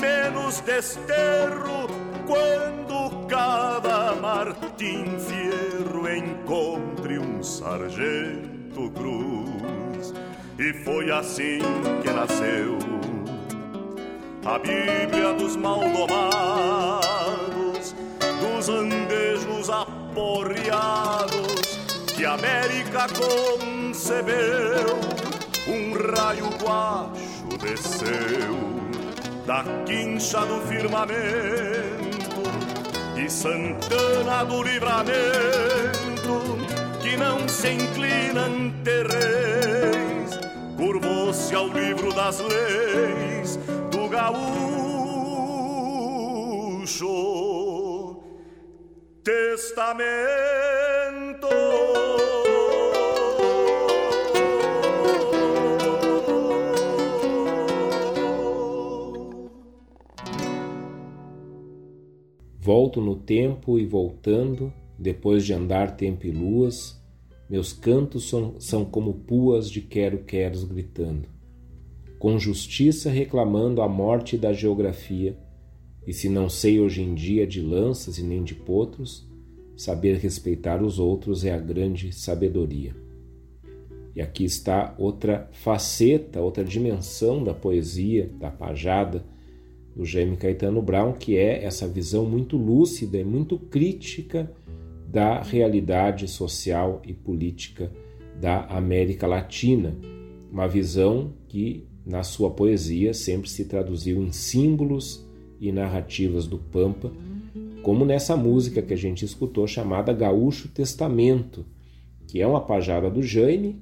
menos 0.00 0.60
desterro, 0.60 1.99
quando 2.30 3.26
cada 3.26 4.14
Martim 4.14 5.18
Fierro 5.18 6.08
encontre 6.08 7.18
um 7.18 7.42
sargento 7.42 8.88
cruz. 8.92 10.14
E 10.56 10.72
foi 10.84 11.10
assim 11.10 11.58
que 12.02 12.10
nasceu 12.12 12.78
a 14.46 14.58
Bíblia 14.60 15.34
dos 15.34 15.56
maldomados, 15.56 16.22
dos 18.40 18.68
andejos 18.68 19.68
aporreados 19.68 21.30
que 22.16 22.24
a 22.24 22.34
América 22.34 23.08
concebeu. 23.08 25.00
Um 25.66 25.92
raio 26.14 26.48
guacho 26.62 27.48
desceu 27.60 28.56
da 29.46 29.64
quincha 29.84 30.46
do 30.46 30.60
firmamento 30.68 31.79
Santana 33.30 34.44
do 34.44 34.60
livramento 34.60 36.58
que 37.00 37.16
não 37.16 37.48
se 37.48 37.70
inclina 37.70 38.46
ante 38.46 39.02
reis, 39.04 40.38
curvou-se 40.76 41.54
ao 41.54 41.68
livro 41.68 42.12
das 42.12 42.40
leis 42.40 43.56
do 43.92 44.08
gaúcho. 44.08 44.60
Testamento. 49.22 50.79
Volto 62.72 63.00
no 63.00 63.16
tempo 63.16 63.80
e 63.80 63.84
voltando, 63.84 64.72
depois 64.96 65.44
de 65.44 65.52
andar 65.52 65.96
tempo 65.96 66.24
e 66.24 66.30
luas, 66.30 67.02
meus 67.48 67.72
cantos 67.72 68.28
são, 68.28 68.60
são 68.60 68.84
como 68.84 69.12
puas 69.12 69.68
de 69.68 69.80
quero-queros 69.80 70.62
gritando, 70.62 71.28
com 72.16 72.38
justiça 72.38 73.10
reclamando 73.10 73.82
a 73.82 73.88
morte 73.88 74.38
da 74.38 74.52
geografia, 74.52 75.36
e 76.06 76.12
se 76.12 76.28
não 76.28 76.48
sei 76.48 76.78
hoje 76.78 77.02
em 77.02 77.12
dia 77.12 77.44
de 77.44 77.60
lanças 77.60 78.18
e 78.18 78.22
nem 78.22 78.44
de 78.44 78.54
potros, 78.54 79.28
saber 79.76 80.18
respeitar 80.18 80.80
os 80.80 81.00
outros 81.00 81.44
é 81.44 81.50
a 81.50 81.58
grande 81.58 82.12
sabedoria. 82.12 82.94
E 84.14 84.22
aqui 84.22 84.44
está 84.44 84.94
outra 84.96 85.50
faceta, 85.50 86.40
outra 86.40 86.64
dimensão 86.64 87.42
da 87.42 87.52
poesia, 87.52 88.30
da 88.38 88.48
pajada, 88.48 89.24
do 89.94 90.04
Jaime 90.04 90.36
Caetano 90.36 90.80
Brown, 90.80 91.12
que 91.12 91.36
é 91.36 91.64
essa 91.64 91.86
visão 91.86 92.24
muito 92.24 92.56
lúcida 92.56 93.18
e 93.18 93.24
muito 93.24 93.58
crítica 93.58 94.50
da 95.06 95.42
realidade 95.42 96.28
social 96.28 97.02
e 97.04 97.12
política 97.12 97.90
da 98.40 98.64
América 98.66 99.26
Latina. 99.26 99.96
Uma 100.50 100.68
visão 100.68 101.32
que, 101.48 101.84
na 102.06 102.22
sua 102.22 102.50
poesia, 102.50 103.12
sempre 103.12 103.48
se 103.50 103.64
traduziu 103.64 104.22
em 104.22 104.32
símbolos 104.32 105.26
e 105.60 105.70
narrativas 105.72 106.46
do 106.46 106.58
Pampa, 106.58 107.12
como 107.82 108.04
nessa 108.04 108.36
música 108.36 108.80
que 108.80 108.94
a 108.94 108.96
gente 108.96 109.24
escutou 109.24 109.66
chamada 109.66 110.12
Gaúcho 110.12 110.68
Testamento, 110.68 111.64
que 112.26 112.40
é 112.40 112.46
uma 112.46 112.60
pajada 112.60 113.10
do 113.10 113.22
Jaime, 113.22 113.80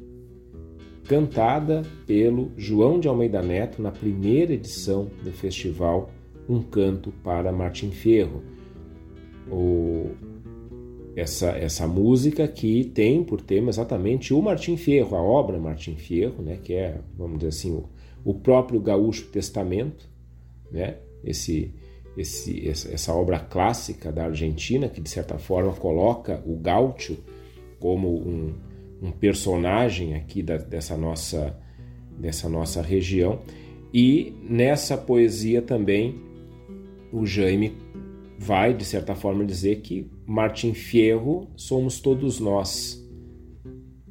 cantada 1.09 1.83
pelo 2.07 2.53
João 2.55 3.01
de 3.01 3.09
Almeida 3.09 3.41
Neto 3.41 3.81
na 3.81 3.91
primeira 3.91 4.53
edição 4.53 5.11
do 5.25 5.33
festival 5.33 6.11
Um 6.47 6.61
Canto 6.61 7.11
para 7.25 7.51
Martim 7.51 7.91
Ferro. 7.91 8.43
O, 9.51 10.11
essa, 11.17 11.49
essa 11.53 11.89
música 11.89 12.47
que 12.47 12.85
tem 12.85 13.25
por 13.25 13.41
tema 13.41 13.71
exatamente 13.71 14.35
o 14.35 14.43
Martim 14.43 14.77
Ferro, 14.77 15.17
a 15.17 15.23
obra 15.23 15.59
Martim 15.59 15.97
Ferro, 15.97 16.43
né, 16.43 16.59
que 16.63 16.75
é, 16.75 17.01
vamos 17.17 17.39
dizer 17.39 17.49
assim, 17.49 17.73
o, 17.73 17.89
o 18.23 18.35
próprio 18.35 18.79
Gaúcho 18.79 19.29
Testamento, 19.29 20.07
né, 20.71 20.99
esse, 21.25 21.75
esse, 22.19 22.69
essa 22.69 23.15
obra 23.15 23.39
clássica 23.39 24.13
da 24.13 24.27
Argentina, 24.27 24.91
que 24.91 25.01
de 25.01 25.09
certa 25.09 25.39
forma 25.39 25.73
coloca 25.73 26.43
o 26.45 26.55
gaúcho 26.55 27.17
como 27.81 28.15
um, 28.15 28.53
um 29.01 29.11
personagem 29.11 30.15
aqui 30.15 30.43
da, 30.43 30.57
dessa, 30.57 30.97
nossa, 30.97 31.57
dessa 32.19 32.49
nossa 32.49 32.83
região. 32.83 33.41
E 33.93 34.35
nessa 34.43 34.97
poesia 34.97 35.63
também 35.63 36.21
o 37.13 37.25
Jaime 37.25 37.77
vai, 38.39 38.75
de 38.75 38.85
certa 38.85 39.15
forma, 39.15 39.45
dizer 39.45 39.81
que 39.81 40.11
Martin 40.27 40.75
Fierro 40.75 41.49
somos 41.57 42.01
todos 42.01 42.39
nós. 42.39 43.05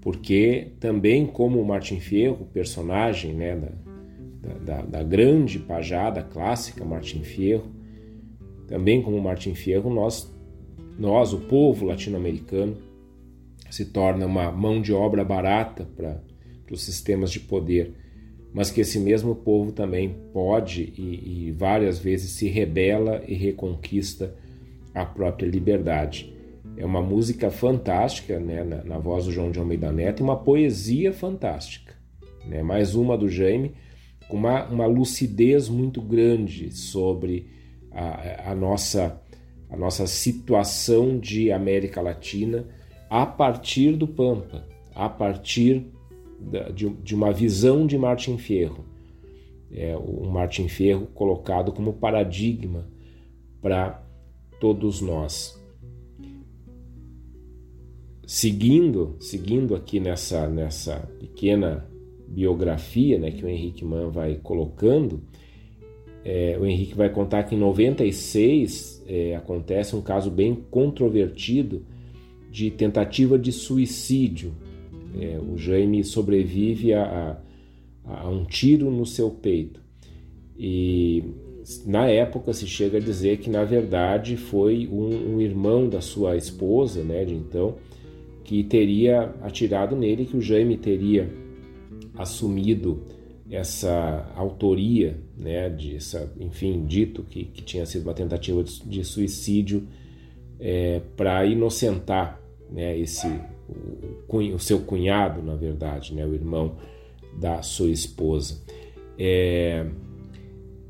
Porque 0.01 0.73
também 0.79 1.25
como 1.25 1.63
Martin 1.63 1.99
Fierro, 1.99 2.45
personagem 2.45 3.33
né, 3.33 3.55
da, 4.41 4.53
da, 4.53 4.81
da 4.81 5.03
grande 5.03 5.59
pajada 5.59 6.21
clássica 6.23 6.83
Martin 6.83 7.21
Fierro, 7.23 7.71
também 8.67 9.01
como 9.01 9.21
Martin 9.21 9.53
Fierro, 9.53 9.93
nós, 9.93 10.33
nós 10.97 11.33
o 11.33 11.39
povo 11.39 11.85
latino-americano, 11.85 12.77
se 13.69 13.85
torna 13.85 14.25
uma 14.25 14.51
mão 14.51 14.81
de 14.81 14.93
obra 14.93 15.23
barata 15.23 15.87
para 15.95 16.21
os 16.71 16.83
sistemas 16.83 17.31
de 17.31 17.39
poder, 17.39 17.93
mas 18.53 18.71
que 18.71 18.81
esse 18.81 18.99
mesmo 18.99 19.35
povo 19.35 19.71
também 19.71 20.15
pode 20.33 20.93
e, 20.97 21.47
e 21.47 21.51
várias 21.51 21.99
vezes 21.99 22.31
se 22.31 22.47
rebela 22.47 23.23
e 23.27 23.35
reconquista 23.35 24.35
a 24.93 25.05
própria 25.05 25.47
liberdade. 25.47 26.33
É 26.75 26.85
uma 26.85 27.01
música 27.01 27.49
fantástica, 27.49 28.39
né, 28.39 28.63
na, 28.63 28.83
na, 28.83 28.97
voz 28.97 29.25
do 29.25 29.31
João 29.31 29.51
de 29.51 29.59
Almeida 29.59 29.91
Neto, 29.91 30.21
e 30.21 30.23
uma 30.23 30.37
poesia 30.37 31.11
fantástica. 31.11 31.93
Né? 32.45 32.61
Mais 32.61 32.95
uma 32.95 33.17
do 33.17 33.27
Jaime, 33.29 33.73
com 34.27 34.37
uma, 34.37 34.65
uma 34.65 34.85
lucidez 34.85 35.69
muito 35.69 36.01
grande 36.01 36.71
sobre 36.71 37.47
a, 37.91 38.51
a, 38.51 38.55
nossa, 38.55 39.19
a 39.69 39.77
nossa 39.77 40.05
situação 40.05 41.19
de 41.19 41.51
América 41.51 42.01
Latina 42.01 42.65
a 43.09 43.25
partir 43.25 43.95
do 43.95 44.07
Pampa, 44.07 44.65
a 44.93 45.07
partir 45.07 45.85
da, 46.39 46.69
de, 46.69 46.89
de, 46.89 47.15
uma 47.15 47.31
visão 47.31 47.85
de 47.87 47.97
Martin 47.97 48.37
Fierro. 48.37 48.85
É, 49.71 49.95
o 49.97 50.29
Martin 50.29 50.67
Fierro 50.67 51.07
colocado 51.07 51.71
como 51.71 51.93
paradigma 51.93 52.87
para 53.61 54.01
todos 54.59 55.01
nós. 55.01 55.61
Seguindo, 58.25 59.15
seguindo 59.19 59.73
aqui 59.75 59.99
nessa, 59.99 60.47
nessa 60.47 60.99
pequena 61.19 61.85
biografia 62.27 63.17
né, 63.17 63.31
que 63.31 63.45
o 63.45 63.47
Henrique 63.47 63.85
Mann 63.85 64.09
vai 64.09 64.35
colocando, 64.35 65.21
é, 66.25 66.57
o 66.59 66.65
Henrique 66.65 66.93
vai 66.93 67.09
contar 67.09 67.43
que 67.43 67.55
em 67.55 67.57
96 67.57 69.03
é, 69.07 69.35
acontece 69.35 69.95
um 69.95 70.01
caso 70.01 70.29
bem 70.29 70.55
controvertido 70.69 71.85
de 72.57 72.71
tentativa 72.71 73.37
de 73.37 73.51
suicídio. 73.51 74.51
É, 75.15 75.37
o 75.37 75.59
Jaime 75.59 76.03
sobrevive 76.03 76.91
a, 76.91 77.37
a, 78.03 78.21
a, 78.21 78.29
um 78.29 78.45
tiro 78.45 78.89
no 78.89 79.05
seu 79.05 79.29
peito. 79.29 79.79
E 80.57 81.23
na 81.85 82.07
época 82.07 82.51
se 82.53 82.65
chega 82.65 82.97
a 82.97 82.99
dizer 82.99 83.37
que 83.37 83.47
na 83.47 83.63
verdade 83.63 84.35
foi 84.37 84.89
um, 84.91 85.35
um 85.35 85.41
irmão 85.41 85.87
da 85.87 86.01
sua 86.01 86.35
esposa, 86.35 87.03
né, 87.03 87.23
de 87.25 87.35
então, 87.35 87.75
que 88.43 88.63
teria 88.63 89.35
atirado 89.43 89.95
nele, 89.95 90.25
que 90.25 90.35
o 90.35 90.41
Jaime 90.41 90.77
teria 90.77 91.29
assumido 92.15 93.03
essa 93.51 94.31
autoria, 94.35 95.15
né, 95.37 95.69
de 95.69 95.97
essa, 95.97 96.33
enfim, 96.39 96.85
dito 96.87 97.21
que, 97.21 97.45
que 97.45 97.61
tinha 97.61 97.85
sido 97.85 98.01
uma 98.01 98.15
tentativa 98.15 98.63
de, 98.63 98.81
de 98.83 99.03
suicídio 99.03 99.87
é, 100.59 101.01
para 101.15 101.45
inocentar 101.45 102.46
né, 102.71 102.97
esse, 102.97 103.27
o, 104.27 104.37
o 104.37 104.59
seu 104.59 104.79
cunhado, 104.79 105.41
na 105.41 105.55
verdade, 105.55 106.13
né, 106.13 106.25
o 106.25 106.33
irmão 106.33 106.75
da 107.39 107.61
sua 107.61 107.89
esposa. 107.89 108.61
É, 109.17 109.85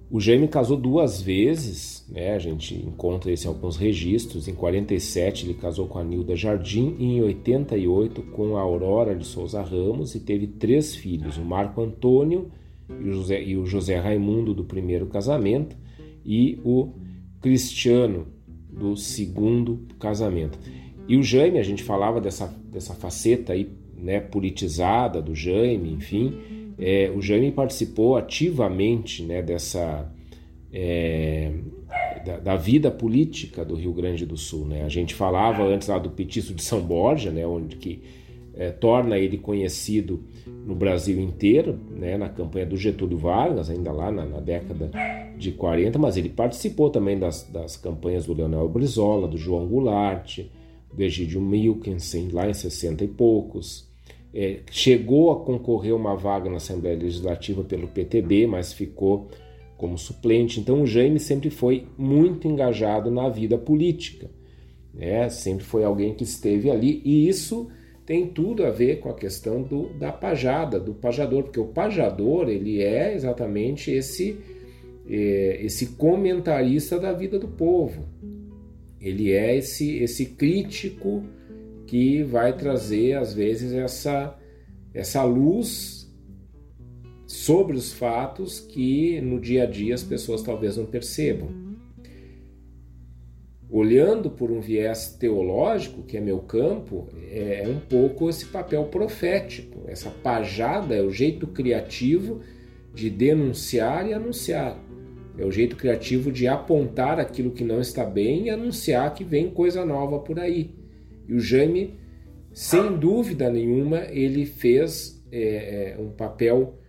o 0.10 0.22
Jaime 0.22 0.48
casou 0.48 0.78
duas 0.78 1.22
vezes, 1.22 2.06
né? 2.10 2.34
A 2.34 2.40
gente 2.40 2.74
encontra 2.76 3.30
isso 3.30 3.46
em 3.46 3.50
alguns 3.50 3.76
registros. 3.76 4.48
Em 4.48 4.54
47 4.54 5.46
ele 5.46 5.54
casou 5.54 5.86
com 5.86 6.00
a 6.00 6.04
Nilda 6.04 6.34
Jardim 6.34 6.96
e 6.98 7.06
em 7.06 7.22
88 7.22 8.22
com 8.24 8.56
a 8.56 8.62
Aurora 8.62 9.14
de 9.14 9.26
Souza 9.26 9.62
Ramos 9.62 10.16
e 10.16 10.22
teve 10.22 10.48
três 10.48 10.96
filhos, 10.96 11.38
o 11.38 11.44
Marco 11.44 11.82
Antônio 11.82 12.50
e 12.90 13.10
o 13.10 13.12
José, 13.12 13.44
e 13.44 13.58
o 13.58 13.66
José 13.66 13.98
Raimundo 13.98 14.54
do 14.54 14.64
primeiro 14.64 15.08
casamento 15.08 15.76
e 16.26 16.58
o 16.64 16.94
Cristiano 17.42 18.28
do 18.70 18.96
segundo 18.96 19.88
casamento. 20.00 20.58
E 21.08 21.16
o 21.16 21.24
Jaime, 21.24 21.58
a 21.58 21.64
gente 21.64 21.84
falava 21.84 22.20
dessa, 22.20 22.54
dessa 22.72 22.94
faceta 22.94 23.54
aí, 23.54 23.70
né, 23.98 24.20
politizada 24.20 25.22
do 25.22 25.34
Jaime, 25.34 25.92
enfim, 25.94 26.34
é, 26.78 27.12
o 27.16 27.22
Jaime 27.22 27.52
participou 27.52 28.18
ativamente 28.18 29.24
né, 29.24 29.42
dessa 29.42 30.12
é, 30.72 31.52
da, 32.26 32.38
da, 32.38 32.56
vida 32.56 32.92
política 32.92 33.64
do 33.66 33.74
Rio 33.74 33.94
Grande 33.94 34.26
do 34.26 34.38
Sul. 34.38 34.66
Né? 34.66 34.84
A 34.84 34.90
gente 34.90 35.16
falava 35.16 35.64
antes 35.64 35.88
lá 35.88 35.98
do 35.98 36.10
petiço 36.10 36.54
de 36.54 36.62
São 36.62 36.82
Borja, 36.82 37.32
né, 37.32 37.48
onde 37.48 37.78
que 37.78 38.02
é, 38.54 38.70
torna 38.70 39.18
ele 39.18 39.38
conhecido 39.38 40.24
no 40.66 40.76
Brasil 40.76 41.20
inteiro, 41.20 41.80
né, 41.90 42.18
na 42.18 42.28
campanha 42.28 42.66
do 42.66 42.76
Getúlio 42.76 43.18
Vargas, 43.18 43.70
ainda 43.70 43.92
lá 43.92 44.12
na, 44.12 44.26
na 44.26 44.40
década 44.40 44.92
de 45.38 45.52
40, 45.52 45.98
mas 45.98 46.18
ele 46.18 46.30
participou 46.30 46.90
também 46.90 47.18
das, 47.18 47.44
das 47.44 47.78
campanhas 47.78 48.26
do 48.26 48.34
Leonel 48.34 48.68
Brizola, 48.68 49.28
do 49.28 49.38
João 49.38 49.68
Goulart, 49.68 50.40
do 50.94 51.04
Egídio 51.04 51.42
Milkensen, 51.42 52.30
lá 52.32 52.50
em 52.50 52.54
60 52.54 53.04
e 53.04 53.08
poucos, 53.08 53.88
é, 54.34 54.60
chegou 54.70 55.32
a 55.32 55.44
concorrer 55.44 55.96
uma 55.96 56.16
vaga 56.16 56.50
na 56.50 56.58
Assembleia 56.58 56.98
Legislativa 56.98 57.64
pelo 57.64 57.88
PTB, 57.88 58.48
mas 58.48 58.74
ficou 58.74 59.30
como 59.78 59.98
suplente. 59.98 60.60
Então 60.60 60.82
o 60.82 60.88
Jaime 60.88 61.20
sempre 61.20 61.50
foi 61.50 61.88
muito 61.98 62.48
engajado 62.48 63.12
na 63.12 63.30
vida 63.30 63.58
política, 63.58 64.30
né? 64.94 65.30
sempre 65.30 65.64
foi 65.64 65.84
alguém 65.84 66.14
que 66.14 66.24
esteve 66.24 66.70
ali, 66.70 67.02
e 67.06 67.28
isso 67.28 67.70
tem 68.06 68.26
tudo 68.28 68.66
a 68.66 68.70
ver 68.70 69.00
com 69.00 69.10
a 69.10 69.14
questão 69.14 69.62
do, 69.62 69.90
da 69.90 70.12
pajada, 70.12 70.80
do 70.80 70.94
pajador, 70.94 71.44
porque 71.44 71.60
o 71.60 71.68
pajador 71.68 72.48
ele 72.48 72.82
é 72.82 73.14
exatamente 73.14 73.92
esse, 73.92 74.38
é, 75.10 75.60
esse 75.62 75.88
comentarista 75.88 76.98
da 76.98 77.12
vida 77.12 77.38
do 77.38 77.50
povo. 77.50 78.06
Ele 79.00 79.32
é 79.32 79.56
esse, 79.56 79.98
esse 79.98 80.26
crítico 80.26 81.24
que 81.86 82.24
vai 82.24 82.56
trazer 82.56 83.14
às 83.14 83.34
vezes 83.34 83.72
essa 83.72 84.38
essa 84.94 85.24
luz 85.24 86.08
sobre 87.28 87.78
os 87.78 87.94
fatos 87.94 88.60
que 88.60 89.22
no 89.22 89.40
dia 89.40 89.64
a 89.64 89.66
dia 89.66 89.94
as 89.94 90.04
pessoas 90.04 90.42
talvez 90.42 90.78
não 90.78 90.86
percebam. 90.86 91.50
Olhando 93.70 94.32
por 94.32 94.50
um 94.50 94.62
viés 94.62 95.16
teológico, 95.20 96.02
que 96.02 96.16
é 96.16 96.22
meu 96.22 96.40
campo, 96.40 97.10
é, 97.30 97.64
é 97.64 97.68
um 97.68 97.80
pouco 97.80 98.30
esse 98.30 98.46
papel 98.46 98.86
profético, 98.86 99.84
essa 99.88 100.10
pajada 100.10 100.96
é 100.96 101.02
o 101.02 101.12
jeito 101.12 101.46
criativo 101.48 102.42
de 102.94 103.10
denunciar 103.10 104.08
e 104.10 104.14
anunciar. 104.14 104.82
É 105.38 105.46
o 105.46 105.52
jeito 105.52 105.76
criativo 105.76 106.32
de 106.32 106.48
apontar 106.48 107.20
aquilo 107.20 107.52
que 107.52 107.64
não 107.64 107.80
está 107.80 108.04
bem 108.04 108.46
e 108.46 108.50
anunciar 108.50 109.14
que 109.14 109.24
vem 109.24 109.52
coisa 109.52 109.86
nova 109.86 110.20
por 110.20 110.40
aí. 110.40 110.72
E 111.28 111.34
o 111.34 111.40
Jaime, 111.40 112.00
sem 112.52 112.98
dúvida 112.98 113.50
nenhuma, 113.50 114.06
ele 114.10 114.46
fez 114.46 115.24
é, 115.32 115.96
é, 115.96 116.02
um 116.02 116.10
papel 116.10 116.80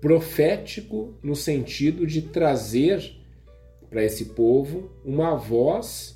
profético 0.00 1.14
no 1.22 1.34
sentido 1.34 2.06
de 2.06 2.20
trazer 2.20 3.16
para 3.88 4.04
esse 4.04 4.26
povo 4.26 4.90
uma 5.04 5.34
voz 5.34 6.14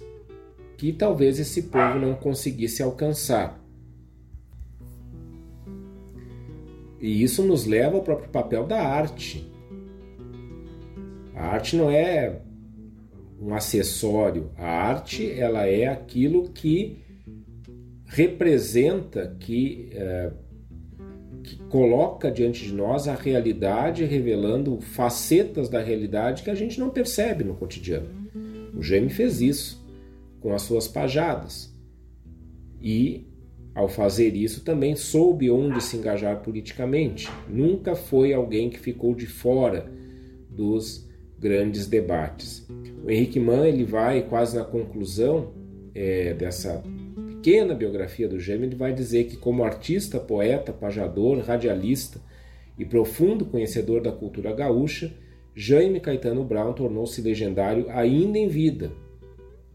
que 0.76 0.93
talvez 0.93 1.39
esse 1.39 1.62
povo 1.64 1.99
não 1.99 2.14
conseguisse 2.14 2.83
alcançar. 2.83 3.59
E 7.01 7.22
isso 7.22 7.43
nos 7.43 7.64
leva 7.64 7.97
ao 7.97 8.03
próprio 8.03 8.28
papel 8.28 8.66
da 8.66 8.83
arte. 8.83 9.50
A 11.41 11.55
arte 11.55 11.74
não 11.74 11.91
é 11.91 12.38
um 13.41 13.55
acessório, 13.55 14.51
a 14.59 14.66
arte 14.66 15.32
ela 15.32 15.66
é 15.66 15.86
aquilo 15.86 16.51
que 16.51 16.99
representa, 18.05 19.34
que, 19.41 19.88
é, 19.93 20.30
que 21.43 21.57
coloca 21.70 22.30
diante 22.30 22.66
de 22.66 22.74
nós 22.74 23.09
a 23.09 23.14
realidade, 23.14 24.05
revelando 24.05 24.82
facetas 24.82 25.70
da 25.70 25.80
realidade 25.80 26.43
que 26.43 26.51
a 26.51 26.55
gente 26.55 26.78
não 26.78 26.91
percebe 26.91 27.43
no 27.43 27.55
cotidiano. 27.55 28.11
O 28.76 28.82
Gêmeo 28.82 29.09
fez 29.09 29.41
isso 29.41 29.82
com 30.41 30.53
as 30.53 30.61
suas 30.61 30.86
pajadas. 30.86 31.74
E, 32.82 33.26
ao 33.74 33.88
fazer 33.88 34.36
isso, 34.36 34.62
também 34.62 34.95
soube 34.95 35.51
onde 35.51 35.82
se 35.82 35.97
engajar 35.97 36.43
politicamente. 36.43 37.30
Nunca 37.49 37.95
foi 37.95 38.34
alguém 38.34 38.68
que 38.68 38.78
ficou 38.78 39.14
de 39.14 39.26
fora 39.26 39.91
dos 40.51 41.09
grandes 41.41 41.86
debates. 41.86 42.66
O 43.03 43.11
Henrique 43.11 43.41
Mann 43.41 43.64
ele 43.64 43.84
vai 43.84 44.22
quase 44.22 44.57
na 44.57 44.64
conclusão 44.64 45.53
é, 45.95 46.34
dessa 46.34 46.82
pequena 47.26 47.74
biografia 47.74 48.28
do 48.28 48.38
Gêmeo, 48.38 48.66
ele 48.66 48.76
vai 48.76 48.93
dizer 48.93 49.24
que, 49.24 49.36
como 49.36 49.64
artista, 49.64 50.20
poeta, 50.20 50.72
pajador, 50.72 51.38
radialista 51.38 52.20
e 52.78 52.84
profundo 52.84 53.47
conhecedor 53.47 54.03
da 54.03 54.12
cultura 54.12 54.53
gaúcha, 54.53 55.12
Jaime 55.55 56.01
Caetano 56.01 56.45
Brown 56.45 56.74
tornou-se 56.74 57.20
legendário 57.22 57.86
ainda 57.88 58.38
em 58.38 58.47
vida. 58.47 58.93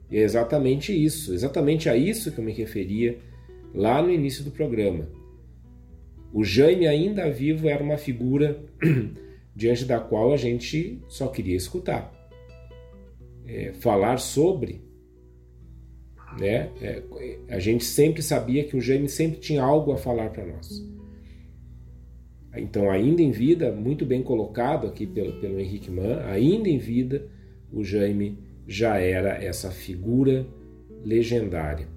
E 0.10 0.18
é 0.18 0.22
exatamente 0.22 0.94
isso, 0.94 1.34
exatamente 1.34 1.90
a 1.90 1.98
isso 1.98 2.32
que 2.32 2.40
eu 2.40 2.44
me 2.44 2.54
referia 2.54 3.18
lá 3.74 4.02
no 4.02 4.12
início 4.12 4.44
do 4.44 4.52
programa. 4.52 5.10
O 6.32 6.44
Jaime, 6.44 6.86
ainda 6.88 7.30
vivo, 7.30 7.68
era 7.68 7.84
uma 7.84 7.98
figura 7.98 8.60
diante 9.56 9.86
da 9.86 10.00
qual 10.00 10.34
a 10.34 10.38
gente 10.38 11.02
só 11.08 11.28
queria 11.28 11.56
escutar. 11.56 12.14
É, 13.48 13.74
falar 13.74 14.18
sobre 14.18 14.86
né? 16.40 16.70
É, 16.82 17.04
a 17.50 17.60
gente 17.60 17.84
sempre 17.84 18.22
sabia 18.22 18.64
que 18.64 18.76
o 18.76 18.82
Jaime 18.82 19.08
sempre 19.08 19.40
tinha 19.40 19.64
algo 19.64 19.92
a 19.92 19.98
falar 19.98 20.30
para 20.30 20.46
nós. 20.46 20.84
Então, 22.56 22.90
ainda 22.90 23.22
em 23.22 23.32
vida, 23.32 23.72
muito 23.72 24.06
bem 24.06 24.24
colocado 24.24 24.88
aqui 24.88 25.06
pelo, 25.06 25.34
pelo 25.40 25.60
Henrique 25.60 25.92
Mann, 25.92 26.20
ainda 26.26 26.70
em 26.70 26.78
vida, 26.78 27.28
o 27.72 27.84
Jaime 27.84 28.40
já 28.66 28.98
era 28.98 29.44
essa 29.44 29.70
figura 29.72 30.48
legendária. 31.04 31.88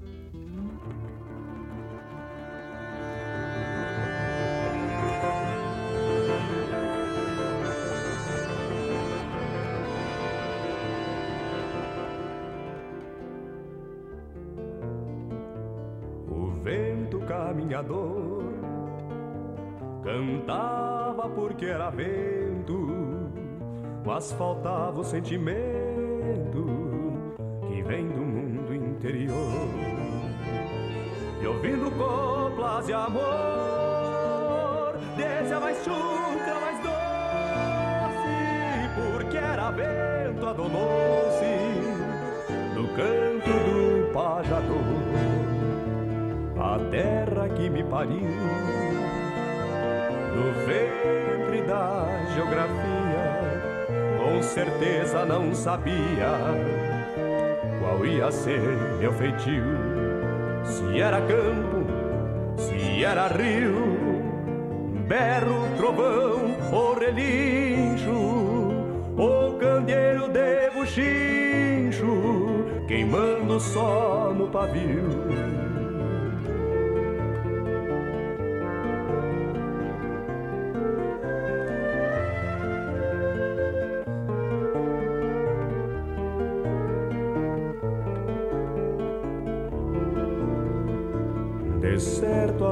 Vento, 21.90 23.30
mas 24.04 24.32
faltava 24.32 25.00
o 25.00 25.04
sentimento 25.04 26.66
que 27.68 27.82
vem 27.82 28.08
do 28.08 28.20
mundo 28.20 28.74
interior. 28.74 29.68
E 31.40 31.46
ouvindo 31.46 31.90
coplas 31.92 32.86
de 32.86 32.92
amor, 32.92 33.22
desde 35.16 35.54
a 35.54 35.60
mais 35.60 35.78
chucra, 35.78 36.60
mais 36.60 36.78
doce, 36.82 38.28
porque 39.12 39.36
era 39.36 39.70
vento, 39.70 40.46
adonou-se 40.46 41.44
no 42.74 42.88
canto 42.88 43.50
do 43.50 44.12
pajador 44.12 45.28
a 46.60 46.78
terra 46.90 47.48
que 47.50 47.70
me 47.70 47.84
pariu, 47.84 48.18
no 50.34 50.52
ventre 50.66 51.17
da 51.78 52.34
geografia, 52.34 53.62
com 54.18 54.42
certeza 54.42 55.24
não 55.24 55.54
sabia 55.54 56.32
qual 57.78 58.04
ia 58.04 58.32
ser 58.32 58.60
meu 58.98 59.12
feitio, 59.12 59.62
se 60.64 61.00
era 61.00 61.20
campo, 61.20 61.86
se 62.56 63.04
era 63.04 63.28
rio, 63.28 64.22
berro, 65.06 65.68
trovão 65.76 66.56
ou 66.72 66.98
relincho, 66.98 68.10
ou 69.16 69.56
candeeiro 69.58 70.28
de 70.28 70.70
buchincho, 70.70 72.04
queimando 72.88 73.60
só 73.60 74.34
no 74.36 74.48
pavio 74.48 75.27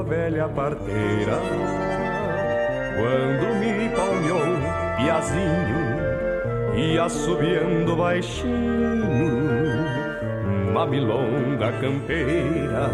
velha 0.07 0.47
parteira, 0.47 1.37
quando 2.95 3.55
me 3.59 3.89
palmeou 3.89 4.77
piazinho 4.97 5.87
e 6.75 6.97
assobiando 6.97 7.95
baixinho 7.95 9.07
uma 10.69 10.85
milonga 10.85 11.71
campeira 11.81 12.89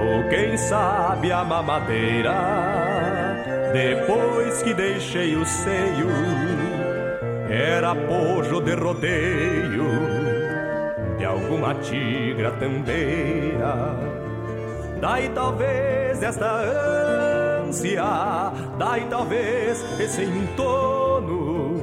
ou 0.00 0.28
quem 0.28 0.56
sabe 0.56 1.32
a 1.32 1.44
mamadeira 1.44 2.34
depois 3.72 4.62
que 4.62 4.72
deixei 4.74 5.34
o 5.36 5.44
seio 5.44 6.06
era 7.50 7.94
pojo 7.94 8.60
de 8.60 8.74
rodeio 8.74 9.86
de 11.18 11.24
alguma 11.24 11.74
tigra 11.74 12.52
tambeira 12.52 14.15
daí 15.00 15.28
talvez 15.30 16.22
esta 16.22 16.62
ânsia 17.66 18.52
daí 18.78 19.06
talvez 19.06 19.84
esse 20.00 20.22
entono 20.22 21.82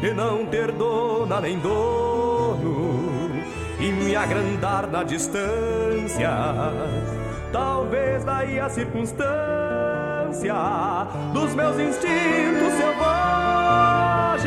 de 0.00 0.14
não 0.14 0.46
ter 0.46 0.72
dona 0.72 1.40
nem 1.40 1.58
dono 1.58 3.30
e 3.78 3.92
me 3.92 4.14
agrandar 4.14 4.86
na 4.86 5.02
distância. 5.02 6.30
Talvez 7.52 8.24
daí 8.24 8.60
a 8.60 8.68
circunstância 8.68 10.54
dos 11.32 11.54
meus 11.54 11.78
instintos 11.78 12.72
selvagens 12.74 14.44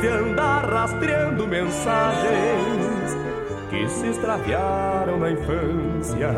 de 0.00 0.08
andar 0.08 0.68
rastreando 0.68 1.46
mensagens 1.46 3.16
que 3.70 3.88
se 3.88 4.08
extraviaram 4.08 5.18
na 5.18 5.30
infância 5.30 6.30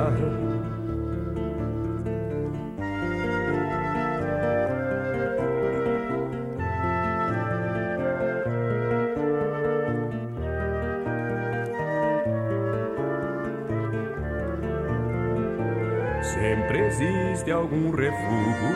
existe 16.89 17.51
algum 17.51 17.91
refúgio, 17.91 18.75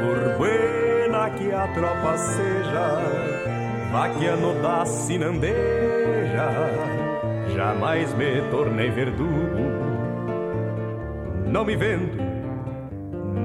por 0.00 0.38
buena 0.38 1.30
que 1.30 1.52
a 1.52 1.68
tropa 1.68 2.16
seja, 2.18 3.90
vaquiano 3.92 4.60
da 4.60 4.84
sinandeja, 4.84 6.50
jamais 7.54 8.12
me 8.14 8.42
tornei 8.50 8.90
verdugo. 8.90 9.84
Não 11.46 11.64
me 11.64 11.76
vendo, 11.76 12.18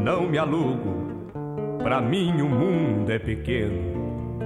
não 0.04 0.24
me 0.24 0.38
alugo, 0.38 1.30
pra 1.84 2.02
mim 2.02 2.42
o 2.42 2.50
mundo 2.50 3.12
é 3.12 3.20
pequeno, 3.20 4.38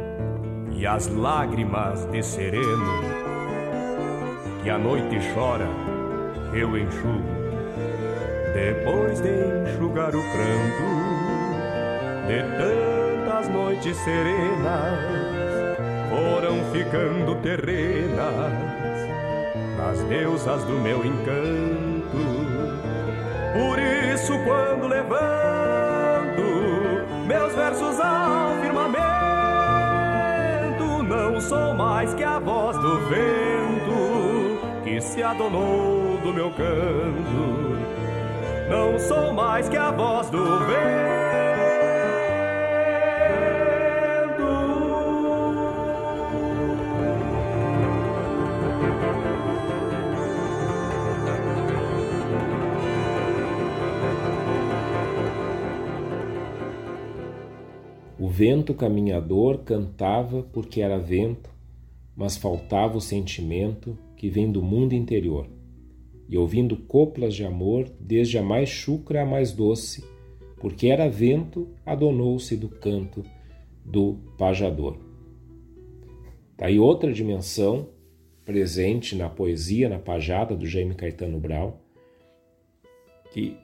e 0.72 0.86
as 0.86 1.08
lágrimas 1.08 2.06
de 2.12 2.22
sereno, 2.22 3.02
que 4.62 4.70
a 4.70 4.78
noite 4.78 5.18
chora, 5.34 5.68
eu 6.54 6.78
enxugo 6.78 7.43
depois 8.54 9.20
de 9.20 9.30
enxugar 9.30 10.16
o 10.16 10.22
pranto 10.32 10.84
de 12.28 12.44
tantas 12.58 13.50
noites 13.50 13.98
serenas, 13.98 15.00
foram 16.10 16.64
ficando 16.72 17.36
terrenas 17.42 18.94
as 19.90 20.00
deusas 20.04 20.64
do 20.64 20.74
meu 20.74 21.04
encanto. 21.04 22.18
Por 23.54 23.80
isso, 24.14 24.34
quando 24.46 24.88
levanto 24.88 26.44
meus 27.28 27.54
versos 27.54 28.00
ao 28.00 28.56
firmamento, 28.62 29.04
não 31.04 31.42
sou 31.42 31.74
mais 31.74 32.14
que 32.14 32.24
a 32.24 32.40
voz 32.40 32.78
do 32.78 33.00
vento 33.08 34.84
que 34.84 35.02
se 35.02 35.22
adonou 35.24 36.18
do 36.24 36.32
meu 36.34 36.50
canto 36.52 37.74
não 38.70 39.00
sou 39.00 39.34
mais 39.34 39.68
que 39.70 39.78
a 39.78 39.92
voz 39.92 40.30
do 40.30 40.44
vento. 40.44 41.24
O 58.20 58.28
vento 58.30 58.74
caminhador 58.74 59.60
cantava 59.60 60.44
porque 60.54 60.82
era 60.82 60.98
vento, 60.98 61.50
mas 62.16 62.38
faltava 62.38 62.98
o 62.98 63.02
sentimento 63.02 63.98
que 64.16 64.30
vem 64.30 64.52
do 64.52 64.62
mundo 64.62 64.94
interior 64.94 65.53
e 66.34 66.38
ouvindo 66.38 66.76
coplas 66.76 67.36
de 67.36 67.46
amor, 67.46 67.88
desde 68.00 68.40
a 68.40 68.42
mais 68.42 68.68
chucra 68.68 69.22
à 69.22 69.26
mais 69.26 69.52
doce, 69.52 70.04
porque 70.58 70.88
era 70.88 71.08
vento, 71.08 71.70
adonou-se 71.86 72.58
do 72.58 72.68
canto 72.68 73.24
do 73.86 74.16
pajador. 74.36 74.98
Daí 76.58 76.78
tá 76.78 76.82
outra 76.82 77.14
dimensão 77.14 77.90
presente 78.44 79.16
na 79.16 79.30
poesia, 79.30 79.88
na 79.88 80.00
pajada 80.00 80.56
do 80.56 80.66
Jaime 80.66 80.96
Caetano 80.96 81.40
Brau, 81.40 81.80
que 83.32 83.56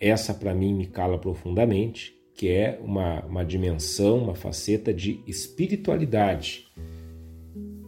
essa 0.00 0.32
para 0.32 0.54
mim 0.54 0.72
me 0.72 0.86
cala 0.86 1.18
profundamente, 1.18 2.14
que 2.34 2.48
é 2.48 2.80
uma, 2.82 3.22
uma 3.26 3.44
dimensão, 3.44 4.16
uma 4.16 4.34
faceta 4.34 4.94
de 4.94 5.20
espiritualidade 5.26 6.68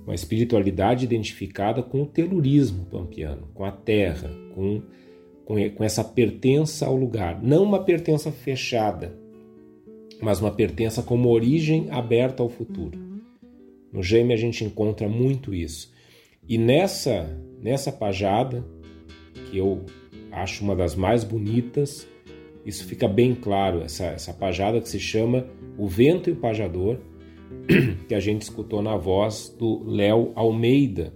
uma 0.07 0.15
espiritualidade 0.15 1.05
identificada 1.05 1.83
com 1.83 2.03
o 2.03 2.07
telurismo 2.07 2.87
pampiano, 2.87 3.49
com 3.53 3.65
a 3.65 3.73
terra, 3.73 4.31
com, 4.55 4.81
com, 5.45 5.70
com 5.70 5.85
essa 5.85 6.05
pertença 6.05 6.87
ao 6.87 6.95
lugar. 6.95 7.43
Não 7.43 7.65
uma 7.65 7.83
pertença 7.83 8.31
fechada, 8.31 9.19
mas 10.23 10.41
uma 10.41 10.53
pertença 10.53 11.03
como 11.03 11.28
origem 11.28 11.89
aberta 11.91 12.41
ao 12.41 12.49
futuro. 12.49 12.99
No 13.93 14.01
Gêmeo 14.01 14.33
a 14.33 14.39
gente 14.39 14.65
encontra 14.65 15.09
muito 15.09 15.53
isso. 15.53 15.93
E 16.49 16.57
nessa, 16.57 17.28
nessa 17.61 17.91
pajada, 17.91 18.65
que 19.51 19.59
eu 19.59 19.85
acho 20.31 20.62
uma 20.62 20.77
das 20.77 20.95
mais 20.95 21.24
bonitas, 21.24 22.07
isso 22.65 22.85
fica 22.85 23.09
bem 23.09 23.35
claro, 23.35 23.83
essa, 23.83 24.05
essa 24.07 24.33
pajada 24.33 24.81
que 24.81 24.89
se 24.89 25.01
chama 25.01 25.47
O 25.77 25.89
Vento 25.89 26.31
e 26.31 26.33
o 26.33 26.37
Pajador, 26.37 26.99
que 28.06 28.14
a 28.14 28.20
gente 28.20 28.43
escutou 28.43 28.80
na 28.80 28.97
voz 28.97 29.55
do 29.59 29.82
Léo 29.84 30.32
Almeida. 30.34 31.12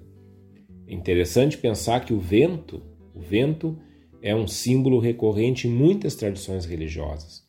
É 0.86 0.94
interessante 0.94 1.56
pensar 1.56 2.04
que 2.04 2.12
o 2.12 2.18
vento, 2.18 2.82
o 3.14 3.20
vento 3.20 3.78
é 4.20 4.34
um 4.34 4.46
símbolo 4.46 4.98
recorrente 4.98 5.68
em 5.68 5.70
muitas 5.70 6.14
tradições 6.14 6.64
religiosas. 6.64 7.48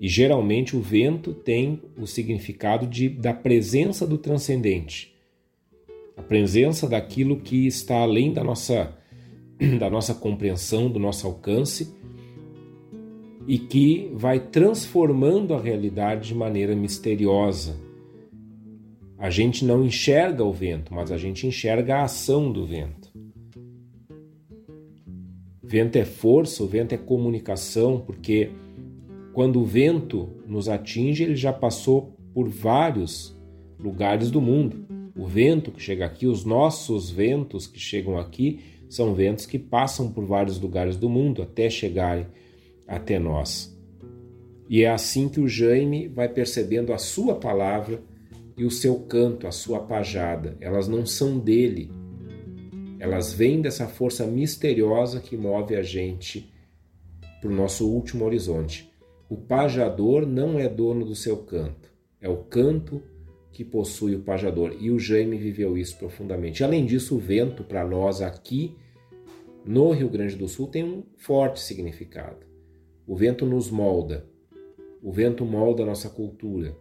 E 0.00 0.08
geralmente 0.08 0.76
o 0.76 0.80
vento 0.80 1.32
tem 1.32 1.80
o 1.96 2.06
significado 2.06 2.86
de, 2.86 3.08
da 3.08 3.32
presença 3.32 4.06
do 4.06 4.18
transcendente, 4.18 5.14
a 6.16 6.22
presença 6.22 6.88
daquilo 6.88 7.40
que 7.40 7.66
está 7.66 8.00
além 8.00 8.32
da 8.32 8.42
nossa, 8.42 8.96
da 9.78 9.88
nossa 9.88 10.14
compreensão, 10.14 10.90
do 10.90 10.98
nosso 10.98 11.26
alcance 11.26 11.94
e 13.46 13.58
que 13.58 14.10
vai 14.14 14.38
transformando 14.38 15.54
a 15.54 15.60
realidade 15.60 16.28
de 16.28 16.34
maneira 16.34 16.74
misteriosa, 16.76 17.76
a 19.22 19.30
gente 19.30 19.64
não 19.64 19.84
enxerga 19.84 20.42
o 20.42 20.52
vento, 20.52 20.92
mas 20.92 21.12
a 21.12 21.16
gente 21.16 21.46
enxerga 21.46 21.98
a 21.98 22.02
ação 22.02 22.50
do 22.50 22.66
vento. 22.66 23.08
Vento 25.62 25.94
é 25.94 26.04
força, 26.04 26.64
o 26.64 26.66
vento 26.66 26.92
é 26.92 26.98
comunicação, 26.98 28.00
porque 28.04 28.50
quando 29.32 29.60
o 29.60 29.64
vento 29.64 30.28
nos 30.44 30.68
atinge, 30.68 31.22
ele 31.22 31.36
já 31.36 31.52
passou 31.52 32.16
por 32.34 32.48
vários 32.48 33.40
lugares 33.78 34.28
do 34.28 34.40
mundo. 34.40 34.84
O 35.16 35.24
vento 35.24 35.70
que 35.70 35.80
chega 35.80 36.04
aqui, 36.04 36.26
os 36.26 36.44
nossos 36.44 37.08
ventos 37.08 37.68
que 37.68 37.78
chegam 37.78 38.18
aqui, 38.18 38.58
são 38.88 39.14
ventos 39.14 39.46
que 39.46 39.56
passam 39.56 40.10
por 40.10 40.24
vários 40.24 40.58
lugares 40.58 40.96
do 40.96 41.08
mundo 41.08 41.42
até 41.42 41.70
chegarem 41.70 42.26
até 42.88 43.20
nós. 43.20 43.72
E 44.68 44.82
é 44.82 44.90
assim 44.90 45.28
que 45.28 45.38
o 45.38 45.46
Jaime 45.46 46.08
vai 46.08 46.28
percebendo 46.28 46.92
a 46.92 46.98
sua 46.98 47.36
palavra 47.36 48.02
e 48.56 48.64
o 48.64 48.70
seu 48.70 49.00
canto, 49.00 49.46
a 49.46 49.50
sua 49.50 49.80
pajada. 49.80 50.56
Elas 50.60 50.88
não 50.88 51.04
são 51.06 51.38
dele. 51.38 51.90
Elas 52.98 53.32
vêm 53.32 53.60
dessa 53.60 53.88
força 53.88 54.26
misteriosa 54.26 55.20
que 55.20 55.36
move 55.36 55.74
a 55.74 55.82
gente 55.82 56.52
para 57.40 57.50
o 57.50 57.54
nosso 57.54 57.88
último 57.88 58.24
horizonte. 58.24 58.92
O 59.28 59.36
pajador 59.36 60.26
não 60.26 60.58
é 60.58 60.68
dono 60.68 61.04
do 61.04 61.14
seu 61.14 61.38
canto, 61.38 61.90
é 62.20 62.28
o 62.28 62.36
canto 62.36 63.02
que 63.50 63.64
possui 63.64 64.14
o 64.14 64.22
pajador. 64.22 64.76
E 64.78 64.90
o 64.90 64.98
Jaime 64.98 65.36
viveu 65.36 65.76
isso 65.76 65.98
profundamente. 65.98 66.62
Além 66.62 66.86
disso, 66.86 67.16
o 67.16 67.18
vento 67.18 67.64
para 67.64 67.84
nós 67.84 68.22
aqui 68.22 68.76
no 69.64 69.90
Rio 69.90 70.08
Grande 70.08 70.36
do 70.36 70.48
Sul 70.48 70.68
tem 70.68 70.84
um 70.84 71.02
forte 71.16 71.60
significado. 71.60 72.46
O 73.06 73.16
vento 73.16 73.44
nos 73.44 73.70
molda, 73.70 74.26
o 75.02 75.10
vento 75.10 75.44
molda 75.44 75.82
a 75.82 75.86
nossa 75.86 76.08
cultura. 76.08 76.76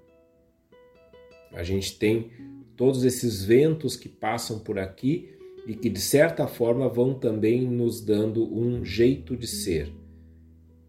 A 1.54 1.64
gente 1.64 1.98
tem 1.98 2.32
todos 2.76 3.04
esses 3.04 3.44
ventos 3.44 3.96
que 3.96 4.10
passam 4.10 4.60
por 4.60 4.80
aqui 4.80 5.30
e 5.68 5.76
que 5.76 5.90
de 5.90 6.00
certa 6.00 6.48
forma 6.48 6.90
vão 6.90 7.14
também 7.14 7.62
nos 7.62 8.02
dando 8.02 8.44
um 8.54 8.84
jeito 8.84 9.36
de 9.36 9.48
ser. 9.48 9.92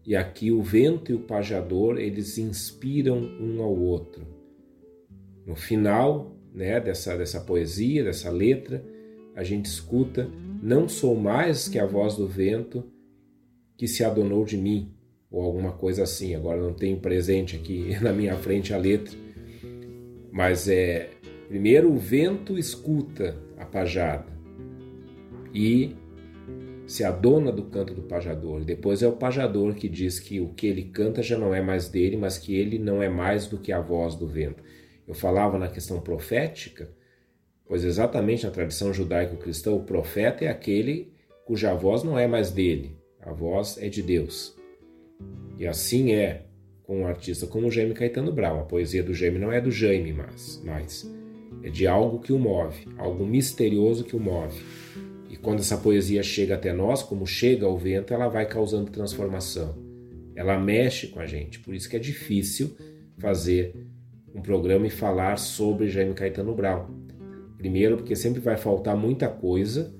E 0.05 0.15
aqui 0.15 0.51
o 0.51 0.61
vento 0.61 1.11
e 1.11 1.15
o 1.15 1.19
pajador, 1.19 1.97
eles 1.97 2.37
inspiram 2.37 3.17
um 3.17 3.61
ao 3.61 3.73
outro. 3.73 4.25
No 5.45 5.55
final, 5.55 6.35
né, 6.53 6.79
dessa 6.79 7.15
dessa 7.15 7.39
poesia, 7.39 8.03
dessa 8.03 8.29
letra, 8.29 8.83
a 9.35 9.43
gente 9.43 9.65
escuta: 9.65 10.29
"Não 10.61 10.89
sou 10.89 11.15
mais 11.15 11.67
que 11.67 11.79
a 11.79 11.85
voz 11.85 12.15
do 12.15 12.27
vento 12.27 12.83
que 13.77 13.87
se 13.87 14.03
adonou 14.03 14.43
de 14.43 14.57
mim", 14.57 14.91
ou 15.31 15.41
alguma 15.41 15.71
coisa 15.71 16.03
assim. 16.03 16.35
Agora 16.35 16.61
não 16.61 16.73
tenho 16.73 16.99
presente 16.99 17.55
aqui 17.55 17.97
na 18.01 18.11
minha 18.11 18.35
frente 18.35 18.73
a 18.73 18.77
letra. 18.77 19.22
Mas 20.33 20.67
é 20.67 21.11
primeiro 21.47 21.93
o 21.93 21.95
vento 21.95 22.57
escuta 22.57 23.37
a 23.55 23.65
pajada 23.65 24.33
e 25.53 25.95
se 26.87 27.03
adona 27.03 27.51
do 27.51 27.65
canto 27.65 27.93
do 27.93 28.01
pajador. 28.01 28.65
Depois 28.65 29.03
é 29.03 29.07
o 29.07 29.15
pajador 29.15 29.75
que 29.75 29.87
diz 29.87 30.19
que 30.19 30.39
o 30.39 30.49
que 30.49 30.65
ele 30.65 30.85
canta 30.85 31.21
já 31.21 31.37
não 31.37 31.53
é 31.53 31.61
mais 31.61 31.87
dele, 31.87 32.17
mas 32.17 32.39
que 32.39 32.55
ele 32.55 32.79
não 32.79 33.01
é 33.01 33.07
mais 33.07 33.45
do 33.45 33.59
que 33.59 33.71
a 33.71 33.79
voz 33.79 34.15
do 34.15 34.25
vento. 34.25 34.63
Eu 35.07 35.13
falava 35.13 35.59
na 35.59 35.67
questão 35.67 36.01
profética, 36.01 36.89
pois 37.67 37.83
exatamente 37.83 38.43
na 38.43 38.51
tradição 38.51 38.91
judaico-cristã, 38.91 39.71
o 39.71 39.83
profeta 39.83 40.45
é 40.45 40.47
aquele 40.47 41.13
cuja 41.45 41.75
voz 41.75 42.03
não 42.03 42.17
é 42.17 42.25
mais 42.25 42.49
dele, 42.49 42.97
a 43.21 43.31
voz 43.31 43.77
é 43.79 43.87
de 43.87 44.01
Deus. 44.01 44.57
E 45.59 45.67
assim 45.67 46.13
é 46.13 46.45
com 46.83 47.01
um 47.01 47.07
artista 47.07 47.47
como 47.47 47.71
Jaime 47.71 47.93
Caetano 47.93 48.31
Brown. 48.31 48.59
A 48.59 48.65
poesia 48.65 49.03
do 49.03 49.13
Jaime 49.13 49.39
não 49.39 49.51
é 49.51 49.59
do 49.59 49.71
Jaime, 49.71 50.13
mas, 50.13 50.61
mas 50.63 51.09
é 51.63 51.69
de 51.69 51.87
algo 51.87 52.19
que 52.19 52.33
o 52.33 52.39
move, 52.39 52.87
algo 52.97 53.25
misterioso 53.25 54.03
que 54.03 54.15
o 54.15 54.19
move 54.19 54.61
quando 55.43 55.59
essa 55.59 55.77
poesia 55.77 56.23
chega 56.23 56.55
até 56.55 56.71
nós, 56.71 57.03
como 57.03 57.27
chega 57.27 57.65
ao 57.65 57.77
vento, 57.77 58.13
ela 58.13 58.29
vai 58.29 58.47
causando 58.47 58.89
transformação. 58.89 59.75
Ela 60.35 60.57
mexe 60.57 61.07
com 61.07 61.19
a 61.19 61.25
gente. 61.25 61.59
Por 61.59 61.75
isso 61.75 61.89
que 61.89 61.97
é 61.97 61.99
difícil 61.99 62.75
fazer 63.17 63.75
um 64.33 64.41
programa 64.41 64.87
e 64.87 64.89
falar 64.89 65.37
sobre 65.37 65.89
Jaime 65.89 66.13
Caetano 66.13 66.55
Brown. 66.55 66.85
Primeiro, 67.57 67.97
porque 67.97 68.15
sempre 68.15 68.39
vai 68.39 68.55
faltar 68.55 68.95
muita 68.95 69.27
coisa. 69.27 69.93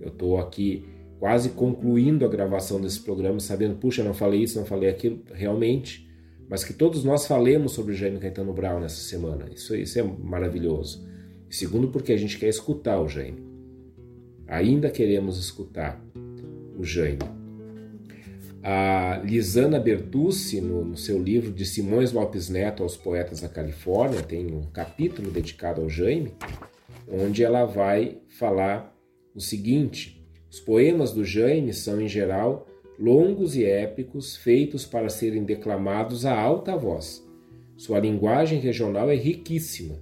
Eu 0.00 0.08
estou 0.08 0.38
aqui 0.38 0.84
quase 1.20 1.50
concluindo 1.50 2.24
a 2.24 2.28
gravação 2.28 2.80
desse 2.80 3.00
programa, 3.00 3.38
sabendo, 3.38 3.76
puxa, 3.76 4.02
não 4.02 4.12
falei 4.12 4.42
isso, 4.42 4.58
não 4.58 4.66
falei 4.66 4.90
aquilo, 4.90 5.22
realmente. 5.32 6.09
Mas 6.50 6.64
que 6.64 6.72
todos 6.72 7.04
nós 7.04 7.28
falemos 7.28 7.70
sobre 7.70 7.94
Jaime 7.94 8.18
Caetano 8.18 8.52
Brown 8.52 8.80
nessa 8.80 9.00
semana. 9.00 9.46
Isso, 9.54 9.76
isso 9.76 10.00
é 10.00 10.02
maravilhoso. 10.02 11.08
E 11.48 11.54
segundo, 11.54 11.86
porque 11.88 12.12
a 12.12 12.16
gente 12.16 12.36
quer 12.36 12.48
escutar 12.48 13.00
o 13.00 13.08
Jaime. 13.08 13.40
Ainda 14.48 14.90
queremos 14.90 15.38
escutar 15.38 16.04
o 16.76 16.82
Jaime. 16.82 17.20
A 18.64 19.22
Lisana 19.24 19.78
Bertucci, 19.78 20.60
no, 20.60 20.84
no, 20.84 20.96
seu 20.96 21.22
livro 21.22 21.52
de 21.52 21.64
Simões 21.64 22.12
Lopes 22.12 22.48
Neto 22.48 22.82
aos 22.82 22.96
Poetas 22.96 23.40
da 23.40 23.48
Califórnia, 23.48 24.20
tem 24.20 24.52
um 24.52 24.62
capítulo 24.72 25.30
dedicado 25.30 25.80
ao 25.80 25.88
Jaime, 25.88 26.34
onde 27.08 27.44
ela 27.44 27.64
vai 27.64 28.18
falar 28.28 28.92
o 29.36 29.40
seguinte: 29.40 30.20
os 30.50 30.58
poemas 30.58 31.12
do 31.12 31.24
Jaime 31.24 31.72
são, 31.72 32.00
em 32.00 32.08
geral, 32.08 32.66
longos 33.00 33.56
e 33.56 33.64
épicos, 33.64 34.36
feitos 34.36 34.84
para 34.84 35.08
serem 35.08 35.42
declamados 35.42 36.26
a 36.26 36.38
alta 36.38 36.76
voz. 36.76 37.26
Sua 37.74 37.98
linguagem 37.98 38.60
regional 38.60 39.10
é 39.10 39.14
riquíssima 39.14 39.96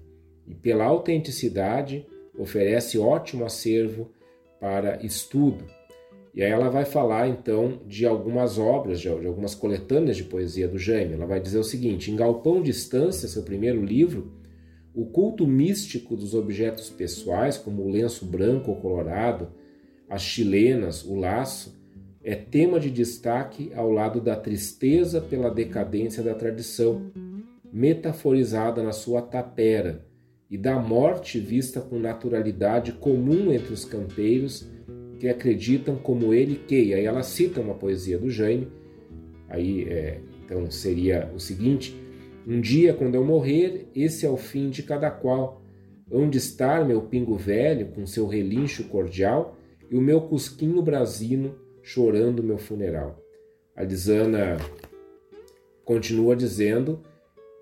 e, 0.48 0.52
pela 0.52 0.84
autenticidade, 0.84 2.04
oferece 2.36 2.98
ótimo 2.98 3.44
acervo 3.44 4.10
para 4.60 5.04
estudo. 5.04 5.64
E 6.34 6.42
aí 6.42 6.50
ela 6.50 6.68
vai 6.68 6.84
falar 6.84 7.28
então 7.28 7.80
de 7.86 8.04
algumas 8.04 8.58
obras, 8.58 9.00
de, 9.00 9.08
algumas 9.08 9.54
coletâneas 9.54 10.16
de 10.16 10.24
poesia 10.24 10.66
do 10.66 10.78
Jaime. 10.78 11.14
Ela 11.14 11.26
vai 11.26 11.38
dizer 11.40 11.58
o 11.58 11.64
seguinte: 11.64 12.10
em 12.10 12.16
Galpão 12.16 12.60
Distância, 12.60 13.28
seu 13.28 13.44
primeiro 13.44 13.84
livro, 13.84 14.32
o 14.92 15.06
culto 15.06 15.46
místico 15.46 16.16
dos 16.16 16.34
objetos 16.34 16.90
pessoais, 16.90 17.56
como 17.56 17.82
o 17.82 17.88
lenço 17.88 18.26
branco 18.26 18.72
ou 18.72 18.76
colorado, 18.76 19.52
as 20.08 20.22
chilenas, 20.22 21.04
o 21.04 21.14
laço, 21.14 21.77
é 22.28 22.34
tema 22.34 22.78
de 22.78 22.90
destaque 22.90 23.72
ao 23.74 23.90
lado 23.90 24.20
da 24.20 24.36
tristeza 24.36 25.18
pela 25.18 25.50
decadência 25.50 26.22
da 26.22 26.34
tradição, 26.34 27.10
metaforizada 27.72 28.82
na 28.82 28.92
sua 28.92 29.22
tapera, 29.22 30.05
e 30.50 30.59
da 30.59 30.78
morte 30.78 31.40
vista 31.40 31.80
com 31.80 31.98
naturalidade 31.98 32.92
comum 32.92 33.50
entre 33.50 33.72
os 33.72 33.86
campeiros 33.86 34.68
que 35.18 35.26
acreditam 35.26 35.96
como 35.96 36.34
ele 36.34 36.56
que. 36.68 36.88
E 36.88 36.92
aí 36.92 37.06
ela 37.06 37.22
cita 37.22 37.62
uma 37.62 37.72
poesia 37.72 38.18
do 38.18 38.28
Jaime, 38.28 38.68
aí 39.48 39.84
é, 39.84 40.20
então 40.44 40.70
seria 40.70 41.32
o 41.34 41.40
seguinte: 41.40 41.98
Um 42.46 42.60
dia, 42.60 42.92
quando 42.92 43.14
eu 43.14 43.24
morrer, 43.24 43.88
esse 43.94 44.26
é 44.26 44.28
o 44.28 44.36
fim 44.36 44.68
de 44.68 44.82
cada 44.82 45.10
qual. 45.10 45.62
Onde 46.10 46.36
estar 46.36 46.84
meu 46.84 47.00
pingo 47.00 47.36
velho 47.36 47.86
com 47.86 48.06
seu 48.06 48.26
relincho 48.26 48.84
cordial 48.84 49.56
e 49.90 49.96
o 49.96 50.00
meu 50.02 50.20
cusquinho 50.20 50.82
brasino 50.82 51.55
chorando 51.89 52.43
meu 52.43 52.59
funeral. 52.59 53.19
A 53.74 53.82
Lisana 53.82 54.59
continua 55.85 56.36
dizendo 56.36 57.01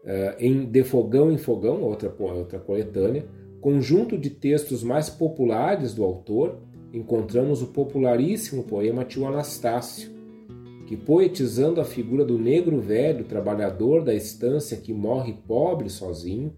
Uh, 0.07 0.39
em 0.39 0.65
De 0.65 0.85
Fogão 0.85 1.33
em 1.33 1.37
Fogão, 1.37 1.83
outra, 1.83 2.15
outra 2.17 2.61
coletânea, 2.61 3.27
conjunto 3.61 4.17
de 4.17 4.31
textos 4.31 4.85
mais 4.85 5.11
populares 5.11 5.95
do 5.95 6.05
autor, 6.05 6.61
encontramos 6.93 7.61
o 7.61 7.73
popularíssimo 7.73 8.63
poema 8.63 9.05
Tio 9.05 9.27
Anastácio, 9.27 10.09
que, 10.87 10.97
poetizando 10.97 11.81
a 11.81 11.85
figura 11.85 12.25
do 12.25 12.39
negro 12.39 12.79
velho, 12.81 13.25
trabalhador 13.25 14.05
da 14.05 14.15
estância 14.15 14.77
que 14.77 14.93
morre 14.93 15.37
pobre 15.45 15.91
sozinho, 15.91 16.53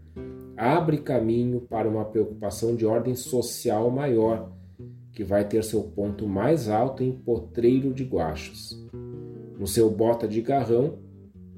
abre 0.55 0.99
caminho 0.99 1.62
para 1.62 1.89
uma 1.89 2.05
preocupação 2.05 2.77
de 2.77 2.85
ordem 2.85 3.15
social 3.15 3.90
maior, 3.90 4.53
que 5.19 5.24
vai 5.24 5.45
ter 5.45 5.65
seu 5.65 5.82
ponto 5.82 6.28
mais 6.28 6.69
alto 6.69 7.03
em 7.03 7.11
Potreiro 7.11 7.93
de 7.93 8.05
Guachos. 8.05 8.81
No 9.59 9.66
seu 9.66 9.90
Bota 9.90 10.28
de 10.28 10.40
Garrão, 10.40 11.01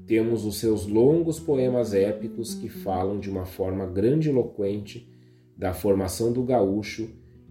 temos 0.07 0.45
os 0.45 0.57
seus 0.57 0.87
longos 0.87 1.39
poemas 1.39 1.93
épicos 1.93 2.55
que 2.55 2.67
falam 2.67 3.19
de 3.19 3.29
uma 3.29 3.45
forma 3.45 3.85
grandiloquente 3.85 5.07
da 5.55 5.75
formação 5.75 6.33
do 6.33 6.41
gaúcho 6.41 7.07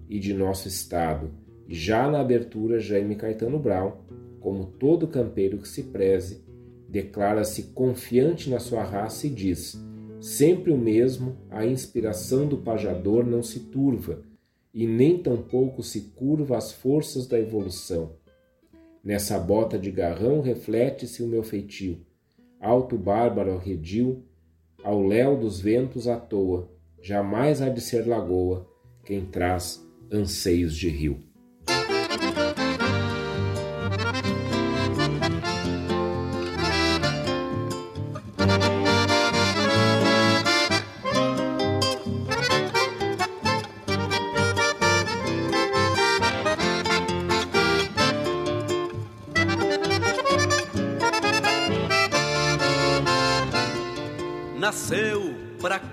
e 0.08 0.18
de 0.18 0.34
nosso 0.34 0.66
estado. 0.66 1.30
Já 1.68 2.10
na 2.10 2.18
abertura, 2.18 2.80
Jaime 2.80 3.14
Caetano 3.14 3.60
Brown, 3.60 3.92
como 4.40 4.64
todo 4.64 5.06
campeiro 5.06 5.58
que 5.58 5.68
se 5.68 5.84
preze, 5.84 6.42
declara-se 6.88 7.70
confiante 7.72 8.50
na 8.50 8.58
sua 8.58 8.82
raça 8.82 9.28
e 9.28 9.30
diz: 9.30 9.80
sempre 10.20 10.72
o 10.72 10.76
mesmo, 10.76 11.36
a 11.48 11.64
inspiração 11.64 12.48
do 12.48 12.56
pajador 12.56 13.24
não 13.24 13.44
se 13.44 13.60
turva, 13.60 14.28
e 14.72 14.86
nem 14.86 15.22
tampouco 15.22 15.82
se 15.82 16.12
curva 16.16 16.56
às 16.56 16.72
forças 16.72 17.26
da 17.26 17.38
evolução. 17.38 18.16
Nessa 19.02 19.38
bota 19.38 19.78
de 19.78 19.90
garrão 19.90 20.40
reflete-se 20.40 21.22
o 21.22 21.26
meu 21.26 21.42
feitio 21.42 22.04
alto 22.60 22.98
bárbaro 22.98 23.56
redil, 23.56 24.22
ao 24.84 25.02
léu 25.02 25.36
dos 25.36 25.60
ventos 25.60 26.06
à 26.06 26.16
toa, 26.18 26.70
jamais 27.00 27.62
há 27.62 27.70
de 27.70 27.80
ser 27.80 28.06
lagoa 28.06 28.68
quem 29.04 29.24
traz 29.24 29.82
anseios 30.12 30.76
de 30.76 30.88
rio. 30.88 31.18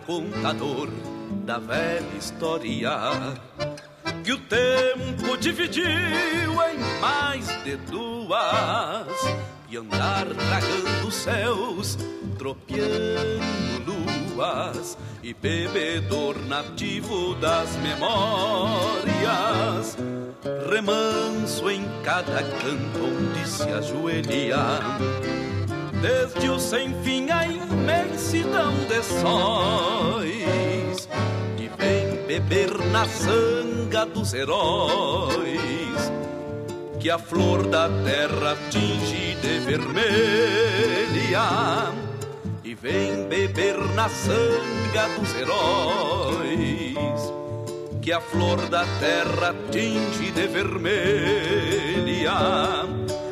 Contador 0.05 0.89
da 1.45 1.57
velha 1.57 2.05
história 2.17 2.91
que 4.23 4.33
o 4.33 4.37
tempo 4.39 5.37
dividiu 5.37 5.85
em 5.85 7.01
mais 7.01 7.47
de 7.63 7.75
duas 7.89 9.07
e 9.69 9.77
andar 9.77 10.25
tragando 10.25 11.11
céus, 11.11 11.97
tropeando 12.37 13.47
luz 13.85 14.27
águas 14.37 14.97
e 15.23 15.33
bebedor 15.33 16.37
nativo 16.47 17.33
das 17.35 17.75
memórias. 17.77 19.17
Remanso 20.69 21.69
em 21.69 21.83
cada 22.03 22.43
canto 22.43 22.99
onde 23.03 23.47
se 23.47 23.63
ajoelha, 23.63 24.79
desde 26.02 26.49
o 26.49 26.60
sem 26.60 26.94
fim 27.03 27.30
a 27.30 27.45
imensidão 27.48 28.74
de 28.88 29.02
sóis, 29.03 30.30
e 31.57 31.69
vem 31.78 32.26
beber 32.26 32.78
na 32.91 33.06
sanga 33.06 34.06
dos 34.06 34.34
heróis 34.34 36.11
que 36.99 37.10
a 37.11 37.18
flor 37.18 37.68
da 37.68 37.88
terra 38.03 38.57
tinge 38.69 39.36
de 39.36 39.60
vermelha 39.60 39.94
e 42.64 42.74
vem 42.76 43.28
beber 43.28 43.78
na 43.95 44.10
sanga 44.10 45.07
dos 45.18 45.34
heróis 45.36 47.34
que 48.02 48.11
a 48.11 48.19
flor 48.19 48.68
da 48.69 48.86
terra 48.99 49.56
tinge 49.72 50.32
de 50.32 50.48
vermelha 50.48 52.34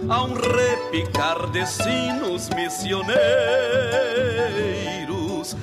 a 0.09 0.23
um 0.23 0.33
repicar 0.33 1.51
de 1.51 1.63
sinos 1.65 2.49
missioneiros 2.49 3.15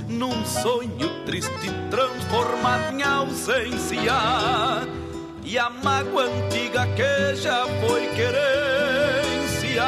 num 0.08 0.42
sonho 0.44 1.24
triste 1.24 1.70
transformado 1.90 2.96
em 2.96 3.02
ausência. 3.02 4.00
E 5.44 5.58
a 5.58 5.68
mágoa 5.70 6.24
antiga 6.24 6.86
que 6.96 7.36
já 7.36 7.66
foi 7.86 8.08
querência 8.08 9.84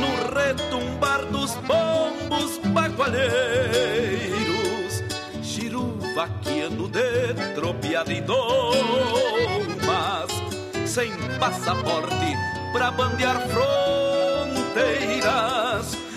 no 0.00 0.08
retumbar 0.38 1.26
dos 1.26 1.54
bombos 1.56 2.58
bagualheiros, 2.72 5.02
giruvaquiano 5.42 6.88
de 6.88 7.34
tropiada 7.54 8.12
e 8.12 8.20
domas, 8.20 8.44
sem 10.86 11.12
passaporte 11.38 12.36
pra 12.74 12.90
bandear 12.90 13.40
fronteiras 13.50 14.66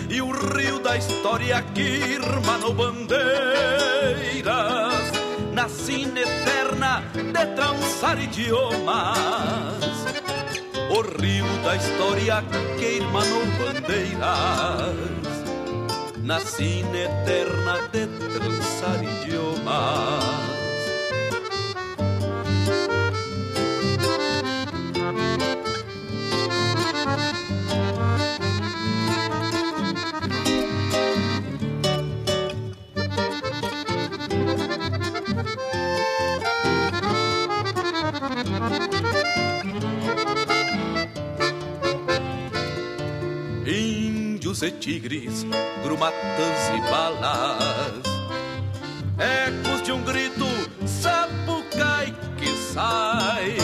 e 0.09 0.19
o 0.19 0.31
rio 0.31 0.79
da 0.79 0.97
história 0.97 1.61
que 1.75 1.81
irmanou 1.81 2.73
bandeiras 2.73 3.27
na 5.53 5.69
sina 5.69 6.19
eterna 6.19 7.03
de 7.13 7.45
trançar 7.55 8.19
idiomas. 8.19 9.85
O 10.89 11.01
rio 11.21 11.45
da 11.63 11.75
história 11.75 12.43
que 12.79 12.85
irmanou 13.01 13.45
bandeiras, 13.59 14.95
na 16.23 16.39
sina 16.39 16.97
eterna 16.97 17.87
de 17.91 18.07
trançar 18.07 19.03
idiomas. 19.03 20.47
Índios 44.57 44.61
e 44.63 44.71
tigres, 44.71 45.45
grumatas 45.83 46.69
e 46.75 46.81
balas. 46.89 48.01
Ecos 49.17 49.81
de 49.83 49.91
um 49.91 50.01
grito 50.03 50.45
sapucai 50.85 52.13
que 52.37 52.55
sai 52.73 53.55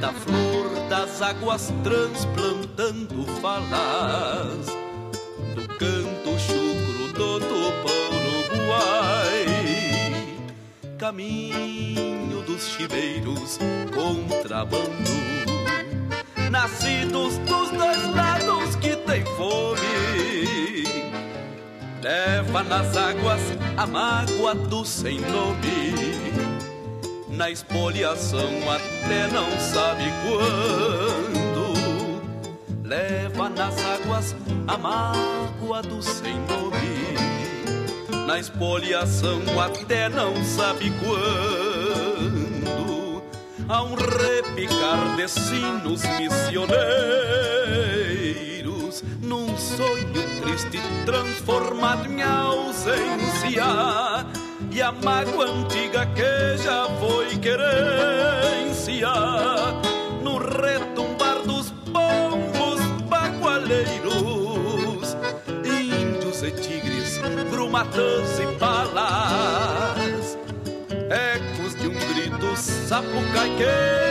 da 0.00 0.12
flor 0.12 0.88
das 0.88 1.22
águas 1.22 1.72
transplantando 1.82 3.24
falas 3.40 4.66
do 5.54 5.66
canto 5.78 6.38
chucro 6.38 7.12
do 7.12 7.40
Tupão 7.40 8.10
Uruguai. 8.48 9.46
Caminho 10.98 12.42
dos 12.42 12.68
chibeiros, 12.68 13.58
contrabando 13.94 15.10
nascidos 16.50 17.38
dos 17.38 17.70
dois 17.70 18.14
lados 18.14 18.76
que 18.76 18.96
tem 19.10 19.24
fome. 19.24 20.84
Leva 22.00 22.62
nas 22.62 22.96
águas 22.96 23.40
a 23.76 23.86
mágoa 23.86 24.54
do 24.54 24.84
sem 24.84 25.20
nome. 25.20 25.94
Na 27.28 27.50
espoliação 27.50 28.48
até 28.70 29.26
não 29.28 29.50
sabe 29.58 30.04
quando. 30.22 31.72
Leva 32.84 33.48
nas 33.48 33.76
águas 33.84 34.36
a 34.68 34.78
mágoa 34.78 35.82
do 35.82 36.00
sem 36.00 36.36
nome. 36.46 36.90
Na 38.26 38.38
espoliação 38.38 39.40
até 39.60 40.08
não 40.08 40.44
sabe 40.44 40.92
quando. 41.02 42.30
A 43.68 43.82
um 43.82 43.94
repicar 43.94 45.16
de 45.16 45.28
sinos 45.28 46.02
missioneiros 46.18 47.59
num 49.30 49.56
sonho 49.56 50.12
triste 50.42 50.80
transformado 51.06 52.10
em 52.10 52.20
ausência. 52.20 53.62
E 54.72 54.82
a 54.82 54.90
mágoa 54.90 55.46
antiga 55.46 56.04
que 56.06 56.56
já 56.60 56.88
foi 56.98 57.38
querência. 57.38 59.06
No 60.20 60.38
retumbar 60.38 61.42
dos 61.46 61.70
bombos 61.92 62.80
bagualeiros 63.08 65.16
índios 65.64 66.42
e 66.42 66.50
tigres 66.50 67.20
brumatas 67.48 68.40
e 68.40 68.46
balas. 68.58 70.36
Ecos 71.08 71.76
de 71.76 71.86
um 71.86 71.94
grito 71.94 72.56
sapucai 72.56 73.50
que 73.56 74.10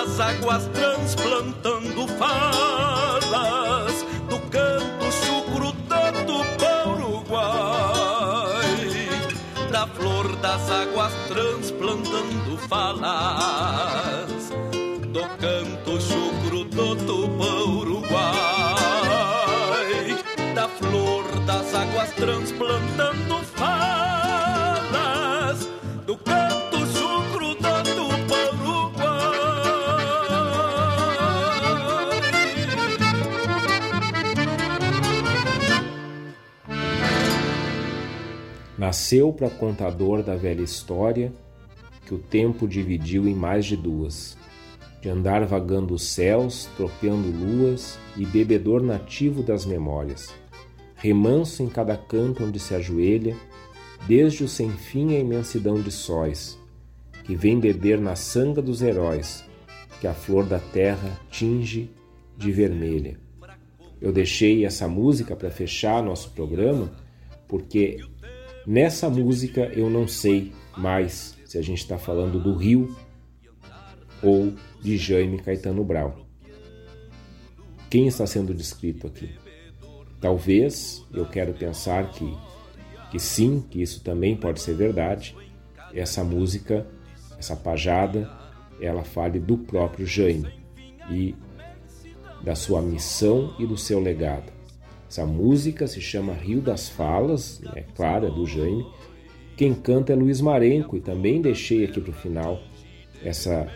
das 0.00 0.18
águas 0.18 0.66
transplantando 0.72 2.08
falas 2.16 4.06
do 4.30 4.38
canto 4.48 5.12
chucro 5.12 5.72
do 5.72 6.24
Tupã 6.24 6.88
Uruguai. 6.88 7.50
Da 9.70 9.86
flor 9.86 10.36
das 10.36 10.70
águas 10.70 11.12
transplantando 11.28 12.56
falas 12.66 14.50
do 15.12 15.20
canto 15.38 16.00
chucro 16.00 16.64
do 16.64 16.96
Tupã 17.04 17.64
Uruguai. 17.68 18.16
Da 20.54 20.66
flor 20.66 21.24
das 21.44 21.74
águas 21.74 22.10
transplantando 22.12 23.29
Nasceu 38.90 39.32
para 39.32 39.48
contador 39.48 40.20
da 40.20 40.34
velha 40.34 40.62
história 40.62 41.32
que 42.04 42.12
o 42.12 42.18
tempo 42.18 42.66
dividiu 42.66 43.28
em 43.28 43.34
mais 43.36 43.64
de 43.64 43.76
duas, 43.76 44.36
de 45.00 45.08
andar 45.08 45.46
vagando 45.46 45.94
os 45.94 46.08
céus, 46.08 46.68
tropeando 46.76 47.30
luas 47.30 47.96
e 48.16 48.26
bebedor 48.26 48.82
nativo 48.82 49.44
das 49.44 49.64
memórias, 49.64 50.34
remanso 50.96 51.62
em 51.62 51.68
cada 51.68 51.96
canto 51.96 52.42
onde 52.42 52.58
se 52.58 52.74
ajoelha, 52.74 53.36
desde 54.08 54.42
o 54.42 54.48
sem 54.48 54.70
fim 54.72 55.14
a 55.14 55.20
imensidão 55.20 55.80
de 55.80 55.92
sóis, 55.92 56.58
que 57.22 57.36
vem 57.36 57.60
beber 57.60 58.00
na 58.00 58.16
sanga 58.16 58.60
dos 58.60 58.82
heróis, 58.82 59.44
que 60.00 60.08
a 60.08 60.14
flor 60.14 60.46
da 60.46 60.58
terra 60.58 61.16
tinge 61.30 61.88
de 62.36 62.50
vermelha. 62.50 63.20
Eu 64.00 64.10
deixei 64.10 64.64
essa 64.64 64.88
música 64.88 65.36
para 65.36 65.48
fechar 65.48 66.02
nosso 66.02 66.32
programa 66.32 66.90
porque 67.46 67.98
nessa 68.66 69.08
música 69.08 69.62
eu 69.74 69.88
não 69.88 70.06
sei 70.06 70.52
mais 70.76 71.36
se 71.44 71.58
a 71.58 71.62
gente 71.62 71.78
está 71.78 71.98
falando 71.98 72.40
do 72.40 72.54
Rio 72.54 72.96
ou 74.22 74.52
de 74.80 74.96
Jaime 74.96 75.38
Caetano 75.38 75.84
Brau. 75.84 76.26
Quem 77.88 78.06
está 78.06 78.26
sendo 78.26 78.54
descrito 78.54 79.06
aqui? 79.06 79.30
Talvez 80.20 81.04
eu 81.12 81.26
quero 81.26 81.52
pensar 81.54 82.10
que, 82.10 82.36
que 83.10 83.18
sim, 83.18 83.64
que 83.68 83.82
isso 83.82 84.02
também 84.04 84.36
pode 84.36 84.60
ser 84.60 84.74
verdade. 84.74 85.34
Essa 85.92 86.22
música, 86.22 86.86
essa 87.38 87.56
pajada, 87.56 88.30
ela 88.80 89.02
fale 89.02 89.40
do 89.40 89.58
próprio 89.58 90.06
Jaime 90.06 90.52
e 91.10 91.34
da 92.44 92.54
sua 92.54 92.80
missão 92.80 93.54
e 93.58 93.66
do 93.66 93.76
seu 93.76 93.98
legado. 93.98 94.59
Essa 95.10 95.26
música 95.26 95.88
se 95.88 96.00
chama 96.00 96.32
Rio 96.32 96.60
das 96.60 96.88
Falas, 96.88 97.60
é 97.74 97.82
claro, 97.96 98.28
é 98.28 98.30
do 98.30 98.46
Jaime. 98.46 98.86
Quem 99.56 99.74
canta 99.74 100.12
é 100.12 100.16
Luiz 100.16 100.40
Marenco 100.40 100.96
e 100.96 101.00
também 101.00 101.42
deixei 101.42 101.84
aqui 101.84 102.00
para 102.00 102.12
o 102.12 102.14
final 102.14 102.60
essa 103.24 103.66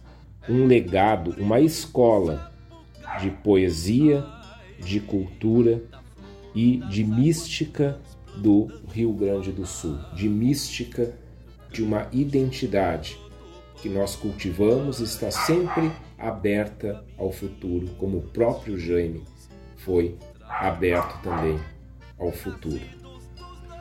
um 0.48 0.66
legado, 0.66 1.34
uma 1.38 1.60
escola 1.60 2.52
de 3.20 3.30
poesia, 3.30 4.24
de 4.78 5.00
cultura 5.00 5.82
e 6.54 6.76
de 6.88 7.04
mística 7.04 7.98
do 8.36 8.68
Rio 8.92 9.12
Grande 9.12 9.50
do 9.52 9.66
Sul, 9.66 9.98
de 10.14 10.28
mística 10.28 11.14
de 11.70 11.82
uma 11.82 12.06
identidade 12.12 13.18
que 13.82 13.88
nós 13.88 14.14
cultivamos 14.14 15.00
está 15.00 15.30
sempre 15.32 15.90
aberta 16.16 17.04
ao 17.18 17.32
futuro, 17.32 17.88
como 17.98 18.18
o 18.18 18.22
próprio 18.22 18.78
Jaime 18.78 19.24
foi 19.78 20.16
aberto 20.48 21.20
também 21.20 21.58
ao 22.16 22.30
futuro. 22.30 22.80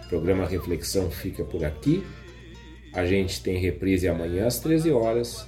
O 0.03 0.09
programa 0.09 0.47
Reflexão 0.47 1.11
fica 1.11 1.43
por 1.45 1.63
aqui. 1.63 2.03
A 2.93 3.05
gente 3.05 3.43
tem 3.43 3.59
reprise 3.59 4.07
amanhã 4.07 4.47
às 4.47 4.59
13 4.59 4.91
horas, 4.91 5.47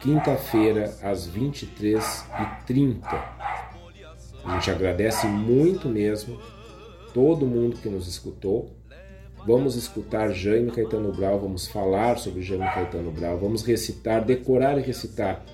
quinta-feira 0.00 0.96
às 1.02 1.28
23h30. 1.28 3.04
A 4.44 4.54
gente 4.54 4.70
agradece 4.70 5.26
muito 5.26 5.88
mesmo 5.88 6.40
todo 7.12 7.46
mundo 7.46 7.76
que 7.76 7.90
nos 7.90 8.08
escutou 8.08 8.74
Vamos 9.44 9.74
escutar 9.74 10.32
Jaime 10.32 10.70
Caetano 10.70 11.12
Brau, 11.12 11.40
vamos 11.40 11.66
falar 11.66 12.16
sobre 12.18 12.42
Jaime 12.42 12.64
Caetano 12.64 13.10
Brau, 13.10 13.38
vamos 13.38 13.64
recitar, 13.64 14.24
decorar 14.24 14.78
e 14.78 14.82
recitar 14.82 15.44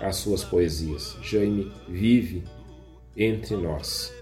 as 0.00 0.16
suas 0.16 0.42
poesias. 0.42 1.16
Jaime 1.22 1.70
vive 1.88 2.42
entre 3.16 3.56
nós. 3.56 4.12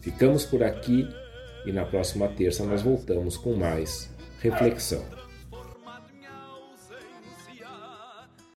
Ficamos 0.00 0.44
por 0.44 0.62
aqui 0.62 1.08
e 1.64 1.72
na 1.72 1.84
próxima 1.84 2.26
terça 2.28 2.64
nós 2.64 2.82
voltamos 2.82 3.36
com 3.36 3.54
mais 3.54 4.10
reflexão. 4.40 5.04